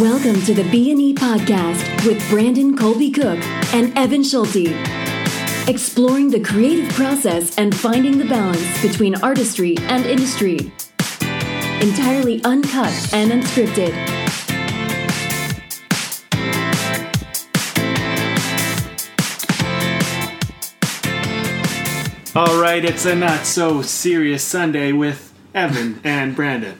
[0.00, 3.40] Welcome to the B&E podcast with Brandon Colby Cook
[3.74, 4.68] and Evan Schulte.
[5.66, 10.72] Exploring the creative process and finding the balance between artistry and industry.
[11.80, 13.92] Entirely uncut and unscripted.
[22.36, 26.78] All right, it's a not so serious Sunday with Evan and Brandon.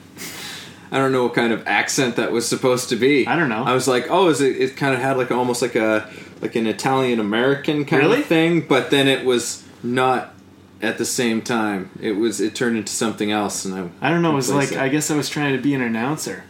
[0.90, 3.26] I don't know what kind of accent that was supposed to be.
[3.26, 3.62] I don't know.
[3.64, 4.56] I was like, oh, is it?
[4.56, 6.08] It kind of had like almost like a
[6.40, 8.20] like an Italian American kind Really?
[8.20, 10.34] of thing, but then it was not
[10.80, 11.90] at the same time.
[12.00, 14.32] It was it turned into something else, and I I don't know.
[14.32, 14.78] It was like it.
[14.78, 16.44] I guess I was trying to be an announcer.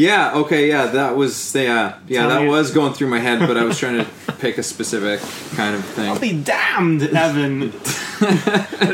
[0.00, 3.40] Yeah, okay, yeah, that was yeah, yeah, Tell that me- was going through my head,
[3.40, 5.20] but I was trying to pick a specific
[5.56, 6.08] kind of thing.
[6.08, 6.38] I'll thing.
[6.38, 7.70] be damned, Evan.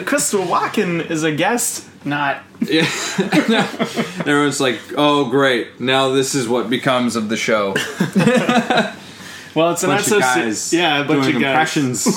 [0.04, 2.42] Christopher Walken is a guest, not.
[2.60, 2.88] Yeah,
[4.26, 7.74] everyone's like, oh, great, now this is what becomes of the show.
[9.54, 11.50] Well, it's a not bunch so of se- guys, yeah, a bunch doing of guys.
[12.06, 12.08] impressions.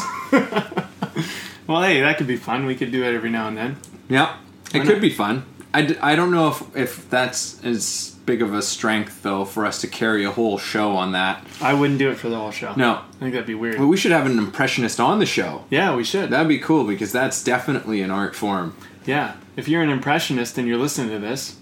[1.68, 2.66] Well, hey, that could be fun.
[2.66, 3.78] We could do it every now and then.
[4.10, 4.38] Yeah,
[4.74, 5.02] it Why could not?
[5.02, 5.46] be fun.
[5.74, 9.66] I, d- I don't know if, if that's as big of a strength though for
[9.66, 11.44] us to carry a whole show on that.
[11.62, 12.74] I wouldn't do it for the whole show.
[12.76, 13.78] No, I think that'd be weird.
[13.78, 15.66] but we should have an impressionist on the show.
[15.70, 16.30] yeah, we should.
[16.30, 18.76] That'd be cool because that's definitely an art form.
[19.06, 21.58] yeah, if you're an impressionist and you're listening to this,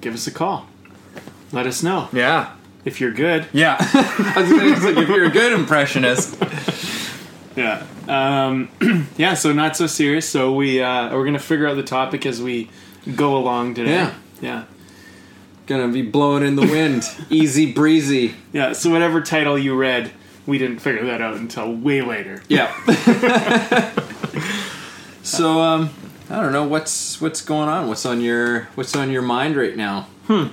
[0.00, 0.66] give us a call.
[1.52, 2.52] Let us know Yeah,
[2.84, 3.46] if you're good.
[3.52, 3.76] yeah.
[3.80, 6.36] I was gonna say, if you're a good impressionist.
[7.56, 7.82] Yeah.
[8.06, 8.68] Um,
[9.16, 9.34] yeah.
[9.34, 10.28] So not so serious.
[10.28, 12.70] So we uh, we're gonna figure out the topic as we
[13.16, 13.90] go along today.
[13.94, 14.14] Yeah.
[14.40, 14.64] Yeah.
[15.68, 18.34] Gonna be blowing in the wind, easy breezy.
[18.52, 18.72] Yeah.
[18.72, 20.10] So whatever title you read,
[20.46, 22.42] we didn't figure that out until way later.
[22.48, 22.72] Yeah.
[25.22, 25.90] so um,
[26.30, 27.86] I don't know what's what's going on.
[27.86, 30.08] What's on your what's on your mind right now?
[30.26, 30.46] Hmm.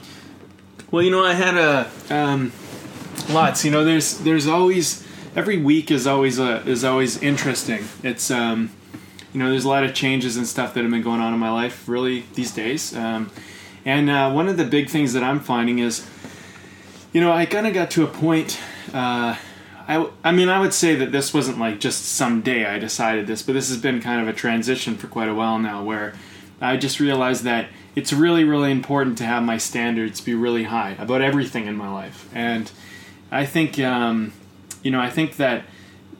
[0.91, 2.51] Well, you know, I had a um,
[3.29, 3.63] lots.
[3.63, 7.85] You know, there's there's always every week is always a, is always interesting.
[8.03, 8.69] It's um,
[9.33, 11.39] you know, there's a lot of changes and stuff that have been going on in
[11.39, 12.95] my life really these days.
[12.95, 13.31] Um,
[13.85, 16.05] and uh, one of the big things that I'm finding is,
[17.13, 18.59] you know, I kind of got to a point.
[18.91, 19.35] Uh,
[19.87, 23.43] I, I mean, I would say that this wasn't like just someday I decided this,
[23.43, 26.15] but this has been kind of a transition for quite a while now where
[26.59, 30.95] I just realized that it's really, really important to have my standards be really high
[30.99, 32.29] about everything in my life.
[32.33, 32.71] And
[33.31, 34.33] I think, um,
[34.81, 35.65] you know, I think that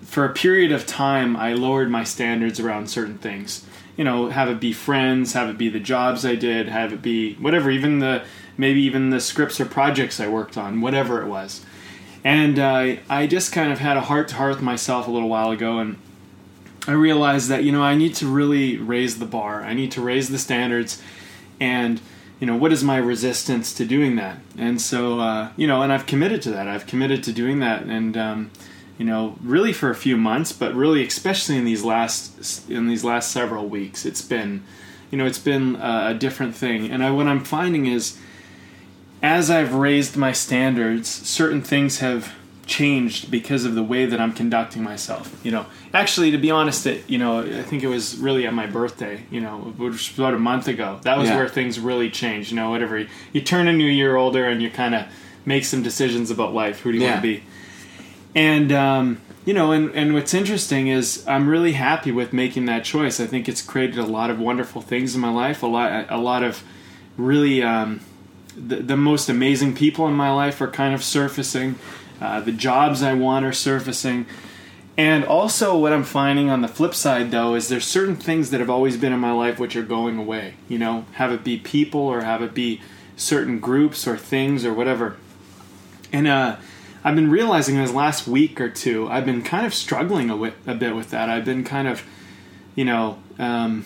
[0.04, 3.66] for a period of time, I lowered my standards around certain things.
[3.98, 7.02] You know, have it be friends, have it be the jobs I did, have it
[7.02, 8.24] be whatever, even the
[8.58, 11.66] maybe even the scripts or projects I worked on, whatever it was.
[12.24, 15.30] And uh, I just kind of had a heart to heart with myself a little
[15.30, 15.98] while ago, and
[16.88, 19.64] I realized that you know I need to really raise the bar.
[19.64, 21.02] I need to raise the standards,
[21.60, 22.02] and
[22.40, 24.40] you know what is my resistance to doing that?
[24.58, 26.68] And so uh, you know, and I've committed to that.
[26.68, 28.52] I've committed to doing that, and um,
[28.98, 33.04] you know, really for a few months, but really especially in these last in these
[33.04, 34.64] last several weeks, it's been
[35.12, 36.90] you know it's been a different thing.
[36.90, 38.18] And I, what I'm finding is
[39.22, 42.34] as I've raised my standards, certain things have
[42.68, 45.40] changed because of the way that I'm conducting myself.
[45.44, 48.54] You know, actually, to be honest, it, you know, I think it was really at
[48.54, 49.24] my birthday.
[49.32, 51.00] You know, which was about a month ago.
[51.04, 51.38] That was Yeah.
[51.38, 52.50] where things really changed.
[52.52, 55.06] You know, whatever you, you turn a new year older and you kind of
[55.46, 56.80] make some decisions about life.
[56.82, 57.12] Who do you Yeah.
[57.12, 57.44] want to be?
[58.36, 62.84] And um, you know, and and what's interesting is I'm really happy with making that
[62.84, 63.20] choice.
[63.20, 65.64] I think it's created a lot of wonderful things in my life.
[65.64, 66.64] A lot, a lot of
[67.18, 67.64] really.
[67.64, 68.02] Um,
[68.56, 71.76] the, the most amazing people in my life are kind of surfacing.
[72.22, 74.26] Uh, the jobs I want are surfacing.
[74.98, 78.62] And also, what I'm finding on the flip side, though, is there's certain things that
[78.62, 80.54] have always been in my life which are going away.
[80.70, 82.82] You know, have it be people or have it be
[83.18, 85.18] certain groups or things or whatever.
[86.14, 86.56] And uh,
[87.06, 90.74] I've been realizing in this last week or two, I've been kind of struggling a,
[90.74, 91.30] bit with that.
[91.30, 92.04] I've been kind of,
[92.74, 93.86] you know, um,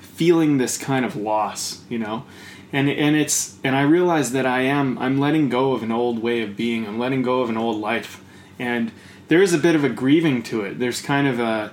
[0.00, 2.24] feeling this kind of loss, you know,
[2.72, 6.22] and and it's and I realize that I am I'm letting go of an old
[6.22, 6.86] way of being.
[6.86, 8.24] I'm letting go of an old life,
[8.58, 8.92] and
[9.28, 10.78] there is a bit of a grieving to it.
[10.78, 11.70] There's kind of a,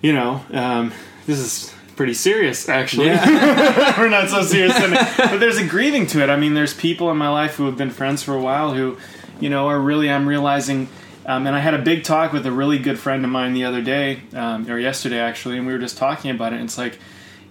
[0.00, 0.94] you know, um,
[1.26, 3.08] this is pretty serious actually.
[3.98, 4.72] We're not so serious,
[5.18, 6.30] but there's a grieving to it.
[6.30, 8.96] I mean, there's people in my life who have been friends for a while who,
[9.40, 10.88] you know, or really I'm realizing.
[11.24, 13.64] Um, and I had a big talk with a really good friend of mine the
[13.64, 16.56] other day, um, or yesterday actually, and we were just talking about it.
[16.56, 16.98] And it's like,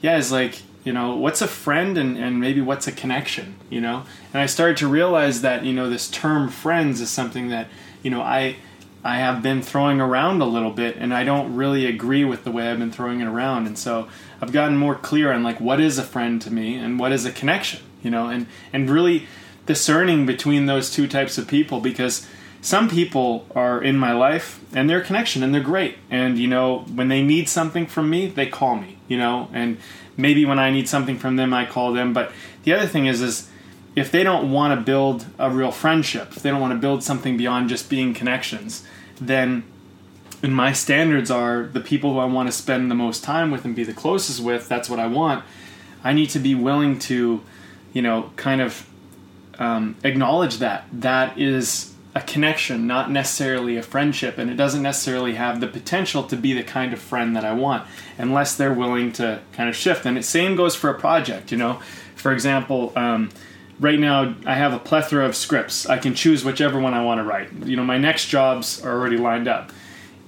[0.02, 3.80] yeah, it's like, you know, what's a friend and, and maybe what's a connection, you
[3.80, 4.04] know?
[4.34, 7.68] And I started to realize that, you know, this term friends is something that,
[8.04, 8.58] you know, I
[9.04, 12.52] I have been throwing around a little bit and I don't really agree with the
[12.52, 13.66] way I've been throwing it around.
[13.66, 14.08] And so
[14.40, 17.26] I've gotten more clear on like what is a friend to me and what is
[17.26, 19.28] a connection, you know, and, and really
[19.72, 22.28] discerning between those two types of people because
[22.62, 26.48] some people are in my life and they're a connection and they're great and you
[26.48, 29.78] know when they need something from me they call me you know and
[30.18, 32.34] maybe when i need something from them i call them but
[32.64, 33.50] the other thing is is
[33.96, 37.02] if they don't want to build a real friendship if they don't want to build
[37.02, 38.86] something beyond just being connections
[39.22, 39.64] then
[40.44, 43.64] and my standards are the people who I want to spend the most time with
[43.64, 44.68] and be the closest with.
[44.68, 45.46] That's what I want.
[46.04, 47.42] I need to be willing to,
[47.94, 48.88] you know, kind of
[49.62, 55.36] um, acknowledge that that is a connection, not necessarily a friendship, and it doesn't necessarily
[55.36, 57.88] have the potential to be the kind of friend that I want
[58.18, 60.06] unless they're willing to kind of shift.
[60.06, 61.52] And the same goes for a project.
[61.52, 61.82] You know,
[62.16, 62.92] for example.
[62.96, 63.30] Um,
[63.80, 65.90] right now I have a plethora of scripts.
[65.90, 67.52] I can choose whichever one I want to write.
[67.66, 69.72] You know, my next jobs are already lined up.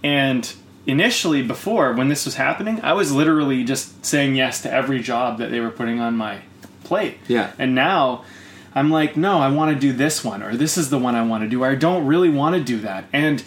[0.03, 0.51] And
[0.87, 5.37] initially, before when this was happening, I was literally just saying yes to every job
[5.37, 6.39] that they were putting on my
[6.83, 7.17] plate.
[7.27, 7.51] Yeah.
[7.59, 8.25] And now
[8.75, 11.23] I'm like, no, I want to do this one, or this is the one I
[11.23, 13.05] want to do, or I don't really want to do that.
[13.13, 13.43] And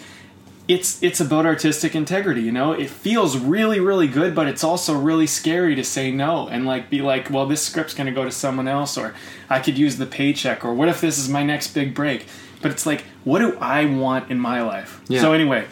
[0.67, 2.73] it's it's about artistic integrity, you know.
[2.73, 6.89] It feels really really good, but it's also really scary to say no and like
[6.89, 9.13] be like, well, this script's going to go to someone else, or
[9.49, 12.25] I could use the paycheck, or what if this is my next big break?
[12.61, 15.01] But it's like, what do I want in my life?
[15.07, 15.21] Yeah.
[15.21, 15.65] So anyway,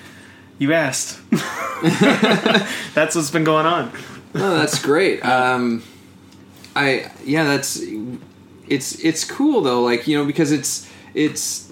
[0.59, 1.19] you asked.
[2.93, 3.91] that's what's been going on.
[4.33, 5.25] No, that's great.
[5.25, 5.83] Um,
[6.75, 7.81] I yeah, that's
[8.67, 9.81] it's it's cool though.
[9.81, 11.71] Like you know, because it's it's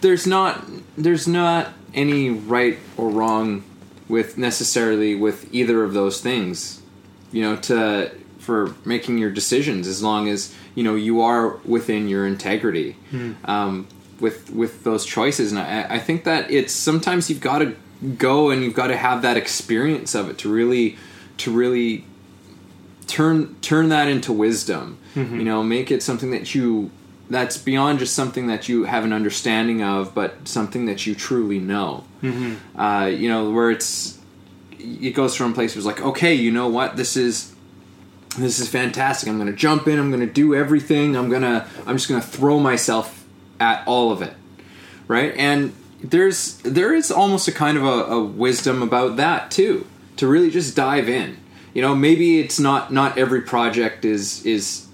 [0.00, 0.64] there's not
[0.96, 3.64] there's not any right or wrong
[4.08, 6.82] with necessarily with either of those things.
[7.32, 12.08] You know, to for making your decisions as long as you know you are within
[12.08, 12.96] your integrity
[13.44, 13.86] um,
[14.20, 15.52] with with those choices.
[15.52, 17.76] And I, I think that it's sometimes you've got to
[18.18, 20.96] go and you've got to have that experience of it to really
[21.38, 22.04] to really
[23.06, 26.90] turn turn that into wisdom you know make it something that you
[27.30, 31.58] that's beyond just something that you have an understanding of but something that you truly
[31.58, 32.04] know.
[32.76, 34.18] Uh, you know where it's
[34.78, 36.96] it goes from places like okay you know what?
[36.96, 37.54] This is
[38.36, 39.28] this is fantastic.
[39.28, 39.98] I'm gonna jump in.
[39.98, 41.16] I'm gonna do everything.
[41.16, 43.24] I'm gonna i'm just gonna throw myself
[43.60, 44.34] at all of it.
[45.06, 45.34] Right?
[45.36, 45.72] And
[46.02, 49.86] there's there is almost a kind of a, a wisdom about that too
[50.16, 51.38] to really just dive in.
[51.72, 54.86] You know maybe it's not not every project is is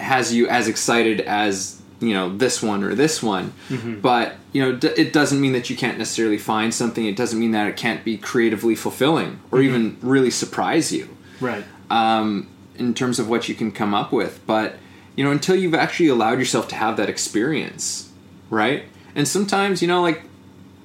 [0.00, 3.52] has you as excited as you know this one or this one
[4.00, 7.38] but you know d- it doesn't mean that you can't necessarily find something it doesn't
[7.38, 11.08] mean that it can't be creatively fulfilling or even really surprise you
[11.40, 11.64] Right.
[11.90, 14.40] um, in terms of what you can come up with.
[14.46, 14.76] But
[15.16, 18.10] you know, until you've actually allowed yourself to have that experience,
[18.48, 18.84] right?
[19.14, 20.22] And sometimes, you know, like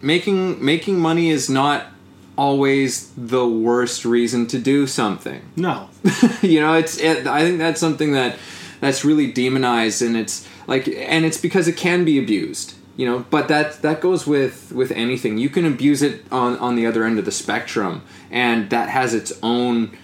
[0.01, 1.87] making making money is not
[2.37, 5.41] always the worst reason to do something.
[5.55, 5.89] No.
[6.41, 8.37] you know, it's it, I think that's something that
[8.85, 12.73] that's really demonized, and it's like, and it's because it can be abused.
[12.97, 15.37] You know, but that that goes with with anything.
[15.37, 19.13] You can abuse it on on the other end of the spectrum, and that has
[19.13, 19.97] its own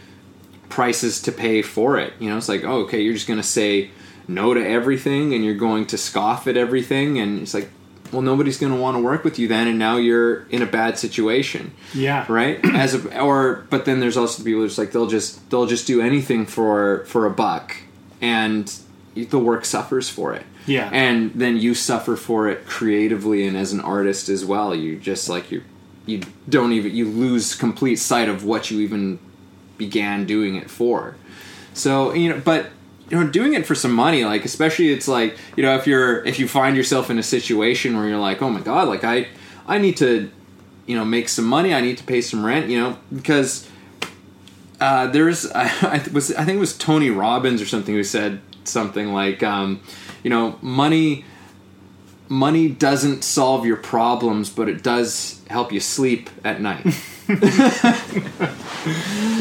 [0.71, 2.13] prices to pay for it.
[2.19, 3.91] You know, it's like, oh, okay, you're just going to say
[4.27, 7.19] no to everything and you're going to scoff at everything.
[7.19, 7.69] And it's like,
[8.11, 9.67] well, nobody's going to want to work with you then.
[9.67, 11.73] And now you're in a bad situation.
[11.93, 12.25] Yeah.
[12.27, 12.59] Right.
[12.75, 15.85] As a, or, but then there's also the people who's like, they'll just, they'll just
[15.85, 17.75] do anything for, for a buck
[18.21, 18.73] and
[19.15, 20.45] the work suffers for it.
[20.67, 20.89] Yeah.
[20.93, 24.73] And then you suffer for it creatively and as an artist as well.
[24.73, 25.63] You just like, you,
[26.05, 29.19] you don't even, you lose complete sight of what you even
[29.77, 31.15] began doing it for.
[31.73, 32.67] So you know, but
[33.09, 36.23] you know, doing it for some money, like especially it's like you know, if you're
[36.25, 39.27] if you find yourself in a situation where you're like, oh my god, like I
[39.67, 40.29] I need to
[40.85, 43.67] you know make some money, I need to pay some rent, you know, because
[44.81, 48.41] uh, there's I, I was I think it was Tony Robbins or something who said
[48.65, 49.81] something like um,
[50.23, 51.23] you know money
[52.27, 56.85] money doesn't solve your problems but it does help you sleep at night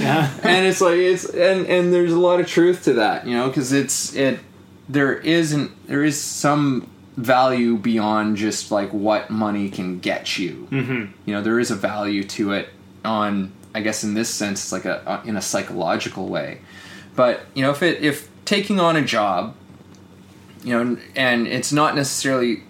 [0.01, 0.31] Yeah.
[0.43, 3.47] and it's like it's and and there's a lot of truth to that you know
[3.47, 4.41] because it's it
[4.89, 11.13] there isn't there is some value beyond just like what money can get you mm-hmm.
[11.27, 12.71] you know there is a value to it
[13.05, 16.61] on i guess in this sense it's like a uh, in a psychological way.
[17.17, 19.55] But you know if it if taking on a job
[20.63, 22.63] you know and it's not necessarily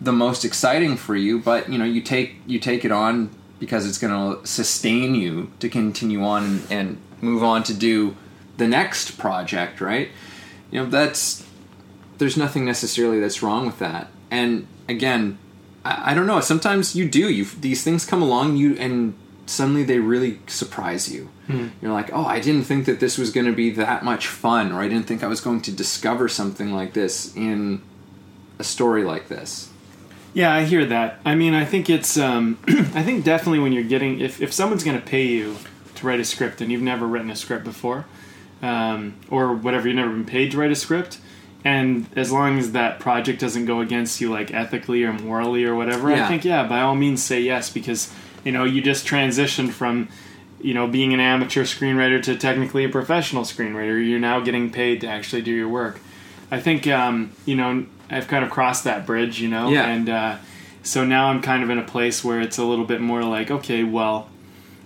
[0.00, 3.86] the most exciting for you but you know you take you take it on because
[3.86, 8.16] it's going to sustain you to continue on and move on to do
[8.56, 10.08] the next project right?
[10.70, 11.46] You know that's
[12.18, 14.08] there's nothing necessarily that's wrong with that.
[14.30, 15.38] And again
[15.84, 19.14] i, I don't know sometimes you do you these things come along you and
[19.50, 21.28] suddenly they really surprise you
[21.82, 24.70] you're like oh i didn't think that this was going to be that much fun
[24.72, 27.82] or i didn't think i was going to discover something like this in
[28.60, 29.70] a story like this.
[30.34, 31.18] Yeah, I hear that.
[31.24, 32.16] I mean, I think it's.
[32.16, 35.56] Um, I think definitely when you're getting, if if someone's going to pay you
[35.96, 38.04] to write a script and you've never written a script before,
[38.62, 41.18] um, or whatever, you've never been paid to write a script,
[41.64, 45.74] and as long as that project doesn't go against you like ethically or morally or
[45.74, 46.26] whatever, Yeah.
[46.26, 48.12] I think yeah, by all means say yes because
[48.44, 50.08] you know you just transitioned from
[50.60, 54.06] you know being an amateur screenwriter to technically a professional screenwriter.
[54.06, 56.00] You're now getting paid to actually do your work.
[56.50, 59.86] I think um, you know I've kind of crossed that bridge, you know, Yeah.
[59.88, 60.36] and uh,
[60.82, 63.50] so now I'm kind of in a place where it's a little bit more like,
[63.52, 64.28] okay, well,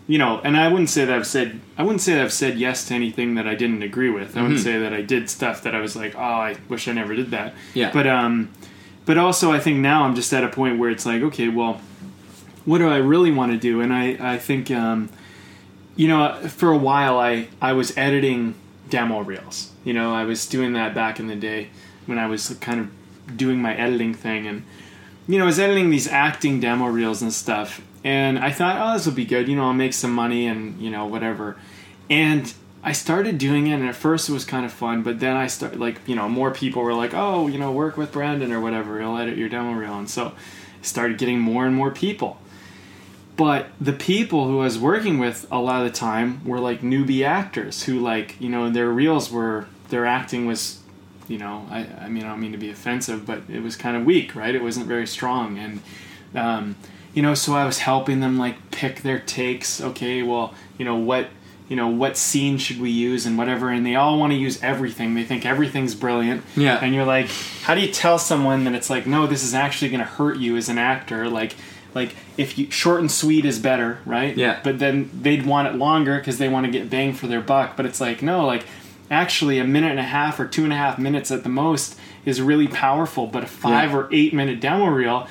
[0.06, 2.58] you know, and I wouldn't say that I've said I wouldn't say that I've said
[2.58, 4.36] yes to anything that I didn't agree with.
[4.36, 6.92] I wouldn't say that I did stuff that I was like, oh, I wish I
[6.92, 7.54] never did that.
[7.72, 7.90] Yeah.
[7.92, 8.50] But um,
[9.06, 11.80] but also I think now I'm just at a point where it's like, okay, well,
[12.64, 13.80] what do I really want to do?
[13.80, 15.10] And I I think um,
[15.96, 18.54] you know, for a while I I was editing
[18.90, 19.72] demo reels.
[19.84, 21.68] You know, I was doing that back in the day
[22.06, 24.64] when I was kind of doing my editing thing and
[25.26, 28.92] you know, I was editing these acting demo reels and stuff, and I thought, oh,
[28.94, 29.48] this will be good.
[29.48, 31.56] You know, I'll make some money and you know whatever.
[32.10, 32.52] And
[32.82, 35.46] I started doing it, and at first it was kind of fun, but then I
[35.46, 38.60] started like you know more people were like, oh, you know, work with Brandon or
[38.60, 39.00] whatever.
[39.00, 40.32] He'll edit your demo reel, and so I
[40.82, 42.38] started getting more and more people.
[43.36, 46.82] But the people who I was working with a lot of the time were like
[46.82, 50.80] newbie actors who like you know their reels were their acting was
[51.28, 53.96] you know, I, I mean, I don't mean to be offensive, but it was kind
[53.96, 54.54] of weak, right?
[54.54, 55.58] It wasn't very strong.
[55.58, 55.82] And,
[56.34, 56.76] um,
[57.14, 59.80] you know, so I was helping them like pick their takes.
[59.80, 61.28] Okay, well, you know, what,
[61.68, 63.70] you know, what scene should we use and whatever.
[63.70, 65.14] And they all want to use everything.
[65.14, 66.42] They think everything's brilliant.
[66.56, 66.78] Yeah.
[66.82, 67.30] And you're like,
[67.62, 70.36] how do you tell someone that it's like, no, this is actually going to hurt
[70.36, 71.28] you as an actor?
[71.28, 71.54] Like,
[71.94, 74.36] like if you short and sweet is better, right?
[74.36, 74.60] Yeah.
[74.64, 77.76] But then they'd want it longer because they want to get bang for their buck.
[77.76, 78.64] But it's like, no, like
[79.10, 81.96] actually a minute and a half or two and a half minutes at the most
[82.24, 83.96] is really powerful but a five Yeah.
[83.98, 85.28] or eight minute demo reel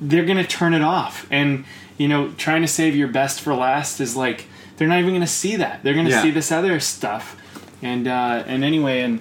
[0.00, 1.64] they're gonna turn it off and
[1.98, 4.44] you know trying to save your best for last is like
[4.76, 6.22] they're not even gonna see that they're gonna Yeah.
[6.22, 7.36] see this other stuff
[7.82, 9.20] and uh and anyway and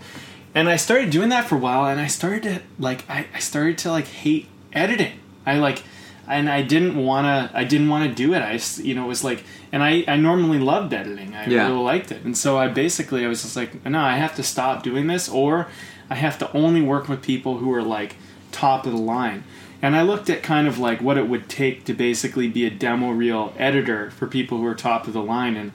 [0.54, 3.40] and i started doing that for a while and i started to like i, I
[3.40, 5.14] started to like hate editing
[5.46, 5.82] i like
[6.28, 7.58] and I didn't want to.
[7.58, 8.40] I didn't want to do it.
[8.40, 11.34] I, you know, it was like, and I, I normally loved editing.
[11.36, 11.68] I Yeah.
[11.68, 14.44] really liked it, and so I basically, I was just like, no, I have to
[14.44, 15.68] stop doing this, or
[16.10, 18.16] I have to only work with people who are like
[18.52, 19.44] top of the line.
[19.82, 22.70] And I looked at kind of like what it would take to basically be a
[22.72, 25.72] demo reel editor for people who are top of the line, and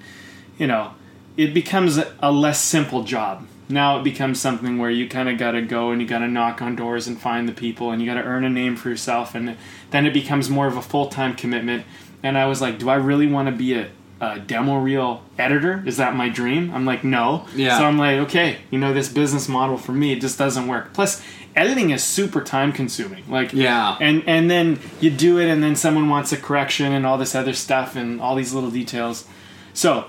[0.58, 0.92] you know,
[1.36, 3.46] it becomes a, a less simple job.
[3.68, 6.28] Now it becomes something where you kind of got to go and you got to
[6.28, 8.90] knock on doors and find the people and you got to earn a name for
[8.90, 9.56] yourself, and
[9.92, 11.84] then it becomes more of a full time commitment.
[12.24, 13.88] And I was like, do I really want to be a,
[14.20, 15.82] a demo reel editor?
[15.86, 16.72] Is that my dream?
[16.74, 17.46] I'm like, no.
[17.54, 17.78] Yeah.
[17.78, 20.92] So I'm like, okay, you know, this business model for me it just doesn't work.
[20.92, 21.22] Plus,
[21.56, 23.24] editing is super time consuming.
[23.28, 23.96] Like, Yeah.
[24.00, 27.34] and and then you do it, and then someone wants a correction and all this
[27.34, 29.26] other stuff and all these little details.
[29.74, 30.06] So,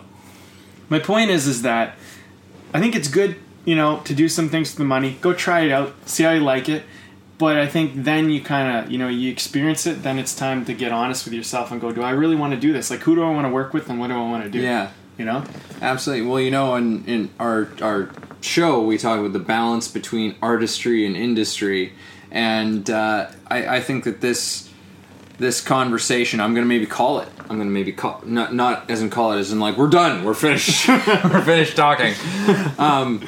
[0.89, 1.95] my point is, is that
[2.73, 3.35] I think it's good,
[3.65, 5.17] you know, to do some things for the money.
[5.21, 6.83] Go try it out, see how you like it.
[7.37, 10.03] But I think then you kind of, you know, you experience it.
[10.03, 12.59] Then it's time to get honest with yourself and go, do I really want to
[12.59, 12.89] do this?
[12.91, 14.59] Like, who do I want to work with, and what do I want to do?
[14.59, 14.91] Yeah.
[15.17, 15.43] you know.
[15.81, 16.27] Absolutely.
[16.27, 18.09] Well, you know, in, in our our
[18.41, 21.93] show, we talk about the balance between artistry and industry,
[22.31, 24.69] and uh, I, I think that this
[25.39, 27.27] this conversation, I'm going to maybe call it.
[27.41, 29.89] I'm going to maybe call not not as in call it as in like we're
[29.89, 32.13] done, we're finished, we're finished talking.
[32.77, 33.27] Um,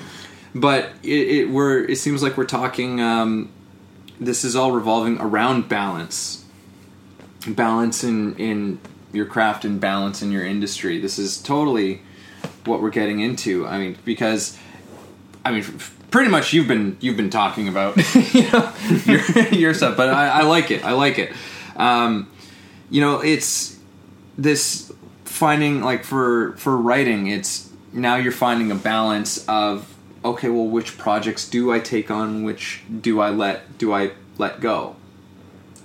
[0.54, 3.02] but it, it we're it seems like we're talking.
[3.02, 3.52] Um,
[4.20, 6.46] this is all revolving around balance,
[7.48, 8.80] balance in in
[9.14, 11.00] your craft and balance in your industry.
[11.00, 12.02] This is totally
[12.66, 13.66] what we're getting into.
[13.66, 14.58] I mean, because
[15.44, 15.64] I mean,
[16.12, 17.98] pretty much you've been you've been talking about
[18.34, 18.74] you know
[19.06, 20.84] your, your stuff, but I, I like it.
[20.84, 21.32] I like it.
[21.76, 22.32] Um,
[22.90, 23.78] you know, it's
[24.38, 24.92] this
[25.24, 27.28] finding like for for writing.
[27.28, 29.95] It's now you're finding a balance of
[30.26, 32.44] okay, well, which projects do I take on?
[32.44, 34.96] Which do I let do I let go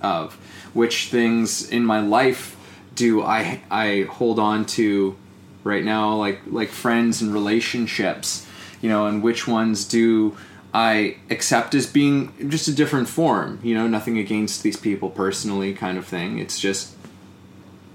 [0.01, 0.33] of?
[0.73, 2.57] Which things in my life
[2.95, 5.15] do I I hold on to
[5.63, 6.15] right now?
[6.15, 8.45] Like like friends and relationships,
[8.81, 10.35] you know, and which ones do
[10.73, 13.59] I accept as being just a different form?
[13.63, 16.39] You know, nothing against these people personally, kind of thing.
[16.39, 16.95] It's just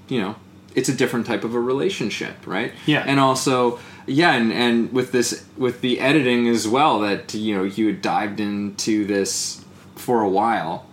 [0.08, 0.36] you know
[0.74, 3.02] it's a different type of a relationship right Yeah.
[3.06, 7.64] and also yeah and, and with this with the editing as well that you know
[7.64, 10.86] you had dived into this for a while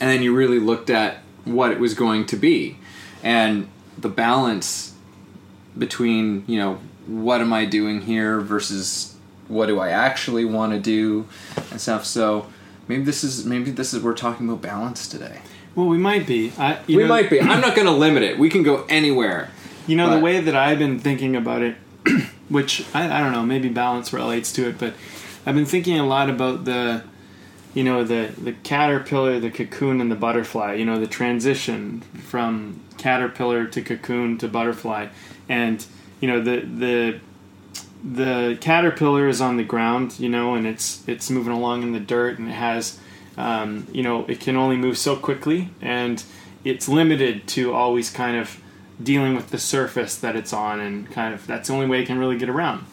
[0.00, 2.76] and then you really looked at what it was going to be
[3.22, 4.94] and the balance
[5.76, 9.16] between you know what am i doing here versus
[9.48, 11.26] what do i actually want to do
[11.70, 12.46] and stuff so
[12.88, 15.40] maybe this is maybe this is we're talking about balance today.
[15.74, 16.52] Well, we might be.
[16.58, 17.40] I, you we know, might be.
[17.40, 18.38] I'm not going to limit it.
[18.38, 19.50] We can go anywhere.
[19.86, 21.76] You know, But- the way that I've been thinking about it,
[22.48, 24.94] which I, I don't know, maybe balance relates to it, but
[25.46, 27.04] I've been thinking a lot about the,
[27.74, 30.74] you know, the the caterpillar, the cocoon, and the butterfly.
[30.74, 35.08] You know, the transition from caterpillar to cocoon to butterfly,
[35.48, 35.84] and
[36.20, 37.20] you know the the
[38.02, 42.00] the caterpillar is on the ground, you know, and it's it's moving along in the
[42.00, 42.98] dirt, and it has,
[43.36, 46.22] um, you know, it can only move so quickly, and
[46.64, 48.60] it's limited to always kind of
[49.02, 52.06] dealing with the surface that it's on, and kind of that's the only way it
[52.06, 52.84] can really get around.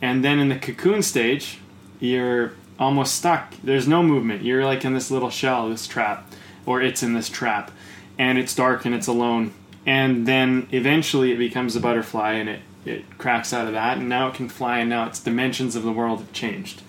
[0.00, 1.58] And then in the cocoon stage,
[2.00, 3.54] you're almost stuck.
[3.62, 4.42] There's no movement.
[4.42, 6.32] You're like in this little shell, this trap,
[6.66, 7.70] or it's in this trap,
[8.18, 9.52] and it's dark and it's alone.
[9.86, 14.08] And then eventually it becomes a butterfly, and it it cracks out of that, and
[14.08, 16.82] now it can fly, and now its dimensions of the world have changed.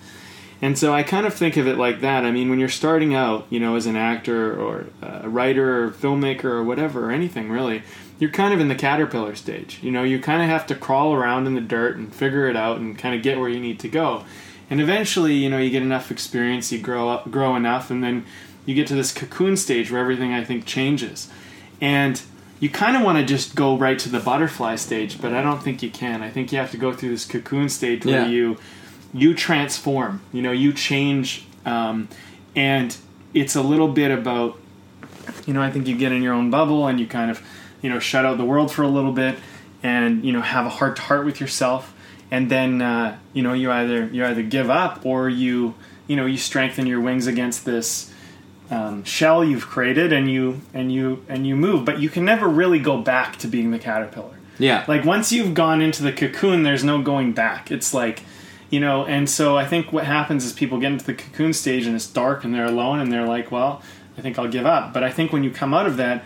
[0.62, 2.24] And so I kind of think of it like that.
[2.24, 5.90] I mean, when you're starting out, you know, as an actor or a writer or
[5.90, 7.82] filmmaker or whatever, or anything really,
[8.20, 9.80] you're kind of in the caterpillar stage.
[9.82, 12.54] You know, you kind of have to crawl around in the dirt and figure it
[12.56, 14.24] out and kind of get where you need to go.
[14.68, 18.24] And eventually, you know, you get enough experience, you grow up, grow enough, and then
[18.66, 21.28] you get to this cocoon stage where everything I think changes.
[21.80, 22.20] And
[22.60, 25.62] you kind of want to just go right to the butterfly stage, but I don't
[25.62, 26.22] think you can.
[26.22, 28.28] I think you have to go through this cocoon stage where Yeah.
[28.28, 28.58] you
[29.12, 30.20] you transform.
[30.32, 32.06] You know, you change, um,
[32.54, 32.96] and
[33.34, 34.56] it's a little bit about
[35.46, 35.62] you know.
[35.62, 37.42] I think you get in your own bubble and you kind of
[37.82, 39.38] you know shut out the world for a little bit,
[39.82, 41.94] and you know have a heart to heart with yourself,
[42.30, 45.74] and then uh, you know you either you either give up or you
[46.06, 48.12] you know you strengthen your wings against this
[48.70, 51.84] um, shell you've created and you and you and you move.
[51.84, 54.36] But you can never really go back to being the caterpillar.
[54.58, 54.84] Yeah.
[54.86, 57.70] like once you've gone into the cocoon there's no going back.
[57.70, 58.22] It's like
[58.68, 61.86] you know and so i think what happens is people get into the cocoon stage
[61.86, 63.82] and it's dark and they're alone and they're like well
[64.16, 64.92] i think i'll give up.
[64.92, 66.24] But i think when you come out of that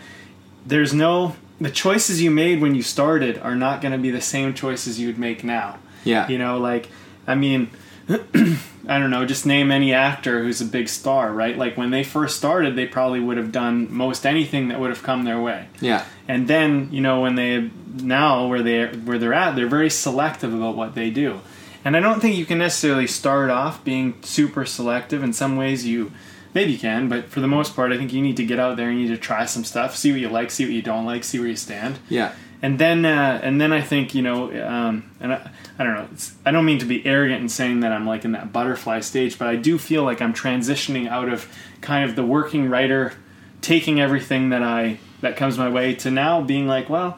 [0.65, 4.21] there's no the choices you made when you started are not going to be the
[4.21, 6.27] same choices you would make now yeah.
[6.29, 6.87] you know, like,
[7.27, 7.69] I mean,
[8.07, 11.57] I don't know, just name any actor who's a big star, right?
[11.57, 15.03] Like, when they first started, they probably would have done most anything that would have
[15.03, 15.67] come their way.
[15.81, 16.05] yeah.
[16.27, 17.69] And then, you know, when they
[18.01, 21.41] now where they where they're at, they're very selective about what they do.
[21.83, 25.21] And I don't think you can necessarily start off being super selective.
[25.21, 26.11] In some ways, you
[26.55, 28.77] maybe you can, but for the most part, I think you need to get out
[28.77, 28.89] there.
[28.89, 31.23] You need to try some stuff, see what you like, see what you don't like,
[31.23, 32.31] see where you stand Yeah.
[32.63, 36.07] and then uh, and then I think you know, um, and I, I don't know.
[36.13, 39.01] It's, I don't mean to be arrogant in saying that I'm like in that butterfly
[39.01, 41.47] stage, but I do feel like I'm transitioning out of
[41.81, 43.13] kind of the working writer,
[43.61, 47.17] taking everything that I that comes my way to now being like, well,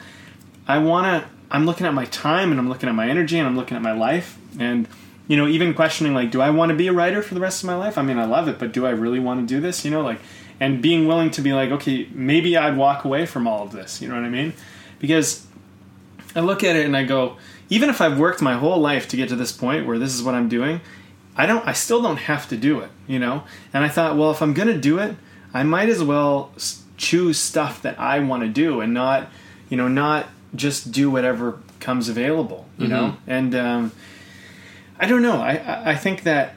[0.68, 1.30] I want to.
[1.50, 3.84] I'm looking at my time and I'm looking at my energy and I'm looking at
[3.84, 4.86] my life and
[5.28, 7.64] you know even questioning like, do I want to be a writer for the rest
[7.64, 7.98] of my life?
[7.98, 9.84] I mean, I love it, but do I really want to do this?
[9.86, 10.20] You know, like,
[10.60, 14.02] and being willing to be like, okay, maybe I'd walk away from all of this.
[14.02, 14.54] You know what I mean?
[15.00, 15.46] Because
[16.36, 17.38] I look at it and I go,
[17.70, 20.24] even if I've worked my whole life to get to this point where this is
[20.24, 20.82] what I'm doing,
[21.36, 21.66] I don't.
[21.68, 23.44] I still don't have to do it, you know.
[23.74, 25.16] And I thought, well, if I'm gonna do it,
[25.54, 26.52] I might as well
[26.98, 29.30] choose stuff that I want to do and not,
[29.70, 33.18] you know, not just do whatever comes available, you know.
[33.28, 33.92] And um,
[35.00, 35.42] I don't know.
[35.42, 36.56] I I think that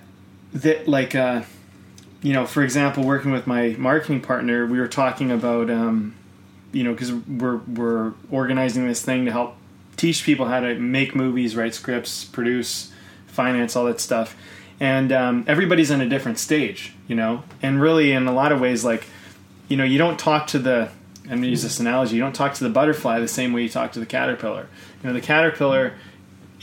[0.52, 1.42] that like uh,
[2.22, 6.14] you know, for example, working with my marketing partner, we were talking about um,
[6.72, 9.56] you know, because we're we're organizing this thing to help
[9.96, 12.92] teach people how to make movies, write scripts, produce,
[13.26, 14.36] finance, all that stuff.
[14.78, 17.42] And um, everybody's on a different stage, you know.
[17.60, 19.04] And really, in a lot of ways, like
[19.68, 20.90] you know, you don't talk to the.
[21.24, 22.16] I'm gonna use this analogy.
[22.16, 24.68] You don't talk to the butterfly the same way you talk to the caterpillar.
[25.02, 25.94] You know, the caterpillar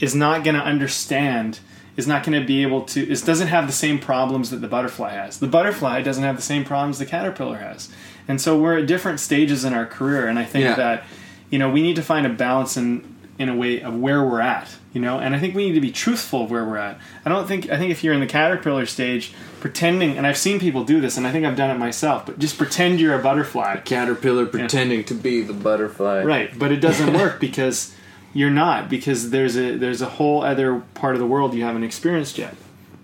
[0.00, 1.60] is not going to understand
[1.98, 4.68] is not going to be able to it doesn't have the same problems that the
[4.68, 5.38] butterfly has.
[5.40, 7.90] The butterfly doesn't have the same problems the caterpillar has.
[8.28, 10.74] And so we're at different stages in our career and i think Yeah.
[10.76, 11.04] that
[11.50, 12.88] you know we need to find a balance in
[13.38, 15.18] in a way of where we're at you know?
[15.18, 16.98] And i think we need to be truthful of where we're at.
[17.24, 20.60] I don't think i think if you're in the caterpillar stage pretending and i've seen
[20.60, 23.22] people do this and i think i've done it myself but just pretend you're a
[23.22, 23.76] butterfly.
[23.84, 26.22] Caterpillar pretending to be the butterfly.
[26.22, 27.92] Right, but it doesn't work because
[28.34, 31.84] you're not because there's a there's a whole other part of the world you haven't
[31.84, 32.54] experienced yet.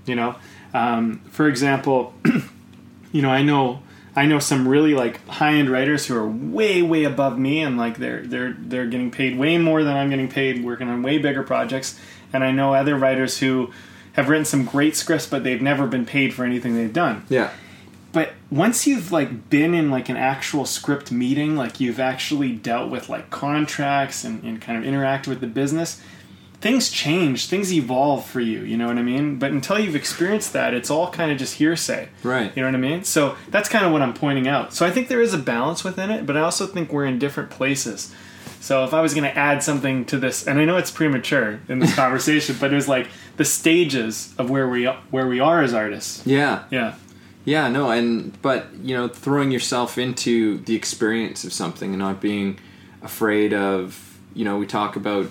[0.07, 0.37] You know,
[0.73, 2.15] um, for example,
[3.13, 3.83] you know I know
[4.17, 7.77] I know some really like high end writers who are way way above me and
[7.77, 11.19] like they're they're they're getting paid way more than I'm getting paid working on way
[11.19, 11.99] bigger projects,
[12.33, 13.73] and I know other writers who
[14.13, 17.51] have written some great scripts but they've never been paid for anything they've done Yeah.
[18.15, 22.91] But once you've like been in like an actual script meeting like you've actually dealt
[22.91, 26.01] with like contracts and, and kind of interacted with the business
[26.65, 28.61] things change, things evolve for you.
[28.61, 29.39] You know what I mean?
[29.39, 32.09] But until you've experienced that, it's all kind of just hearsay.
[32.23, 32.51] Right.
[32.57, 33.05] You know what I mean?
[33.05, 34.73] So that's kind of what I'm pointing out.
[34.73, 37.19] So I think there is a balance within it, but I also think we're in
[37.19, 38.15] different places.
[38.61, 41.61] So if I was going to add something to this, and I know it's premature
[41.69, 45.61] in this conversation, but it was like the stages of where we where we are
[45.61, 46.27] as artists.
[46.27, 46.65] Yeah.
[46.71, 46.95] Yeah.
[47.45, 52.21] Yeah, no, and but you know, throwing yourself into the experience of something and not
[52.21, 52.59] being
[53.03, 55.27] afraid of, you know, we talk about,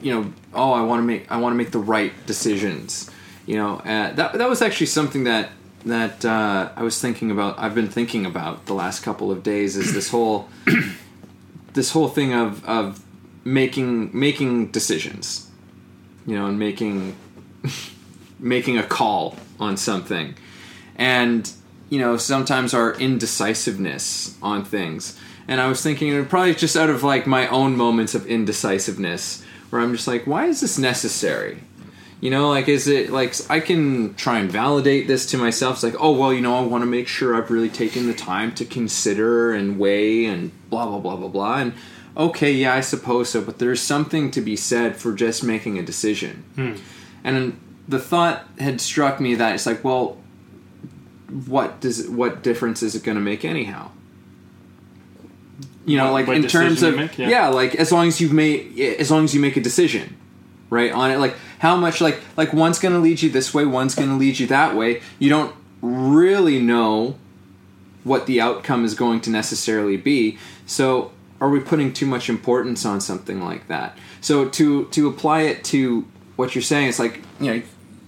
[0.00, 3.08] you know, oh, I want to make, I want to make the right decisions.
[3.46, 5.50] You know, uh, that that was actually something that
[5.84, 7.58] that uh, I was thinking about.
[7.58, 9.76] I've been thinking about the last couple of days.
[9.76, 10.48] Is this whole
[11.72, 13.00] this whole thing of of
[13.44, 15.48] making making decisions,
[16.26, 17.16] you know, and making
[18.40, 20.34] making a call on something
[20.96, 21.52] and
[21.88, 25.18] you know sometimes our indecisiveness on things.
[25.48, 29.44] And i was thinking and probably just out of like my own moments of indecisiveness
[29.70, 31.64] where i'm just like why is this necessary?
[32.20, 35.74] You know like is it like i can try and validate this to myself.
[35.74, 38.14] It's like oh well you know i want to make sure i've really taken the
[38.14, 41.58] time to consider and weigh and blah blah blah blah blah.
[41.58, 41.74] And
[42.16, 45.82] okay yeah i suppose so but there's something to be said for just making a
[45.82, 46.44] decision.
[46.54, 46.74] Hmm.
[47.24, 50.21] And the thought had struck me that it's like well
[51.46, 53.90] what does what difference is it going to make anyhow?
[55.84, 57.18] You know, What- like what in terms of make?
[57.18, 57.28] yeah.
[57.28, 57.48] Yeah.
[57.48, 60.16] like as long as you've made as long as you make a decision,
[60.70, 61.18] right on it.
[61.18, 64.16] Like how much like like one's going to lead you this way, one's going to
[64.16, 65.00] lead you that way.
[65.18, 67.16] You don't really know
[68.04, 70.38] what the outcome is going to necessarily be.
[70.66, 73.96] So are we putting too much importance on something like that?
[74.20, 77.62] So to to apply it to what you're saying, it's like you know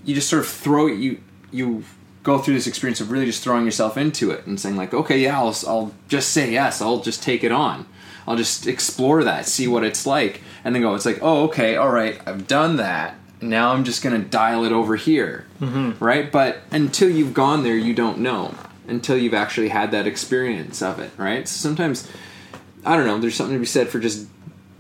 [0.05, 1.83] you just sort of throw it you you
[2.25, 5.21] go through this experience of really just throwing yourself into it and saying like okay
[5.21, 6.83] yeah I'll, I'll just say yes.
[6.83, 7.87] I'll just take it on.
[8.27, 11.77] I'll just explore that see what it's like and then go it's like oh okay
[11.77, 13.15] all right I've done that.
[13.41, 15.47] Now I'm just gonna dial it over here.
[15.61, 16.03] Mm-hmm.
[16.03, 16.33] Right?
[16.33, 18.55] But until you've gone there you don't know.
[18.89, 21.47] Until you've actually had that experience of it right?
[21.47, 22.11] So sometimes
[22.85, 24.27] I don't know there's something to be said for just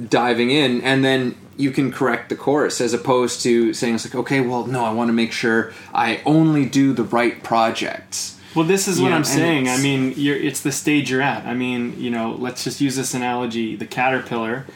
[0.09, 4.14] diving in and then you can correct the course as opposed to saying it's like
[4.14, 8.64] okay well no i want to make sure i only do the right projects Well,
[8.64, 9.69] this is what Yeah, I'm saying.
[9.69, 11.45] I mean, you're, it's the stage you're at.
[11.45, 13.75] I mean, you know, let's just use this analogy.
[13.75, 14.67] The caterpillar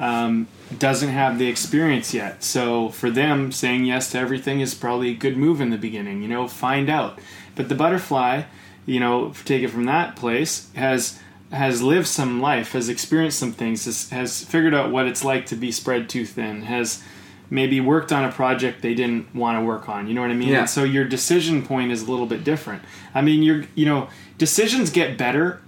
[0.00, 5.10] um, doesn't have the experience yet, so for them, saying yes to everything is probably
[5.10, 6.20] a good move in the beginning.
[6.22, 7.20] You know, find out.
[7.54, 8.42] But the butterfly,
[8.86, 11.20] you know, take it from that place, has
[11.52, 15.46] has lived some life, has experienced some things, has, has figured out what it's like
[15.46, 17.02] to be spread too thin, has
[17.50, 20.06] maybe worked on a project they didn't want to work on.
[20.06, 20.50] You know what I mean?
[20.50, 20.60] Yeah.
[20.60, 22.82] And so your decision point is a little bit different.
[23.14, 25.62] I mean, you're you know decisions get better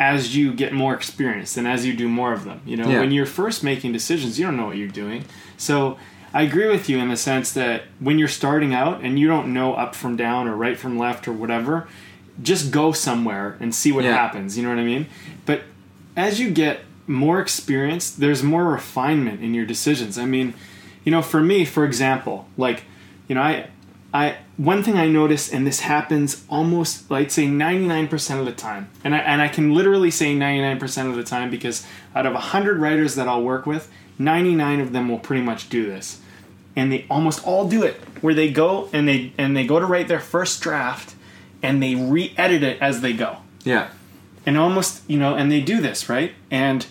[0.00, 2.60] as you get more experience and as you do more of them.
[2.66, 3.00] You know, Yeah.
[3.00, 5.24] when you're first making decisions, you don't know what you're doing.
[5.56, 5.98] So
[6.32, 9.52] I agree with you in the sense that when you're starting out and you don't
[9.52, 11.86] know up from down or right from left or whatever,
[12.42, 14.14] just go somewhere and see what Yeah.
[14.14, 14.56] happens.
[14.56, 15.06] You know what I mean?
[15.46, 15.62] But
[16.16, 20.18] as you get more experience, there's more refinement in your decisions.
[20.18, 20.54] I mean,
[21.04, 22.84] you know, for me, for example, like,
[23.28, 23.66] you know, I,
[24.12, 28.88] I, one thing I notice, and this happens almost, like, say, 99% of the time,
[29.02, 32.78] and I, and I can literally say 99% of the time because out of 100
[32.78, 36.20] writers that I'll work with, 99 of them will pretty much do this.
[36.76, 39.86] And they almost all do it, where they go and they and they go to
[39.86, 41.13] write their first draft,
[41.64, 43.38] and they re-edit it as they go.
[43.64, 43.88] Yeah.
[44.46, 46.32] And almost you know and they do this right?
[46.50, 46.86] And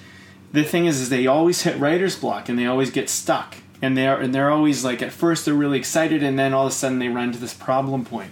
[0.51, 3.55] the thing is is they always hit writer's block and they always get stuck.
[3.81, 6.71] And they're and they're always like at first they're really excited and then all of
[6.71, 8.31] a sudden they run to this problem point.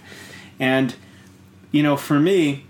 [0.58, 0.94] and
[1.70, 2.64] you know for me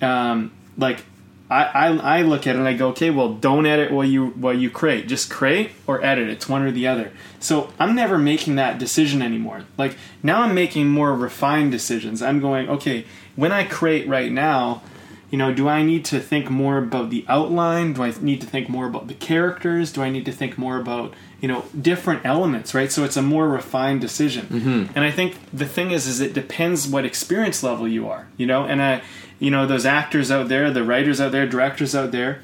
[0.00, 1.04] um, like
[1.52, 4.28] I, I, I look at it and I go, okay, well, don't edit while you
[4.28, 5.06] while you create.
[5.06, 6.28] Just create or edit.
[6.28, 7.12] It's one or the other.
[7.40, 9.64] So I'm never making that decision anymore.
[9.76, 12.22] Like now, I'm making more refined decisions.
[12.22, 13.04] I'm going, okay,
[13.36, 14.82] when I create right now,
[15.30, 17.94] you know, do I need to think more about the outline?
[17.94, 19.90] Do I need to think more about the characters?
[19.90, 22.74] Do I need to think more about you know different elements?
[22.74, 22.92] Right.
[22.92, 24.46] So it's a more refined decision.
[24.46, 24.92] Mm-hmm.
[24.94, 28.28] And I think the thing is, is it depends what experience level you are.
[28.36, 29.02] You know, and I,
[29.42, 32.40] you know, those actors out there, the writers out there, directors out there.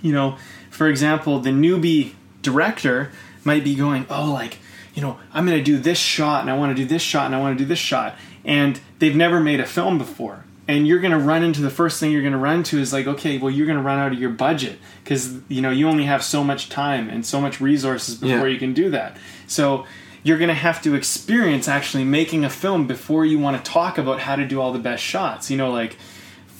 [0.00, 0.36] You know,
[0.70, 3.10] for example, the newbie director
[3.44, 4.58] might be going, oh, like
[4.94, 7.26] you know, I'm going to do this shot and I want to do this shot
[7.26, 8.16] and I want to do this shot.
[8.44, 10.44] And they've never made a film before.
[10.66, 12.92] And you're going to run into the first thing you're going to run into is
[12.92, 15.88] like, okay, well, you're going to run out of your budget because, you know, you
[15.88, 18.52] only have so much time and so much resources before Yeah.
[18.54, 19.16] you can do that.
[19.46, 19.86] So
[20.22, 23.96] you're going to have to experience actually making a film before you want to talk
[23.98, 25.50] about how to do all the best shots.
[25.50, 25.96] You know, like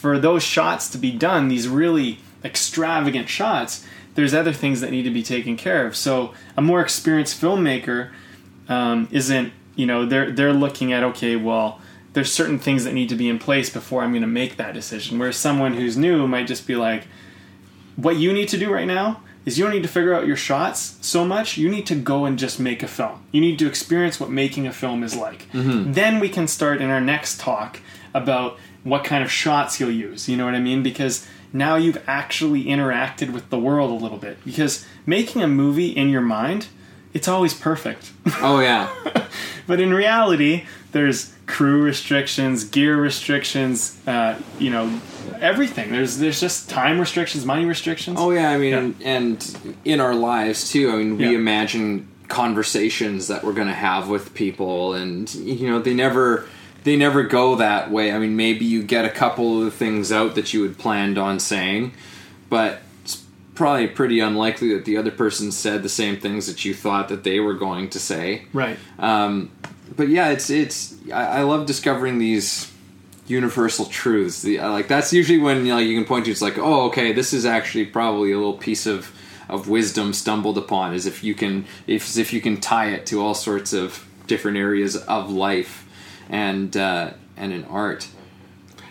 [0.00, 3.84] for those shots to be done, these really extravagant shots,
[4.14, 5.94] there's other things that need to be taken care of.
[5.94, 8.10] So a more experienced filmmaker
[8.68, 11.80] um, isn't, you know, they're they're looking at okay, well,
[12.14, 14.72] there's certain things that need to be in place before I'm going to make that
[14.72, 15.18] decision.
[15.18, 17.04] Whereas someone who's new might just be like,
[17.96, 20.36] what you need to do right now is you don't need to figure out your
[20.36, 21.58] shots so much.
[21.58, 23.22] You need to go and just make a film.
[23.32, 25.46] You need to experience what making a film is like.
[25.92, 27.80] Then we can start in our next talk
[28.12, 30.28] about what kind of shots you'll use.
[30.28, 30.82] You know what I mean?
[30.82, 34.42] Because now you've actually interacted with the world a little bit.
[34.44, 36.68] Because making a movie in your mind,
[37.12, 38.12] it's always perfect.
[38.42, 38.88] Oh yeah.
[39.66, 45.00] but in reality, there's crew restrictions, gear restrictions, uh, you know,
[45.40, 45.90] everything.
[45.90, 48.16] There's there's just time restrictions, money restrictions.
[48.18, 48.78] Oh yeah, I mean, Yeah.
[48.78, 50.90] and, and in our lives too.
[50.90, 51.32] I mean, we Yeah.
[51.32, 56.46] imagine conversations that we're going to have with people, and you know, they never
[56.84, 58.12] they never go that way.
[58.12, 61.18] I mean, maybe you get a couple of the things out that you had planned
[61.18, 61.92] on saying,
[62.48, 63.22] but it's
[63.54, 67.24] probably pretty unlikely that the other person said the same things that you thought that
[67.24, 68.46] they were going to say.
[68.52, 68.78] Right.
[68.98, 69.50] Um,
[69.96, 72.72] but yeah, it's it's I, I love discovering these
[73.26, 74.42] universal truths.
[74.42, 76.86] The uh, like that's usually when you know you can point to it's like oh
[76.86, 79.12] okay this is actually probably a little piece of
[79.48, 83.20] of wisdom stumbled upon is if you can if if you can tie it to
[83.20, 85.86] all sorts of different areas of life
[86.30, 88.08] and uh, and in art.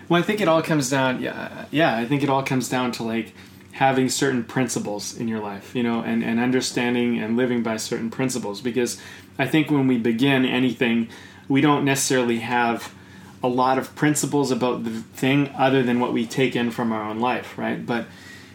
[0.08, 1.22] Well, I think it all comes down.
[1.22, 1.96] Yeah, yeah.
[1.96, 3.34] I think it all comes down to like
[3.72, 8.12] having certain principles in your life, you know, and and understanding and living by certain
[8.12, 8.62] principles.
[8.62, 9.02] Because
[9.40, 11.08] I think when we begin anything,
[11.48, 12.94] we don't necessarily have
[13.42, 17.04] a lot of principles about the thing other than what we take in from our
[17.04, 17.86] own life, right?
[17.86, 18.06] But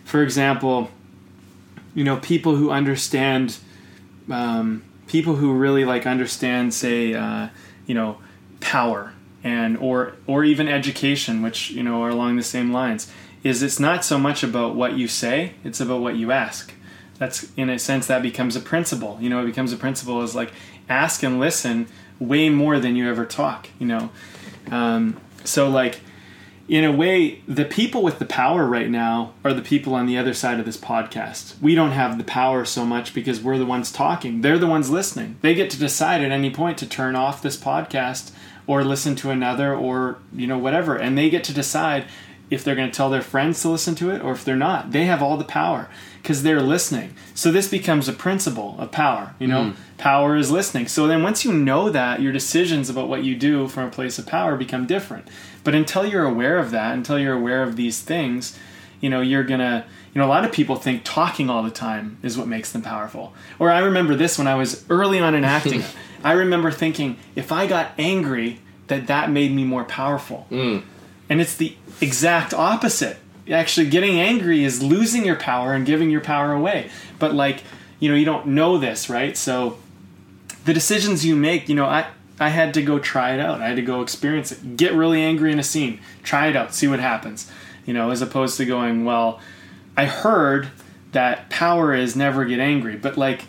[0.05, 0.91] for example,
[1.95, 3.57] you know, people who understand,
[4.31, 7.49] um, people who really like understand, say, uh,
[7.87, 8.19] you know,
[8.65, 9.13] power
[9.45, 13.13] and or or even education, which you know are along the same lines,
[13.45, 16.73] is it's not so much about what you say; it's about what you ask.
[17.19, 19.19] That's in a sense that becomes a principle.
[19.21, 20.51] You know, it becomes a principle is like
[20.89, 21.87] ask and listen
[22.19, 23.69] way more than you ever talk.
[23.79, 24.11] You know,
[24.71, 26.01] um, so like
[26.67, 30.17] in a way, the people with the power right now are the people on the
[30.17, 31.61] other side of this podcast.
[31.61, 34.41] We don't have the power so much because we're the ones talking.
[34.41, 35.37] They're the ones listening.
[35.43, 38.33] They get to decide at any point to turn off this podcast
[38.67, 40.97] or listen to another or, you know, whatever.
[40.97, 42.07] And they get to decide
[42.51, 44.93] if they're going to tell their friends to listen to it or if they're not.
[44.93, 45.89] They have all the power
[46.23, 47.15] because they're listening.
[47.35, 49.65] So this becomes a principle of power, you know?
[49.65, 49.97] Mm-hmm.
[49.99, 50.89] Power is listening.
[50.89, 54.19] So then once you know that, your decisions about what you do from a place
[54.19, 55.29] of power become different.
[55.63, 58.59] But until you're aware of that, until you're aware of these things,
[59.01, 62.19] you know, you're gonna, you know, a lot of people think talking all the time
[62.23, 63.35] is what makes them powerful.
[63.59, 65.83] Or I remember this when I was early on in acting.
[66.25, 70.47] I remember thinking if I got angry, that that made me more powerful.
[70.51, 70.83] Mm.
[71.29, 73.19] And it's the exact opposite.
[73.51, 76.91] Actually, getting angry is losing your power and giving your power away.
[77.19, 77.63] But like,
[78.01, 79.37] you know, you don't know this, right?
[79.37, 79.79] So
[80.65, 82.07] the decisions you make, you know, I
[82.41, 83.61] I had to go try it out.
[83.61, 84.77] I had to go experience it.
[84.77, 86.01] Get really angry in a scene.
[86.23, 86.75] Try it out.
[86.75, 87.51] See what happens.
[87.87, 89.41] You know, as opposed to going, well,
[89.97, 90.69] I heard
[91.13, 93.45] that power is never get angry, but like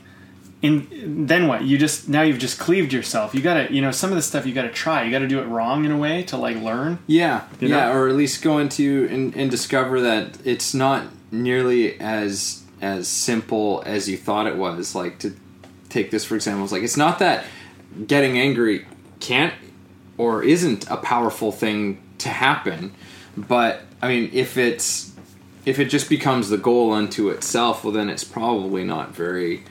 [0.61, 1.63] in then what?
[1.63, 3.35] You just now you've just cleaved yourself.
[3.35, 5.03] You got to, you know, some of the stuff you got to try.
[5.03, 6.99] You got to do it wrong in a way to like learn.
[7.07, 11.99] Yeah, You yeah, or at least go into and, and discover that it's not nearly
[11.99, 14.95] as as simple as you thought it was.
[14.95, 15.35] Like to
[15.89, 17.45] take this for example, it's like it's not that
[18.07, 18.85] getting angry
[19.19, 19.53] can't
[20.17, 22.93] or isn't a powerful thing to happen,
[23.35, 25.13] but I mean, if it's
[25.65, 29.63] if it just becomes the goal unto itself, well, then it's probably not very.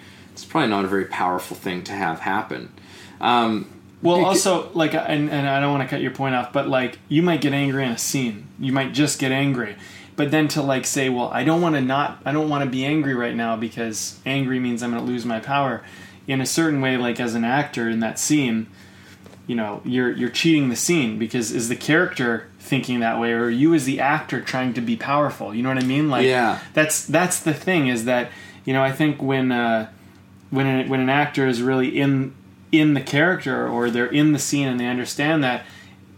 [0.55, 2.73] Probably not a very powerful thing to have happen.
[3.21, 3.67] Um,
[4.03, 6.69] Well, Beca- also like, and, and I don't want to cut your point off, but
[6.69, 8.47] like, you might get angry in a scene.
[8.61, 9.75] You might just get angry,
[10.15, 12.71] but then to like say, well, I don't want to not, I don't want to
[12.71, 15.83] be angry right now because angry means I'm going to lose my power.
[16.29, 18.69] In a certain way, like as an actor in that scene,
[19.49, 23.47] you know, you're you're cheating the scene because is the character thinking that way, or
[23.47, 25.53] are you as the actor trying to be powerful?
[25.53, 26.09] You know what I mean?
[26.11, 26.61] Like, Yeah.
[26.75, 28.31] that's that's the thing is that
[28.65, 29.89] you know I think when uh,
[30.55, 32.35] when an, when an actor is really in
[32.73, 35.65] in the character or they're in the scene and they understand that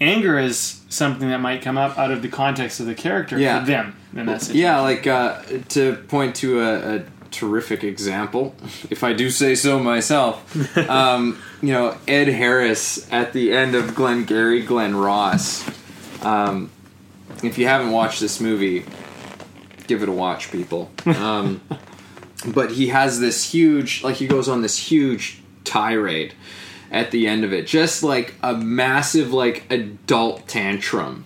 [0.00, 3.60] anger is something that might come up out of the context of the character Yeah.
[3.60, 4.62] for them in that situation.
[4.62, 8.54] Yeah, like uh, to point to a, a terrific example,
[8.90, 10.78] if I do say so myself.
[10.88, 15.68] um, you know, Ed Harris at the end of Glengarry Glen Ross.
[16.22, 16.70] Um,
[17.42, 18.84] if you haven't watched this movie,
[19.86, 20.90] give it a watch, people.
[21.04, 21.60] Um,
[22.52, 26.34] but he has this huge, like he goes on this huge tirade
[26.90, 31.24] at the end of it, just like a massive, like adult tantrum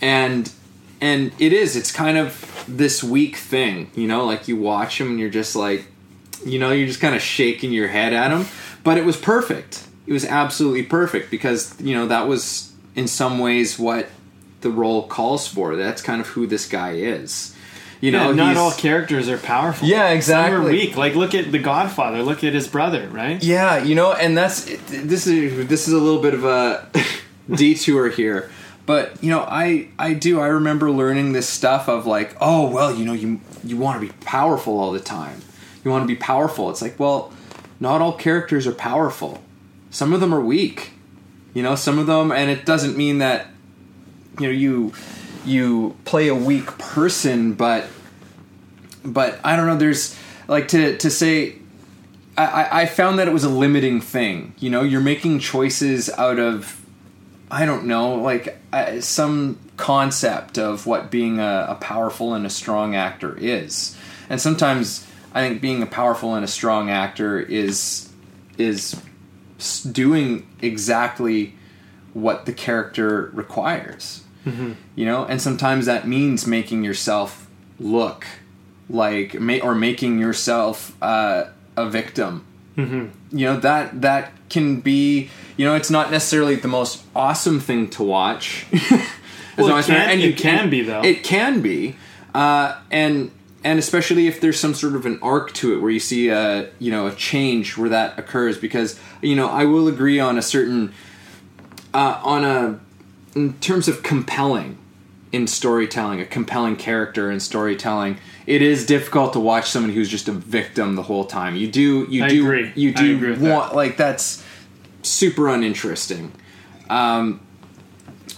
[0.00, 0.52] and
[1.00, 3.90] and it is it's kind of this weak thing.
[3.94, 5.86] You know, like you watch him and you're just like,
[6.44, 8.46] you know, you're just kind of shaking your head at him.
[8.82, 9.86] But it was perfect.
[10.06, 14.08] It was absolutely perfect because you know that was in some ways what
[14.60, 15.76] the role calls for.
[15.76, 17.54] That's kind of who this guy is.
[18.00, 19.88] You know, Yeah, not all characters are powerful.
[19.88, 20.56] Yeah, exactly.
[20.56, 20.96] Some are weak.
[20.96, 22.22] Like look at the Godfather.
[22.22, 23.08] Look at his brother.
[23.08, 23.42] Right.
[23.42, 26.88] Yeah, you know, and that's this is this is a little bit of a
[27.54, 28.50] detour here.
[28.84, 32.94] But, you know, I I do I remember learning this stuff of like, oh, well,
[32.94, 35.40] you know, you you want to be powerful all the time.
[35.84, 36.70] You want to be powerful.
[36.70, 37.32] It's like, well,
[37.80, 39.42] not all characters are powerful.
[39.90, 40.92] Some of them are weak.
[41.54, 43.48] You know, some of them and it doesn't mean that
[44.38, 44.92] you know, you
[45.46, 47.86] you play a weak person, but
[49.04, 51.56] but I don't know, there's like to to say
[52.36, 54.54] I, I- found that it was a limiting thing.
[54.58, 56.84] You know, you're making choices out of,
[57.50, 62.50] I don't know, like uh, some concept of what being a, a powerful and a
[62.50, 63.96] strong actor is.
[64.28, 68.10] And sometimes I think being a powerful and a strong actor is
[68.58, 69.00] is
[69.90, 71.54] doing exactly
[72.12, 74.22] what the character requires.
[74.46, 77.48] You know, and sometimes that means making yourself
[77.80, 78.24] look
[78.88, 82.44] like or making yourself uh, a victim.
[82.76, 87.88] You know that that can be you know it's not necessarily the most awesome thing
[87.90, 88.66] to watch.
[88.72, 88.80] As
[89.56, 91.02] Well, it long as- can- it can be, though.
[91.02, 91.96] it can be
[92.34, 93.30] uh, and
[93.64, 96.68] and especially if there's some sort of an arc to it where you see a
[96.78, 100.42] you know a change where that occurs because you know I will agree on a
[100.42, 100.92] certain
[101.94, 102.78] uh, on a
[103.36, 104.78] in terms of compelling
[105.30, 110.26] in storytelling, a compelling character in storytelling, it is difficult to watch someone who's just
[110.28, 111.54] a victim the whole time.
[111.54, 112.72] You do, you I do, agree.
[112.74, 113.76] you do want that.
[113.76, 114.42] like that's
[115.02, 116.32] super uninteresting.
[116.88, 117.40] Um,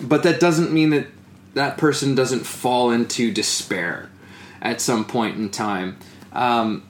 [0.00, 1.06] but that doesn't mean that
[1.54, 4.10] that person doesn't fall into despair
[4.60, 5.98] at some point in time.
[6.32, 6.82] Um,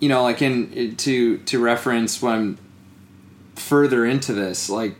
[0.00, 2.58] you know, like in to to reference when I'm
[3.56, 4.96] further into this, like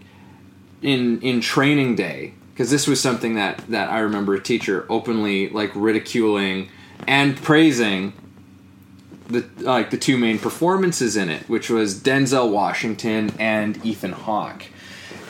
[0.80, 5.48] in in training day because this was something that that I remember a teacher openly
[5.50, 6.68] like ridiculing
[7.06, 8.12] and praising
[9.28, 14.66] the like the two main performances in it, which was Denzel Washington and Ethan Hawke.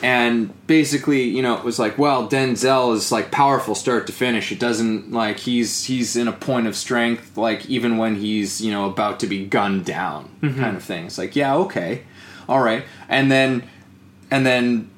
[0.03, 4.51] And basically, you know, it was like, well, Denzel is like powerful start to finish.
[4.51, 8.71] It doesn't like he's he's in a point of strength, like even when he's you
[8.71, 10.59] know about to be gunned down, mm-hmm.
[10.59, 11.07] kind of thing.
[11.07, 12.03] It's like, yeah, okay,
[12.47, 13.63] all right, and then
[14.29, 14.91] and then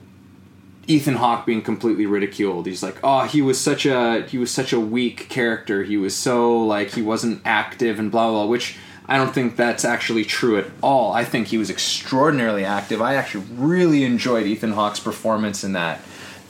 [0.88, 2.66] Ethan Hawke being completely ridiculed.
[2.66, 5.84] He's like, "Oh, he was such a he was such a weak character.
[5.84, 9.56] He was so like he wasn't active and blah blah." blah," Which I don't think
[9.56, 11.14] that's actually true at all.
[11.14, 13.02] I think he was extraordinarily active.
[13.02, 16.00] I actually really enjoyed Ethan Hawke's performance in that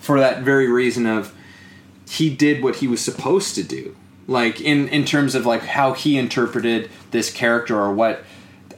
[0.01, 1.33] for that very reason of
[2.09, 3.95] he did what he was supposed to do.
[4.27, 8.23] Like in in terms of like how he interpreted this character or what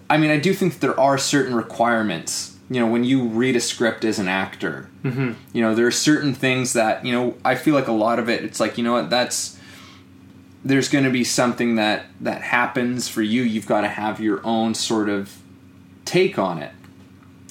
[0.10, 2.58] I mean, I do think there are certain requirements.
[2.70, 5.34] You know, when you read a script as an actor, mm-hmm.
[5.54, 7.36] you know, there are certain things that you know.
[7.44, 9.58] I feel like a lot of it, it's like you know what, that's
[10.64, 13.42] there's going to be something that that happens for you.
[13.42, 15.36] You've got to have your own sort of
[16.06, 16.72] take on it.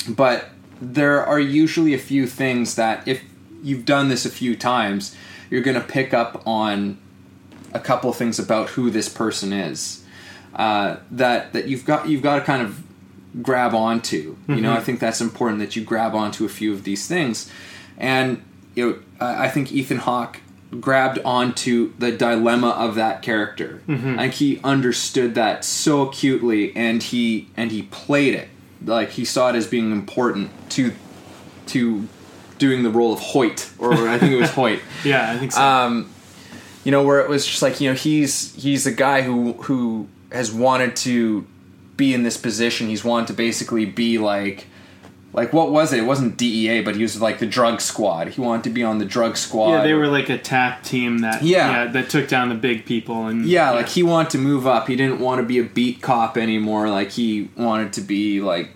[0.09, 0.51] But
[0.81, 3.23] there are usually a few things that if
[3.63, 5.17] you've done this a few times,
[5.51, 6.99] you're going to pick up on
[7.75, 10.05] a couple things about who this person is
[10.55, 12.83] uh, that that you've got you've got to kind of
[13.43, 14.37] grab onto.
[14.49, 17.51] You know, I think that's important that you grab onto a few of these things,
[17.97, 18.43] and
[18.75, 20.41] you know, I think Ethan Hawke
[20.81, 23.83] grabbed onto the dilemma of that character.
[23.89, 28.49] I think he understood that so acutely, and he and he played it
[28.85, 30.93] like he saw it as being important to
[31.67, 32.07] to
[32.59, 35.63] doing the role of Hoyt, or I think it was Hoyt Yeah, I think so.
[35.63, 36.11] um,
[36.85, 40.09] you know, where it was just like you know he's he's a guy who who
[40.33, 41.47] has wanted to
[41.99, 42.89] be in this position.
[42.89, 44.67] He's wanted to basically be like
[45.35, 45.99] like what was it?
[46.01, 48.29] It wasn't DEA, but he was like the drug squad.
[48.29, 49.73] He wanted to be on the drug squad.
[49.73, 51.87] yeah, they were like a tap team that Yeah.
[51.89, 54.89] that took down the big people and Yeah, like he wanted to move up.
[54.89, 56.89] He didn't want to be a beat cop anymore.
[56.89, 58.71] Like he wanted to be like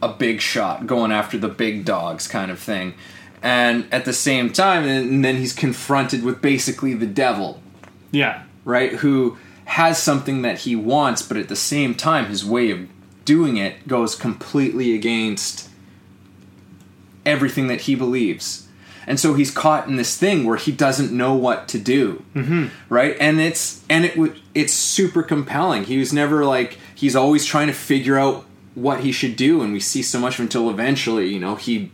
[0.00, 2.94] a big shot, going after the big dogs kind of thing.
[3.42, 7.60] And at the same time, and then he's confronted with basically the devil,
[8.12, 8.92] yeah, right?
[8.92, 9.36] Who
[9.66, 12.88] has something that he wants, but at the same time, his way of
[13.24, 15.68] doing it goes completely against
[17.24, 18.68] everything that he believes.
[19.08, 22.66] And so he's caught in this thing where he doesn't know what to do, mm-hmm.
[22.88, 23.16] right?
[23.20, 25.84] And it's and it would it's super compelling.
[25.84, 28.44] He was never like he's always trying to figure out
[28.74, 31.92] what he should do, and we see so much until eventually, you know, he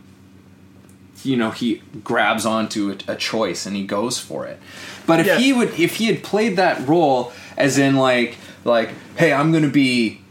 [1.23, 4.59] you know he grabs onto a, a choice and he goes for it.
[5.05, 5.37] But if Yeah.
[5.37, 9.69] he would if he had played that role as in like like hey I'm gonna
[9.69, 10.21] be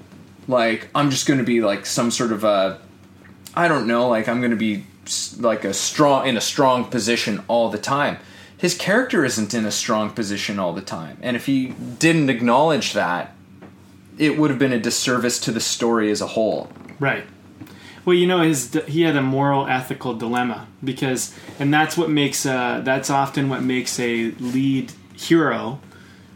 [0.49, 2.81] like I'm just gonna be like some sort of a
[3.55, 4.85] I don't know like I'm gonna be
[5.39, 8.19] like a strong in a strong position all the time.
[8.57, 11.69] His character isn't in a strong position all the time, and if he
[11.99, 13.35] didn't acknowledge that,
[14.19, 16.71] it would have been a disservice to the story as a whole.
[17.01, 17.25] Right.
[18.05, 22.47] Well, you know, his he had a moral ethical dilemma because, and that's what makes
[22.47, 25.81] uh, that's often what makes a lead hero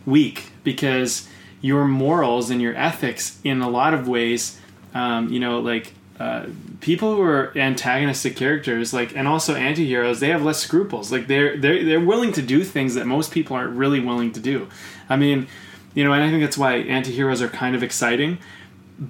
[0.07, 1.29] weak because
[1.61, 4.59] your morals and your ethics, in a lot of ways,
[4.95, 6.47] um, you know, like uh,
[6.81, 11.13] people who are antagonistic characters, like and also anti-heroes, they have less scruples.
[11.13, 14.41] Like they're they're they're willing to do things that most people aren't really willing to
[14.41, 14.69] do.
[15.11, 15.49] I mean,
[15.95, 18.39] you know, and I think that's why anti-heroes are kind of exciting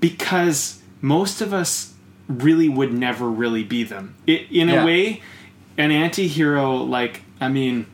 [0.01, 1.93] because most of us
[2.29, 4.17] really would never really be them.
[4.27, 4.83] It, in Yeah.
[4.83, 5.23] a way,
[5.79, 7.87] an anti-hero, like I mean,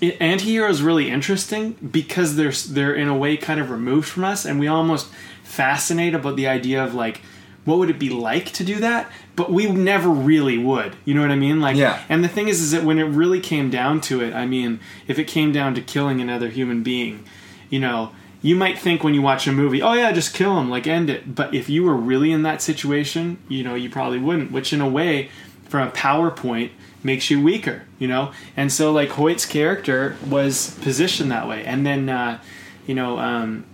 [0.00, 4.24] it, anti-hero is really interesting because they're they're in a way kind of removed from
[4.24, 5.08] us, and we almost
[5.44, 7.20] fascinate about the idea of like,
[7.64, 9.10] what would it be like to do that?
[9.34, 10.96] But we never really would.
[11.04, 11.60] You know what I mean?
[11.60, 12.00] Like, Yeah.
[12.08, 14.80] and the thing is, is that when it really came down to it, I mean,
[15.06, 17.24] if it came down to killing another human being,
[17.70, 20.70] you know, you might think when you watch a movie, oh yeah, just kill him,
[20.70, 21.34] like end it.
[21.34, 24.52] But if you were really in that situation, you know, you probably wouldn't.
[24.52, 25.30] Which, in a way,
[25.68, 26.70] from a PowerPoint,
[27.06, 28.32] makes you weaker, you know.
[28.56, 32.40] And so, like Hoyt's character was positioned that way, and then, uh,
[32.86, 33.64] you know, um,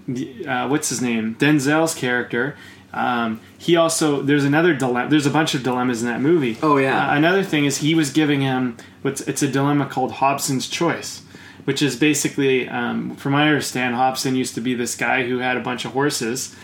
[0.47, 1.35] uh, what's his name?
[1.37, 2.57] Denzel's character.
[2.95, 5.09] Um, he also there's another dilemma.
[5.09, 6.59] There's a bunch of dilemmas in that movie.
[6.63, 7.11] Oh, yeah.
[7.11, 11.23] Uh, another thing is he was giving him what's it's a dilemma called Hobson's choice,
[11.65, 15.39] which is basically, um, from what I understand, Hobson used to be this guy who
[15.39, 16.55] had a bunch of horses,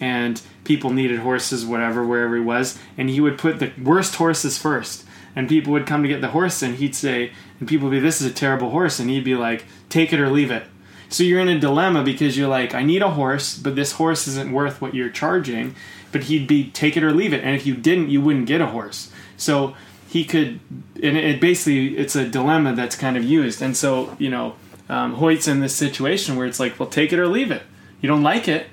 [0.00, 4.58] and people needed horses, whatever, wherever he was, and he would put the worst horses
[4.58, 5.04] first,
[5.38, 7.30] and people would come to get the horse, and he'd say,
[7.60, 10.18] and people would be, "This is a terrible horse," and he'd be like, "Take it
[10.18, 10.64] or leave it."
[11.08, 14.26] So you're in a dilemma because you're like, I need a horse, but this horse
[14.26, 15.76] isn't worth what you're charging.
[16.10, 18.60] But he'd be take it or leave it, and if you didn't, you wouldn't get
[18.60, 19.12] a horse.
[19.36, 19.76] So
[20.08, 20.58] he could,
[21.00, 23.62] and it basically it's a dilemma that's kind of used.
[23.62, 24.56] And so you know,
[24.88, 27.62] um, Hoyt's in this situation where it's like, well, take it or leave it.
[28.00, 28.66] You don't like it,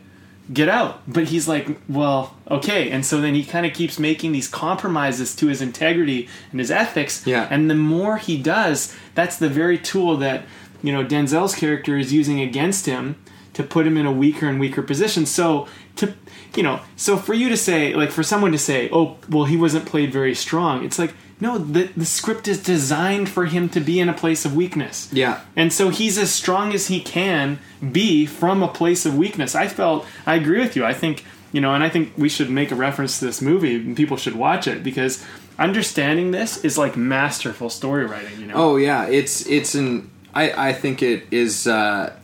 [0.53, 1.01] get out.
[1.07, 2.89] But he's like, well, okay.
[2.91, 6.71] And so then he kind of keeps making these compromises to his integrity and his
[6.71, 7.25] ethics.
[7.25, 7.47] Yeah.
[7.49, 10.45] And the more he does, that's the very tool that
[10.81, 13.15] you know Denzel's character is using against him
[13.53, 15.25] to put him in a weaker and weaker position.
[15.25, 16.13] So to
[16.55, 19.57] you know, so for you to say, like for someone to say, oh, well, he
[19.57, 20.85] wasn't played very strong.
[20.85, 24.45] It's like no, the the script is designed for him to be in a place
[24.45, 25.09] of weakness.
[25.11, 25.41] Yeah.
[25.55, 27.59] And so he's as strong as he can
[27.91, 29.53] be from a place of weakness.
[29.53, 30.85] I felt I agree with you.
[30.85, 33.75] I think you know, and I think we should make a reference to this movie
[33.75, 35.25] and people should watch it because
[35.57, 38.39] understanding this is like masterful story writing.
[38.39, 38.53] You know.
[38.55, 42.15] Oh yeah, it's it's an I I think it is uh,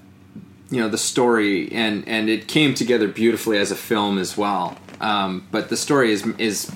[0.70, 4.78] you know the story and and it came together beautifully as a film as well.
[5.02, 6.72] Um, but the story is is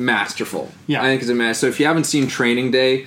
[0.00, 0.70] masterful.
[0.86, 1.00] Yeah.
[1.02, 1.66] I think it's a master.
[1.66, 3.06] So if you haven't seen Training Day,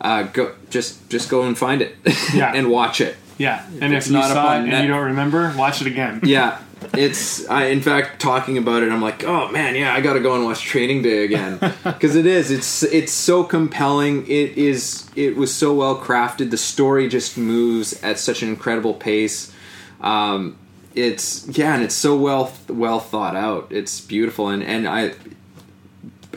[0.00, 1.96] uh, go just just go and find it
[2.34, 2.52] Yeah.
[2.54, 3.16] and watch it.
[3.36, 5.86] Yeah, and if it's you not saw it and net- you don't remember, watch it
[5.88, 6.20] again.
[6.24, 6.58] Yeah.
[6.92, 10.20] It's I in fact talking about it I'm like oh man yeah I got to
[10.20, 15.08] go and watch Training Day again because it is it's it's so compelling it is
[15.16, 19.50] it was so well crafted the story just moves at such an incredible pace
[20.02, 20.58] um
[20.94, 25.14] it's yeah and it's so well well thought out it's beautiful and and I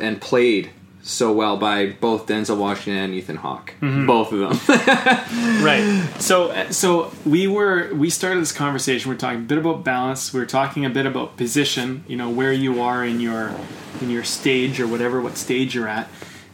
[0.01, 0.71] and played
[1.01, 4.59] so well by both Denzel Washington and Ethan Hawke both of them
[5.63, 6.09] right.
[6.19, 9.09] So, so we were we started this conversation.
[9.09, 10.33] We are talking a bit about balance.
[10.33, 12.03] We are talking a bit about position.
[12.07, 13.55] You know where you are in your
[14.01, 16.09] in your stage or whatever what stage you're at.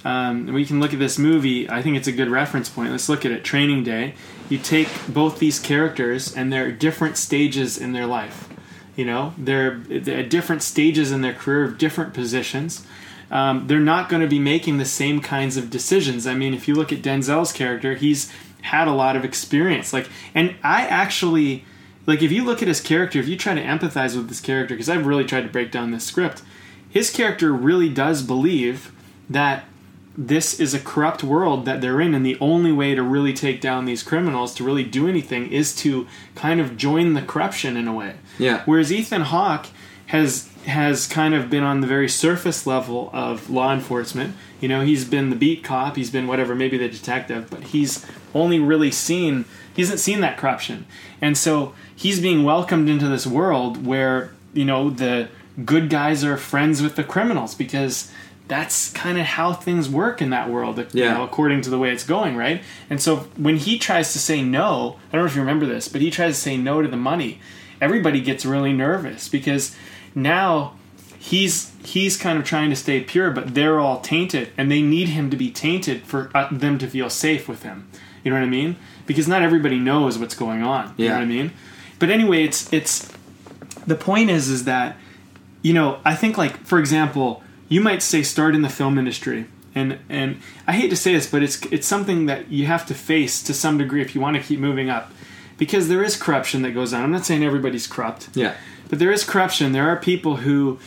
[0.05, 1.69] Um, we can look at this movie.
[1.69, 2.91] I think it's a good reference point.
[2.91, 3.43] Let's look at it.
[3.43, 4.15] Training Day.
[4.49, 8.49] You take both these characters and they're different stages in their life.
[8.95, 12.85] You know, they're, they're at different stages in their career, different positions.
[13.33, 16.27] Um, they're not going to be making the same kinds of decisions.
[16.27, 18.31] I mean, if you look at Denzel's character, he's
[18.61, 19.91] had a lot of experience.
[19.91, 21.65] Like, and I actually,
[22.05, 24.75] like, if you look at his character, if you try to empathize with this character,
[24.75, 26.43] because I've really tried to break down this script,
[26.87, 28.91] his character really does believe
[29.27, 29.65] that
[30.15, 33.59] this is a corrupt world that they're in, and the only way to really take
[33.59, 37.87] down these criminals, to really do anything, is to kind of join the corruption in
[37.87, 38.13] a way.
[38.37, 38.61] Yeah.
[38.65, 39.65] Whereas Ethan Hawke
[40.05, 44.35] has has kind of been on the very surface level of law enforcement.
[44.61, 48.05] You know, he's been the beat cop, he's been whatever, maybe the detective, but he's
[48.33, 49.45] only really seen
[49.75, 50.85] he hasn't seen that corruption.
[51.19, 55.29] And so he's being welcomed into this world where, you know, the
[55.65, 58.11] good guys are friends with the criminals because
[58.47, 61.13] that's kind of how things work in that world, you Yeah.
[61.15, 62.61] know, according to the way it's going, right?
[62.89, 65.87] And so when he tries to say no, I don't know if you remember this,
[65.87, 67.39] but he tries to say no to the money.
[67.81, 69.75] Everybody gets really nervous because
[70.15, 70.73] now
[71.19, 75.09] he's he's kind of trying to stay pure, but they're all tainted, and they need
[75.09, 77.89] him to be tainted for uh, them to feel safe with him.
[78.23, 78.77] You know what I mean?
[79.05, 80.93] Because not everybody knows what's going on.
[80.97, 81.51] You know what I mean?
[81.99, 83.11] But anyway, it's it's
[83.85, 84.97] the point is is that
[85.61, 89.45] you know I think like for example, you might say start in the film industry.
[89.75, 90.37] And, and
[90.67, 93.55] I hate to say this, but it's it's something that you have to face to
[93.55, 95.11] some degree if you want to keep moving up,
[95.57, 97.01] because there is corruption that goes on.
[97.03, 98.53] I'm not saying everybody's corrupt, Yeah.
[98.93, 99.71] But there is corruption.
[99.71, 100.77] There are people who,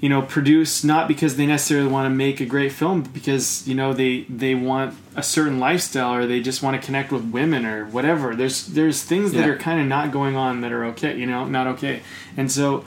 [0.00, 3.64] you know, produce not because they necessarily want to make a great film, but because
[3.68, 7.22] you know they they want a certain lifestyle or they just want to connect with
[7.30, 8.34] women or whatever.
[8.34, 9.52] There's there's things that Yeah.
[9.52, 12.00] are kind of not going on that are okay, you know, not okay.
[12.36, 12.84] And so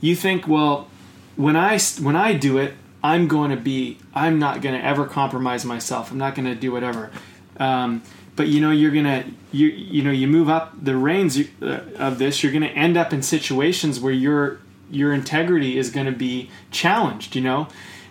[0.00, 0.86] you think, well,
[1.34, 5.06] when I when I do it, I'm going to be I'm not going to ever
[5.06, 6.12] compromise myself.
[6.12, 7.10] I'm not going to do whatever.
[7.58, 8.02] Um,
[8.36, 12.18] but you know you're gonna you you know you move up the reins uh, of
[12.18, 14.60] this you're gonna end up in situations where your
[14.90, 17.68] your integrity is gonna be challenged you know?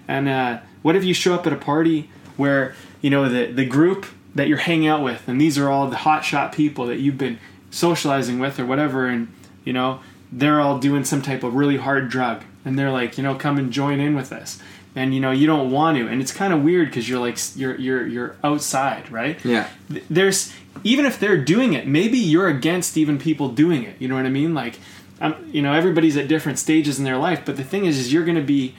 [0.08, 3.66] And uh, what if you show up at a party where you know the the
[3.66, 4.06] group
[4.36, 7.18] that you're hanging out with and these are all the hot shot people that you've
[7.18, 10.00] been socializing with or whatever and you know
[10.32, 13.58] they're all doing some type of really hard drug and they're like you know come
[13.58, 14.60] and join in with us
[14.96, 16.08] and you know you don't want to.
[16.08, 19.44] And it's kind of weird because you're like you're you're you're outside right?
[19.44, 19.70] Yeah.
[20.10, 23.96] there's even if they're doing it maybe you're against even people doing it.
[24.00, 24.54] You know what i mean?
[24.54, 24.80] Like
[25.22, 28.12] um, you know everybody's at different stages in their life but the thing is is
[28.12, 28.76] you're going to be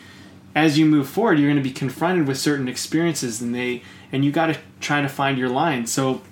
[0.54, 4.24] as you move forward you're going to be confronted with certain experiences and they and
[4.24, 5.86] you got to try to find your line.
[5.86, 6.22] So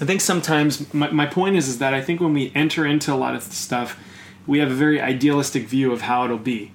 [0.00, 3.12] i think sometimes my, my point is is that i think when we enter into
[3.12, 3.98] a lot of stuff
[4.46, 6.72] we have a very idealistic view of how it'll be.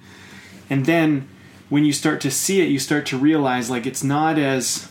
[0.70, 1.28] And then
[1.68, 4.90] when you start to see it you start to realize like it's not as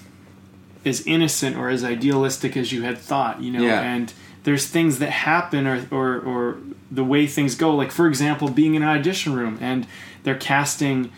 [0.86, 3.64] as innocent or as idealistic as you had thought you know?
[3.64, 3.82] Yeah.
[3.82, 4.14] and
[4.48, 6.58] there's things that happen or, or or
[6.90, 7.76] the way things go.
[7.76, 9.86] Like for example being in an audition room and
[10.24, 11.12] they're casting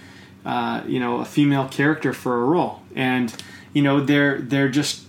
[0.43, 2.81] uh, you know a female character for a role.
[2.95, 3.31] And
[3.71, 5.03] you know they're they're just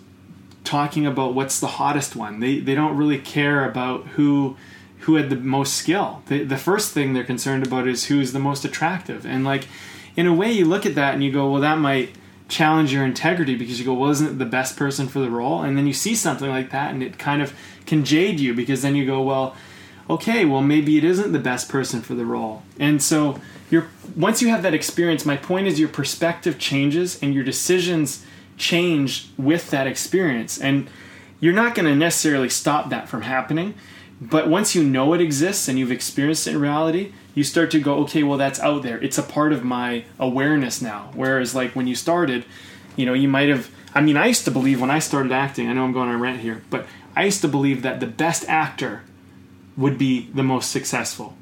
[0.65, 2.41] talking about what's the hottest one.
[2.41, 4.55] They they don't really care about who
[4.99, 6.23] who had the most skill.
[6.27, 9.25] The, the first thing they're concerned about is who's the most attractive.
[9.25, 9.67] And like
[10.17, 12.15] in a way you look at that and you go well that might
[12.49, 15.63] challenge your integrity because you go well isn't it the best person for the role?
[15.63, 17.55] And then you see something like that and it kind of
[17.87, 19.57] can jade you because then you go well
[20.09, 22.63] okay well maybe it isn't the best person for the role.
[22.79, 23.41] And so
[23.71, 28.25] you're once you have that experience my point is your perspective changes and your decisions
[28.57, 30.59] change with that experience.
[30.59, 30.91] And
[31.39, 33.75] you're not going to necessarily stop that from happening
[34.21, 37.81] but once you know it exists and you've experienced it in reality you start to
[37.81, 38.99] go okay well that's out there.
[39.03, 41.11] It's a part of my awareness now.
[41.15, 42.45] Whereas like when you started
[42.97, 45.69] you know you might have i mean i used to believe when i started acting
[45.69, 48.07] i know i'm going on a rant here but i used to believe that the
[48.07, 49.03] best actor
[49.77, 51.35] would be the most successful.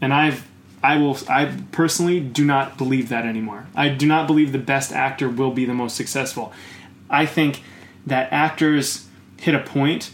[0.00, 0.46] And i've
[0.82, 3.66] i will i personally do not believe that anymore.
[3.74, 6.52] I do not believe the best actor will be the most successful.
[7.10, 7.62] I think
[8.06, 9.06] that actors
[9.36, 10.12] hit a point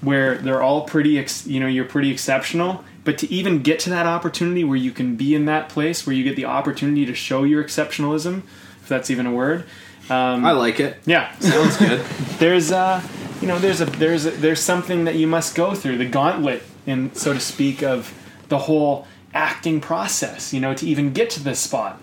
[0.00, 3.90] where they're all pretty ex- you know you're pretty exceptional but to even get to
[3.90, 7.14] that opportunity where you can be in that place where you get the opportunity to
[7.14, 8.42] show your exceptionalism
[8.82, 9.64] if that's even a word
[10.10, 10.96] um, I like it.
[11.06, 12.00] yeah Sounds good.
[12.38, 13.02] there's uh
[13.40, 16.62] you know there's a there's a, there's something that you must go through the gauntlet
[16.86, 18.12] in so to speak of
[18.48, 22.00] the whole acting process you know to even get to this spot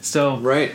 [0.00, 0.72] so right.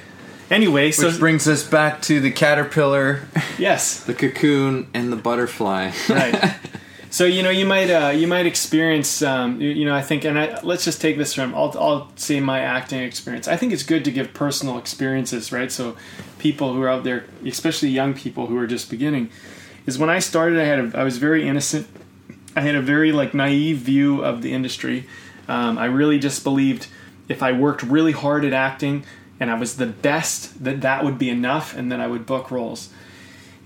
[0.50, 3.28] anyway so Which brings us back to the caterpillar.
[3.58, 5.92] yes The cocoon and the butterfly.
[6.10, 6.56] right
[7.10, 10.26] so you know you might uh, you might experience um, you, you know i think
[10.26, 13.48] and I, let's just take this from I'll, I'll say my acting experience.
[13.48, 15.72] I think it's good to give personal experiences right?
[15.72, 15.96] So
[16.40, 19.30] people who are out there especially young people who are just beginning
[19.86, 21.88] is when i started i had a, i was very innocent.
[22.56, 25.06] I had a very like naive view of the industry.
[25.48, 26.88] Um, i really just believed
[27.30, 29.06] if i worked really hard at acting
[29.40, 32.52] and i was the best that that would be enough and then i would book
[32.52, 32.90] roles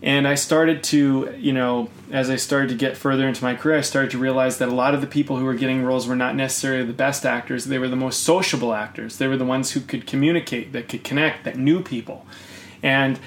[0.04, 3.78] and I started to, you know, as I started to get further into my career,
[3.78, 6.16] I started to realize that a lot of the people who were getting roles were
[6.16, 7.66] not necessarily the best actors.
[7.66, 9.18] They were the most sociable actors.
[9.18, 12.26] They were the ones who could communicate, that could connect, that knew people.
[12.82, 13.20] And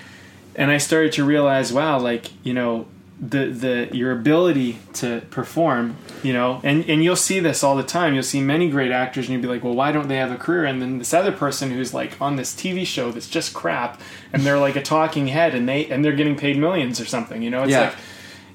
[0.56, 2.86] and I started to realize, wow, like, you know,
[3.20, 7.82] the the your ability to perform, you know, and and you'll see this all the
[7.84, 8.12] time.
[8.14, 10.36] You'll see many great actors, and you'll be like, well, why don't they have a
[10.36, 10.64] career?
[10.64, 14.00] And then this other person who's like on this TV show that's just crap,
[14.32, 17.40] and they're like a talking head, and they and they're getting paid millions or something.
[17.42, 17.80] You know, it's Yeah.
[17.80, 17.94] like,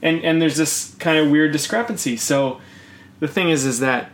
[0.01, 2.18] and and there's this kind of weird discrepancy.
[2.18, 2.60] So
[3.22, 4.12] the thing is, is that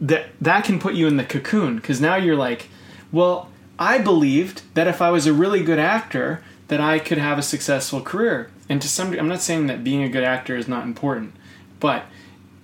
[0.00, 2.68] that that can put you in the cocoon because now you're like,
[3.12, 3.48] well,
[3.78, 7.42] I believed that if I was a really good actor, that I could have a
[7.42, 8.50] successful career.
[8.68, 11.34] And to some, degree, I'm not saying that being a good actor is not important,
[11.80, 12.04] but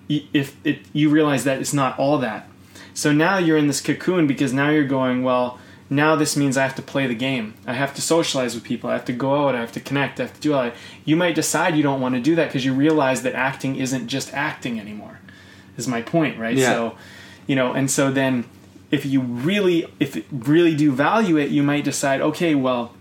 [0.09, 2.49] if it, you realize that it's not all that.
[2.93, 5.59] So now you're in this cocoon because now you're going, well,
[5.91, 7.55] now this means I have to play the game.
[7.67, 8.91] I have to socialize with people.
[8.91, 9.55] I have to go out.
[9.55, 10.21] I have to connect.
[10.21, 10.75] I have to do all that.
[11.05, 14.09] You might decide you don't want to do that because you realize that acting isn't
[14.09, 15.19] just acting anymore.
[15.77, 16.57] Is my point, right?
[16.57, 16.73] Yeah.
[16.73, 16.97] So,
[17.47, 18.45] you know, and so then
[18.91, 22.95] if you really, if you really do value it, you might decide, okay, well,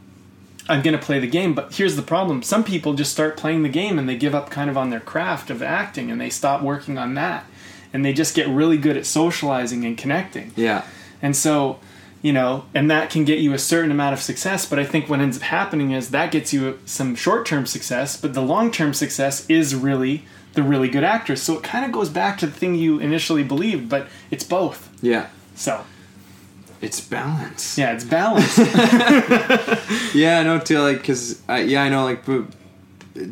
[0.70, 1.54] I'm going to play the game.
[1.54, 4.50] But here's the problem: some people just start playing the game and they give up
[4.50, 7.46] kind of on their craft of acting and they stop working on that,
[7.92, 10.52] and they just get really good at socializing and connecting.
[10.56, 10.86] Yeah.
[11.22, 11.80] And so,
[12.22, 14.66] you know, and that can get you a certain amount of success.
[14.66, 18.18] But I think what ends up happening is that gets you some short term success,
[18.18, 21.42] but the long term success is really the really good actors.
[21.42, 24.90] So it kind of goes back to the thing you initially believed, but it's both.
[25.02, 25.28] Yeah.
[25.56, 25.84] So
[26.84, 27.78] It's balance.
[27.78, 28.58] yeah, it's balance.
[30.14, 33.26] Yeah, no, to like, cause I, yeah, I know, like, but uh,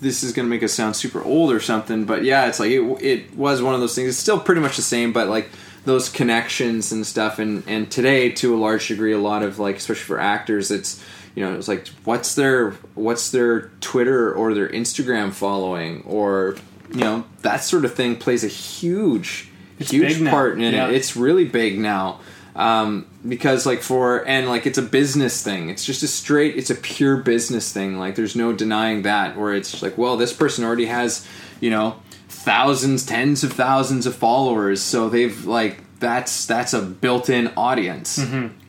[0.00, 2.80] this is gonna make us sound super old or something, but yeah, it's like it,
[3.02, 4.08] it was one of those things.
[4.10, 5.48] It's still pretty much the same, but like
[5.84, 9.76] those connections and stuff, and and today to a large degree, a lot of like,
[9.76, 11.02] especially for actors, it's
[11.34, 16.56] you know, it's like what's their what's their Twitter or their Instagram following, or
[16.90, 20.88] you know, that sort of thing plays a huge, It's huge part in Yeah.
[20.88, 20.94] it.
[20.94, 22.20] It's really big now
[22.58, 26.68] um, because like for and like it's a business thing it's just a straight it's
[26.70, 30.64] a pure business thing like there's no denying that where it's like well this person
[30.64, 31.26] already has
[31.60, 31.96] you know
[32.28, 38.20] thousands tens of thousands of followers so they've like that's that's a built-in audience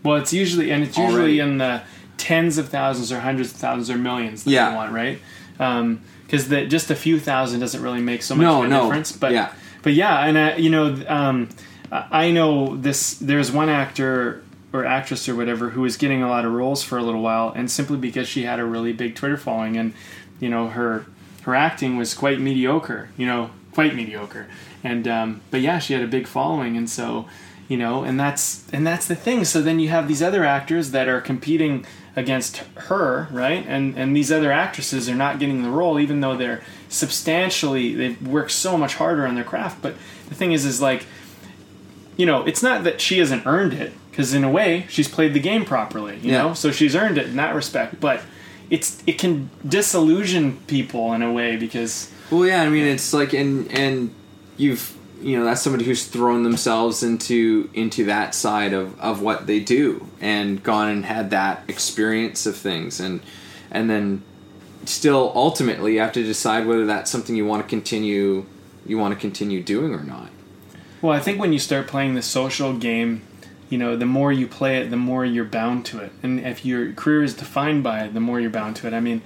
[0.03, 1.51] well, it's usually and it's usually Already.
[1.51, 1.81] in the
[2.17, 4.69] tens of thousands or hundreds of thousands or millions that Yeah.
[4.71, 5.19] you want, right?
[6.25, 8.83] Because the just a few thousand doesn't really make so much No, of a no.
[8.85, 9.11] difference.
[9.11, 9.51] But Yeah.
[9.83, 11.49] but yeah, and uh, you know, um,
[11.91, 13.15] I know this.
[13.15, 16.97] There's one actor or actress or whatever who was getting a lot of roles for
[16.97, 19.93] a little while, and simply because she had a really big Twitter following, and
[20.39, 21.05] you know her
[21.43, 23.09] her acting was quite mediocre.
[23.17, 24.47] You know, quite mediocre.
[24.83, 27.27] And um, but yeah, she had a big following, and so
[27.67, 29.45] you know, and that's and that's the thing.
[29.45, 31.85] So then you have these other actors that are competing
[32.15, 33.65] against her, right?
[33.67, 38.27] And and these other actresses are not getting the role, even though they're substantially they've
[38.27, 39.81] worked so much harder on their craft.
[39.81, 39.95] But
[40.27, 41.05] the thing is, is like
[42.19, 45.33] you know, it's not that she hasn't earned it because in a way she's played
[45.33, 46.41] the game properly, you Yeah.
[46.43, 47.99] know, so she's earned it in that respect.
[48.01, 48.21] But
[48.69, 53.33] it's it can disillusion people in a way because well yeah i mean it's like
[53.33, 54.13] and and
[54.57, 59.47] you've you know that's somebody who's thrown themselves into into that side of of what
[59.47, 63.21] they do and gone and had that experience of things and
[63.71, 64.21] and then
[64.85, 68.45] still ultimately you have to decide whether that's something you want to continue
[68.85, 70.29] you want to continue doing or not
[71.01, 73.21] Well, I think when you start playing the social game,
[73.69, 76.11] you know, the more you play it, the more you're bound to it.
[76.23, 78.93] And if your career is defined by it, the more you're bound to it.
[78.93, 79.21] I mean,